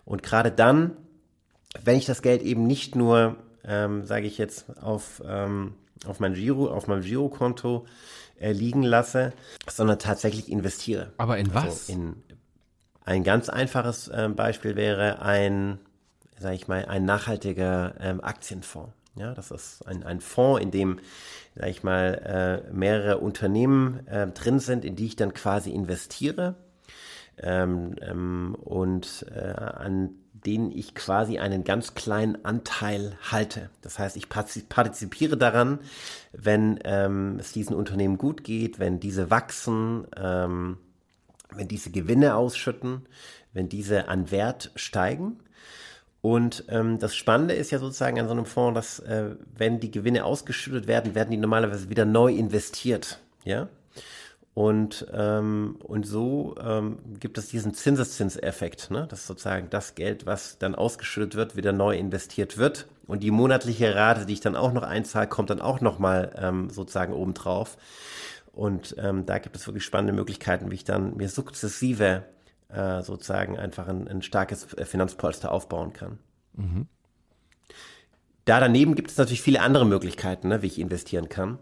Und 0.05 0.23
gerade 0.23 0.53
dann, 0.53 0.97
wenn 1.83 1.97
ich 1.97 2.07
das 2.07 2.23
Geld 2.23 2.41
eben 2.43 2.69
nicht 2.69 2.95
nur, 2.95 3.35
ähm, 3.65 4.05
sage 4.05 4.29
ich 4.29 4.39
jetzt, 4.39 4.67
auf, 4.81 5.21
ähm, 5.27 5.75
auf 6.07 6.21
mein 6.21 6.35
Giro, 6.35 6.69
auf 6.69 6.87
meinem 6.87 7.03
Girokonto 7.03 7.85
äh, 8.39 8.53
liegen 8.53 8.85
lasse, 8.85 9.33
sondern 9.69 9.99
tatsächlich 9.99 10.49
investiere. 10.53 11.13
Aber 11.17 11.37
in 11.39 11.51
also 11.51 11.67
was? 11.67 11.89
In 11.89 12.23
ein 13.05 13.23
ganz 13.23 13.49
einfaches 13.49 14.09
äh, 14.09 14.29
Beispiel 14.35 14.77
wäre 14.77 15.21
ein, 15.21 15.79
sage 16.39 16.55
ich 16.55 16.69
mal, 16.69 16.87
ein 16.87 17.05
nachhaltiger 17.05 17.95
ähm, 18.01 18.23
Aktienfonds. 18.23 18.93
Ja, 19.17 19.33
das 19.33 19.53
ist 19.53 19.87
ein, 19.87 20.03
ein 20.03 20.21
Fonds, 20.21 20.61
in 20.61 20.71
dem, 20.73 20.99
sage 21.55 21.71
ich 21.71 21.83
mal, 21.85 22.65
äh, 22.67 22.73
mehrere 22.73 23.19
Unternehmen 23.19 24.07
äh, 24.09 24.27
drin 24.27 24.59
sind, 24.59 24.85
in 24.85 24.97
die 24.97 25.07
ich 25.07 25.17
dann 25.17 25.35
quasi 25.35 25.71
investiere 25.71 26.57
ähm, 27.39 27.95
ähm, 28.01 28.57
und 28.61 29.27
äh, 29.33 29.41
an 29.41 30.11
denen 30.33 30.73
ich 30.73 30.95
quasi 30.95 31.39
einen 31.39 31.65
ganz 31.65 31.95
kleinen 31.95 32.45
Anteil 32.45 33.17
halte. 33.31 33.71
Das 33.83 33.99
heißt, 33.99 34.17
ich 34.17 34.29
partizipiere 34.29 35.37
daran, 35.37 35.79
wenn 36.33 36.79
ähm, 36.85 37.39
es 37.39 37.53
diesen 37.53 37.75
Unternehmen 37.75 38.19
gut 38.19 38.45
geht, 38.45 38.79
wenn 38.79 39.01
diese 39.01 39.31
wachsen, 39.31 40.07
ähm, 40.17 40.79
wenn 41.57 41.69
diese 41.69 41.91
Gewinne 41.91 42.37
ausschütten, 42.37 43.07
wenn 43.53 43.69
diese 43.69 44.09
an 44.09 44.31
Wert 44.31 44.71
steigen. 44.75 45.39
Und 46.21 46.65
ähm, 46.69 46.99
das 46.99 47.15
Spannende 47.15 47.55
ist 47.55 47.71
ja 47.71 47.79
sozusagen 47.79 48.19
an 48.19 48.27
so 48.27 48.33
einem 48.33 48.47
Fonds, 48.47 48.75
dass 48.75 48.99
äh, 49.01 49.37
wenn 49.57 49.81
die 49.81 49.91
Gewinne 49.91 50.25
ausgeschüttet 50.25 50.87
werden, 50.87 51.15
werden 51.15 51.31
die 51.31 51.37
normalerweise 51.37 51.91
wieder 51.91 52.07
neu 52.07 52.33
investiert. 52.33 53.21
Ja. 53.45 53.69
Und, 54.55 55.07
ähm, 55.13 55.77
und 55.83 56.07
so 56.07 56.55
ähm, 56.65 56.99
gibt 57.19 57.39
es 57.39 57.49
diesen 57.49 57.75
Zinseszinseffekt, 57.75 58.91
ne? 58.91 59.09
dass 59.09 59.27
sozusagen 59.27 59.69
das 59.69 59.97
Geld, 59.97 60.27
was 60.27 60.59
dann 60.59 60.77
ausgeschüttet 60.77 61.35
wird, 61.35 61.57
wieder 61.57 61.73
neu 61.73 61.97
investiert 61.99 62.57
wird. 62.57 62.87
Und 63.07 63.25
die 63.25 63.33
monatliche 63.33 63.95
Rate, 63.97 64.27
die 64.27 64.33
ich 64.33 64.41
dann 64.41 64.55
auch 64.55 64.73
noch 64.73 64.85
einzahle, 64.85 65.27
kommt 65.27 65.51
dann 65.51 65.61
auch 65.61 65.81
nochmal 65.81 66.33
ähm, 66.39 66.71
sozusagen 66.71 67.13
obendrauf. 67.13 67.77
Und 68.55 68.95
ähm, 68.99 69.27
da 69.27 69.39
gibt 69.39 69.57
es 69.57 69.67
wirklich 69.67 69.85
spannende 69.85 70.13
Möglichkeiten, 70.13 70.71
wie 70.71 70.77
ich 70.77 70.85
dann 70.85 71.17
mir 71.17 71.29
sukzessive 71.29 72.25
äh, 72.69 73.03
sozusagen 73.03 73.59
einfach 73.59 73.89
ein, 73.89 74.09
ein 74.09 74.23
starkes 74.23 74.73
äh, 74.75 74.85
Finanzpolster 74.85 75.51
aufbauen 75.51 75.93
kann. 75.93 76.19
Mhm. 76.55 76.87
Da 78.45 78.61
daneben 78.61 78.95
gibt 78.95 79.11
es 79.11 79.17
natürlich 79.17 79.43
viele 79.43 79.61
andere 79.61 79.87
Möglichkeiten, 79.87 80.49
ne, 80.49 80.63
wie 80.63 80.67
ich 80.67 80.79
investieren 80.79 81.29
kann. 81.29 81.59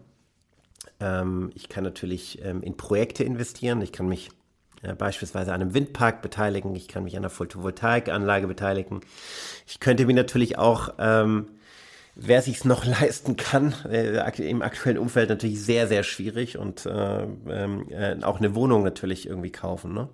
Ähm, 0.99 1.51
ich 1.55 1.69
kann 1.69 1.83
natürlich 1.83 2.43
ähm, 2.43 2.61
in 2.61 2.77
Projekte 2.77 3.23
investieren. 3.23 3.81
Ich 3.81 3.91
kann 3.91 4.07
mich 4.07 4.29
äh, 4.81 4.93
beispielsweise 4.93 5.53
an 5.53 5.61
einem 5.61 5.73
Windpark 5.73 6.21
beteiligen. 6.21 6.75
Ich 6.75 6.87
kann 6.87 7.03
mich 7.03 7.15
an 7.15 7.23
einer 7.23 7.29
Photovoltaikanlage 7.29 8.47
beteiligen. 8.47 9.01
Ich 9.65 9.79
könnte 9.79 10.05
mir 10.05 10.13
natürlich 10.13 10.57
auch 10.57 10.93
ähm, 10.99 11.47
wer 12.15 12.41
sich's 12.41 12.65
noch 12.65 12.85
leisten 13.01 13.35
kann, 13.35 13.73
äh, 13.89 14.19
im 14.49 14.61
aktuellen 14.61 14.97
Umfeld 14.97 15.29
natürlich 15.29 15.61
sehr, 15.61 15.87
sehr 15.87 16.03
schwierig 16.03 16.57
und 16.57 16.85
äh, 16.85 17.23
äh, 17.23 18.23
auch 18.23 18.39
eine 18.39 18.55
Wohnung 18.55 18.83
natürlich 18.83 19.27
irgendwie 19.27 19.51
kaufen. 19.51 19.93
Ne? 19.93 20.09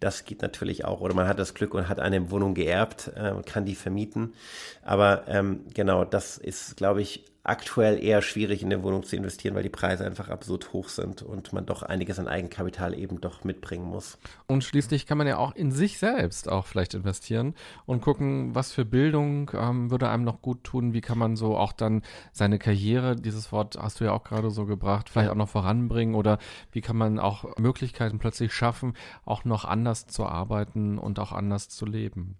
Das 0.00 0.24
geht 0.24 0.42
natürlich 0.42 0.84
auch. 0.84 1.00
Oder 1.00 1.14
man 1.14 1.28
hat 1.28 1.38
das 1.38 1.54
Glück 1.54 1.74
und 1.74 1.88
hat 1.88 2.00
eine 2.00 2.30
Wohnung 2.30 2.54
geerbt 2.54 3.12
äh, 3.14 3.34
kann 3.44 3.64
die 3.64 3.74
vermieten. 3.74 4.34
Aber 4.82 5.24
ähm, 5.28 5.66
genau, 5.74 6.04
das 6.04 6.38
ist, 6.38 6.76
glaube 6.76 7.02
ich, 7.02 7.24
aktuell 7.42 8.02
eher 8.02 8.20
schwierig 8.20 8.62
in 8.62 8.70
der 8.70 8.82
Wohnung 8.82 9.02
zu 9.02 9.16
investieren, 9.16 9.54
weil 9.54 9.62
die 9.62 9.70
Preise 9.70 10.04
einfach 10.04 10.28
absurd 10.28 10.72
hoch 10.72 10.88
sind 10.88 11.22
und 11.22 11.52
man 11.52 11.64
doch 11.64 11.82
einiges 11.82 12.18
an 12.18 12.28
Eigenkapital 12.28 12.96
eben 12.98 13.20
doch 13.20 13.44
mitbringen 13.44 13.86
muss. 13.86 14.18
Und 14.46 14.62
schließlich 14.62 15.06
kann 15.06 15.16
man 15.16 15.26
ja 15.26 15.38
auch 15.38 15.54
in 15.54 15.72
sich 15.72 15.98
selbst 15.98 16.48
auch 16.48 16.66
vielleicht 16.66 16.92
investieren 16.92 17.54
und 17.86 18.02
gucken, 18.02 18.54
was 18.54 18.72
für 18.72 18.84
Bildung 18.84 19.50
ähm, 19.54 19.90
würde 19.90 20.10
einem 20.10 20.24
noch 20.24 20.42
gut 20.42 20.64
tun, 20.64 20.92
wie 20.92 21.00
kann 21.00 21.18
man 21.18 21.36
so 21.36 21.56
auch 21.56 21.72
dann 21.72 22.02
seine 22.32 22.58
Karriere, 22.58 23.16
dieses 23.16 23.52
Wort 23.52 23.76
hast 23.80 24.00
du 24.00 24.04
ja 24.04 24.12
auch 24.12 24.24
gerade 24.24 24.50
so 24.50 24.66
gebracht, 24.66 25.08
vielleicht 25.08 25.30
auch 25.30 25.34
noch 25.34 25.48
voranbringen 25.48 26.14
oder 26.14 26.38
wie 26.72 26.82
kann 26.82 26.96
man 26.96 27.18
auch 27.18 27.56
Möglichkeiten 27.56 28.18
plötzlich 28.18 28.52
schaffen, 28.52 28.94
auch 29.24 29.44
noch 29.44 29.64
anders 29.64 30.06
zu 30.06 30.26
arbeiten 30.26 30.98
und 30.98 31.18
auch 31.18 31.32
anders 31.32 31.70
zu 31.70 31.86
leben. 31.86 32.36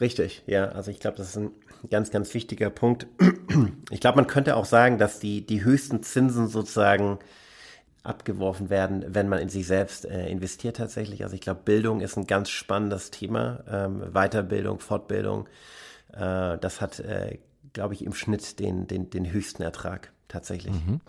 Richtig, 0.00 0.42
ja. 0.46 0.66
Also 0.66 0.90
ich 0.90 1.00
glaube, 1.00 1.16
das 1.16 1.28
ist 1.28 1.36
ein 1.36 1.50
ganz, 1.90 2.10
ganz 2.10 2.32
wichtiger 2.34 2.70
Punkt. 2.70 3.06
Ich 3.90 4.00
glaube, 4.00 4.16
man 4.16 4.26
könnte 4.26 4.56
auch 4.56 4.64
sagen, 4.64 4.98
dass 4.98 5.18
die, 5.18 5.44
die 5.44 5.64
höchsten 5.64 6.02
Zinsen 6.02 6.48
sozusagen 6.48 7.18
abgeworfen 8.02 8.70
werden, 8.70 9.04
wenn 9.08 9.28
man 9.28 9.38
in 9.38 9.48
sich 9.48 9.66
selbst 9.66 10.04
äh, 10.04 10.28
investiert 10.28 10.76
tatsächlich. 10.76 11.22
Also 11.22 11.34
ich 11.34 11.40
glaube, 11.40 11.60
Bildung 11.64 12.00
ist 12.00 12.16
ein 12.16 12.26
ganz 12.26 12.50
spannendes 12.50 13.10
Thema. 13.10 13.62
Ähm, 13.68 14.02
Weiterbildung, 14.12 14.80
Fortbildung, 14.80 15.48
äh, 16.12 16.58
das 16.58 16.80
hat, 16.80 16.98
äh, 17.00 17.38
glaube 17.72 17.94
ich, 17.94 18.04
im 18.04 18.12
Schnitt 18.12 18.58
den, 18.58 18.86
den, 18.86 19.10
den 19.10 19.30
höchsten 19.30 19.62
Ertrag 19.62 20.12
tatsächlich. 20.28 20.74
Mhm. 20.74 21.00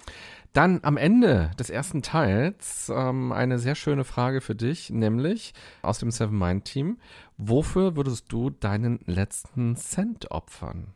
Dann 0.54 0.82
am 0.84 0.97
Ende 0.97 1.49
des 1.58 1.72
ersten 1.72 2.04
Teils 2.04 2.91
ähm, 2.93 3.32
eine 3.32 3.58
sehr 3.58 3.74
schöne 3.74 4.04
Frage 4.04 4.39
für 4.39 4.54
dich, 4.54 4.91
nämlich 4.91 5.54
aus 5.82 5.97
dem 5.97 6.12
Seven 6.12 6.38
Mind 6.38 6.66
Team. 6.66 6.99
Wofür 7.38 7.95
würdest 7.95 8.32
du 8.32 8.51
deinen 8.51 8.99
letzten 9.08 9.76
Cent 9.76 10.30
opfern? 10.30 10.93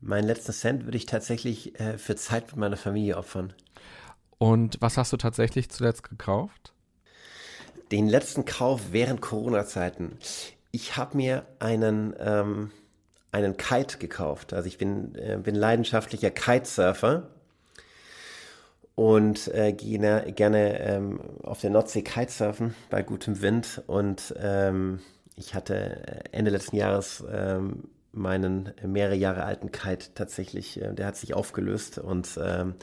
Meinen 0.00 0.26
letzten 0.26 0.52
Cent 0.52 0.84
würde 0.86 0.96
ich 0.96 1.04
tatsächlich 1.04 1.78
äh, 1.78 1.98
für 1.98 2.16
Zeit 2.16 2.46
mit 2.48 2.56
meiner 2.56 2.78
Familie 2.78 3.18
opfern. 3.18 3.52
Und 4.38 4.78
was 4.80 4.96
hast 4.96 5.12
du 5.12 5.18
tatsächlich 5.18 5.68
zuletzt 5.68 6.08
gekauft? 6.08 6.72
Den 7.92 8.08
letzten 8.08 8.46
Kauf 8.46 8.92
während 8.92 9.20
Corona-Zeiten. 9.20 10.18
Ich 10.70 10.96
habe 10.96 11.18
mir 11.18 11.46
einen, 11.58 12.14
ähm, 12.18 12.70
einen 13.30 13.58
Kite 13.58 13.98
gekauft. 13.98 14.54
Also 14.54 14.68
ich 14.68 14.78
bin, 14.78 15.14
äh, 15.16 15.38
bin 15.42 15.54
leidenschaftlicher 15.54 16.30
Kitesurfer 16.30 17.33
und 18.94 19.48
äh, 19.48 19.72
gehe 19.72 20.00
ne, 20.00 20.32
gerne 20.34 20.80
ähm, 20.80 21.20
auf 21.42 21.60
der 21.60 21.70
Nordsee 21.70 22.02
Kitesurfen 22.02 22.74
bei 22.90 23.02
gutem 23.02 23.40
Wind. 23.42 23.82
Und 23.86 24.34
ähm, 24.38 25.00
ich 25.36 25.54
hatte 25.54 26.22
Ende 26.32 26.50
letzten 26.50 26.76
Jahres 26.76 27.24
ähm, 27.32 27.84
meinen 28.12 28.72
mehrere 28.84 29.16
Jahre 29.16 29.44
alten 29.44 29.72
Kite 29.72 30.10
tatsächlich, 30.14 30.80
äh, 30.80 30.92
der 30.94 31.06
hat 31.06 31.16
sich 31.16 31.34
aufgelöst. 31.34 31.98
Und 31.98 32.38
ähm, 32.42 32.74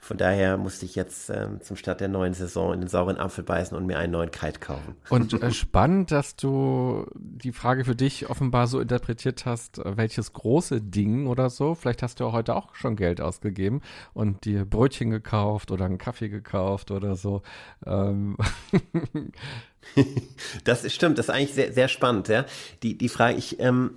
von 0.00 0.16
daher 0.16 0.56
musste 0.56 0.86
ich 0.86 0.94
jetzt 0.94 1.28
ähm, 1.28 1.60
zum 1.60 1.76
Start 1.76 2.00
der 2.00 2.08
neuen 2.08 2.32
Saison 2.32 2.72
in 2.72 2.80
den 2.80 2.88
sauren 2.88 3.18
Apfel 3.18 3.42
beißen 3.42 3.76
und 3.76 3.84
mir 3.84 3.98
einen 3.98 4.12
neuen 4.12 4.30
Kite 4.30 4.60
kaufen. 4.60 4.94
Und 5.10 5.34
äh, 5.42 5.50
spannend, 5.50 6.12
dass 6.12 6.36
du 6.36 7.04
die 7.14 7.52
Frage 7.52 7.84
für 7.84 7.96
dich 7.96 8.30
offenbar 8.30 8.68
so 8.68 8.78
interpretiert 8.80 9.44
hast, 9.44 9.78
äh, 9.78 9.96
welches 9.96 10.32
große 10.32 10.80
Ding 10.80 11.26
oder 11.26 11.50
so. 11.50 11.74
Vielleicht 11.74 12.02
hast 12.04 12.20
du 12.20 12.26
auch 12.26 12.32
heute 12.32 12.54
auch 12.54 12.76
schon 12.76 12.94
Geld 12.94 13.20
ausgegeben 13.20 13.82
und 14.14 14.44
dir 14.44 14.64
Brötchen 14.64 15.10
gekauft 15.10 15.72
oder 15.72 15.84
einen 15.84 15.98
Kaffee 15.98 16.28
gekauft 16.28 16.92
oder 16.92 17.16
so. 17.16 17.42
Ähm. 17.84 18.36
das 20.64 20.90
stimmt, 20.92 21.18
das 21.18 21.26
ist 21.26 21.34
eigentlich 21.34 21.54
sehr, 21.54 21.72
sehr 21.72 21.88
spannend, 21.88 22.28
ja. 22.28 22.46
Die, 22.84 22.96
die 22.96 23.08
Frage, 23.08 23.36
ich, 23.36 23.58
ähm, 23.58 23.96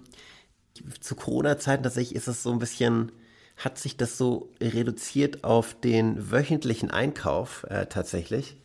zu 0.99 1.16
Corona-Zeiten 1.16 1.84
tatsächlich 1.84 2.16
ist 2.16 2.28
es 2.28 2.41
so 2.41 2.52
ein 2.52 2.60
bisschen, 2.60 3.12
hat 3.64 3.78
sich 3.78 3.97
das 3.97 4.18
so 4.18 4.49
reduziert 4.62 5.43
auf 5.43 5.76
den 5.80 6.32
wöchentlichen 6.32 6.91
Einkauf 6.91 7.66
äh, 7.70 7.86
tatsächlich. 7.86 8.55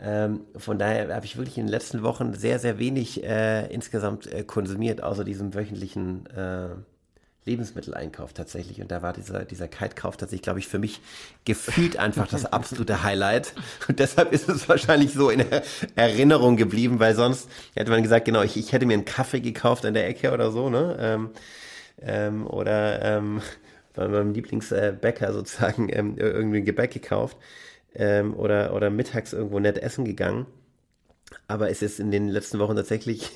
Ähm, 0.00 0.42
von 0.56 0.78
daher 0.78 1.14
habe 1.14 1.26
ich 1.26 1.36
wirklich 1.36 1.58
in 1.58 1.66
den 1.66 1.70
letzten 1.72 2.02
Wochen 2.02 2.34
sehr, 2.34 2.58
sehr 2.58 2.78
wenig 2.78 3.24
äh, 3.24 3.66
insgesamt 3.66 4.32
äh, 4.32 4.44
konsumiert, 4.44 5.02
außer 5.02 5.24
diesem 5.24 5.54
wöchentlichen 5.54 6.26
äh, 6.26 6.68
Lebensmitteleinkauf 7.44 8.32
tatsächlich. 8.32 8.80
Und 8.80 8.90
da 8.92 9.02
war 9.02 9.12
dieser, 9.12 9.44
dieser 9.44 9.66
Kite-Kauf 9.66 10.16
tatsächlich, 10.16 10.42
glaube 10.42 10.60
ich, 10.60 10.68
für 10.68 10.78
mich 10.78 11.00
gefühlt 11.44 11.96
einfach 11.96 12.28
das 12.28 12.44
absolute 12.52 13.02
Highlight. 13.02 13.54
Und 13.88 13.98
deshalb 13.98 14.32
ist 14.32 14.48
es 14.48 14.68
wahrscheinlich 14.68 15.12
so 15.12 15.30
in 15.30 15.44
Erinnerung 15.96 16.56
geblieben, 16.56 17.00
weil 17.00 17.16
sonst 17.16 17.48
hätte 17.74 17.90
man 17.90 18.02
gesagt, 18.02 18.26
genau, 18.26 18.42
ich, 18.42 18.56
ich 18.56 18.72
hätte 18.72 18.86
mir 18.86 18.94
einen 18.94 19.04
Kaffee 19.04 19.40
gekauft 19.40 19.84
an 19.84 19.94
der 19.94 20.06
Ecke 20.06 20.32
oder 20.32 20.52
so, 20.52 20.70
ne? 20.70 20.96
Ähm, 21.00 21.30
ähm, 22.00 22.46
oder 22.46 23.02
ähm, 23.02 23.42
bei 23.98 24.08
meinem 24.08 24.32
Lieblingsbäcker 24.32 25.32
sozusagen 25.32 25.88
ähm, 25.92 26.16
irgendwie 26.16 26.58
ein 26.58 26.64
Gebäck 26.64 26.92
gekauft 26.92 27.36
ähm, 27.94 28.34
oder, 28.34 28.74
oder 28.74 28.90
mittags 28.90 29.32
irgendwo 29.32 29.58
nett 29.58 29.78
essen 29.78 30.04
gegangen. 30.04 30.46
Aber 31.46 31.68
es 31.68 31.82
ist 31.82 32.00
in 32.00 32.10
den 32.10 32.28
letzten 32.28 32.58
Wochen 32.58 32.76
tatsächlich, 32.76 33.30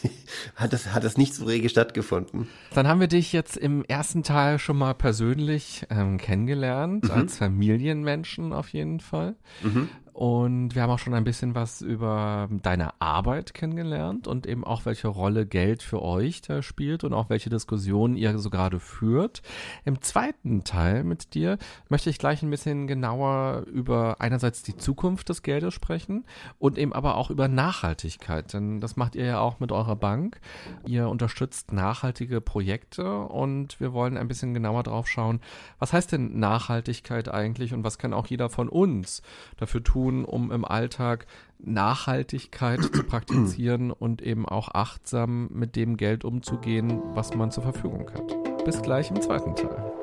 hat 0.54 0.72
es, 0.72 0.92
hat 0.92 1.02
es 1.02 1.16
nicht 1.16 1.34
so 1.34 1.44
rege 1.44 1.68
stattgefunden. 1.68 2.48
Dann 2.72 2.86
haben 2.86 3.00
wir 3.00 3.08
dich 3.08 3.32
jetzt 3.32 3.56
im 3.56 3.84
ersten 3.84 4.22
Teil 4.22 4.60
schon 4.60 4.76
mal 4.76 4.94
persönlich 4.94 5.84
ähm, 5.90 6.18
kennengelernt, 6.18 7.04
mhm. 7.04 7.10
als 7.10 7.38
Familienmenschen 7.38 8.52
auf 8.52 8.68
jeden 8.68 9.00
Fall. 9.00 9.34
Mhm. 9.62 9.88
Und 10.12 10.74
wir 10.74 10.82
haben 10.82 10.90
auch 10.90 10.98
schon 10.98 11.14
ein 11.14 11.24
bisschen 11.24 11.54
was 11.54 11.80
über 11.80 12.48
deine 12.62 13.00
Arbeit 13.00 13.54
kennengelernt 13.54 14.28
und 14.28 14.46
eben 14.46 14.62
auch, 14.62 14.84
welche 14.84 15.08
Rolle 15.08 15.46
Geld 15.46 15.82
für 15.82 16.02
euch 16.02 16.42
da 16.42 16.60
spielt 16.60 17.02
und 17.02 17.14
auch 17.14 17.30
welche 17.30 17.48
Diskussionen 17.48 18.16
ihr 18.16 18.38
so 18.38 18.50
gerade 18.50 18.78
führt. 18.78 19.40
Im 19.86 20.02
zweiten 20.02 20.64
Teil 20.64 21.02
mit 21.02 21.32
dir 21.32 21.56
möchte 21.88 22.10
ich 22.10 22.18
gleich 22.18 22.42
ein 22.42 22.50
bisschen 22.50 22.86
genauer 22.86 23.64
über 23.72 24.16
einerseits 24.20 24.62
die 24.62 24.76
Zukunft 24.76 25.30
des 25.30 25.42
Geldes 25.42 25.72
sprechen 25.72 26.26
und 26.58 26.76
eben 26.76 26.92
aber 26.92 27.16
auch 27.16 27.30
über 27.30 27.48
Nachhaltigkeit. 27.48 28.52
Denn 28.52 28.80
das 28.80 28.96
macht 28.96 29.16
ihr 29.16 29.24
ja 29.24 29.40
auch 29.40 29.60
mit 29.60 29.72
eurer 29.72 29.96
Bank. 29.96 30.40
Ihr 30.86 31.08
unterstützt 31.08 31.72
nachhaltige 31.72 32.42
Projekte 32.42 33.18
und 33.18 33.80
wir 33.80 33.94
wollen 33.94 34.18
ein 34.18 34.28
bisschen 34.28 34.52
genauer 34.52 34.82
drauf 34.82 35.08
schauen, 35.08 35.40
was 35.78 35.94
heißt 35.94 36.12
denn 36.12 36.38
Nachhaltigkeit 36.38 37.32
eigentlich 37.32 37.72
und 37.72 37.82
was 37.82 37.96
kann 37.96 38.12
auch 38.12 38.26
jeder 38.26 38.50
von 38.50 38.68
uns 38.68 39.22
dafür 39.56 39.82
tun, 39.82 40.01
tun, 40.02 40.24
um 40.24 40.50
im 40.50 40.64
Alltag 40.64 41.26
Nachhaltigkeit 41.58 42.82
zu 42.82 43.02
praktizieren 43.08 43.90
und 43.90 44.22
eben 44.22 44.46
auch 44.46 44.68
achtsam 44.74 45.48
mit 45.52 45.76
dem 45.76 45.96
Geld 45.96 46.24
umzugehen, 46.24 47.00
was 47.14 47.34
man 47.34 47.50
zur 47.50 47.62
Verfügung 47.62 48.10
hat. 48.12 48.64
Bis 48.64 48.82
gleich 48.82 49.10
im 49.10 49.20
zweiten 49.20 49.54
Teil. 49.54 50.01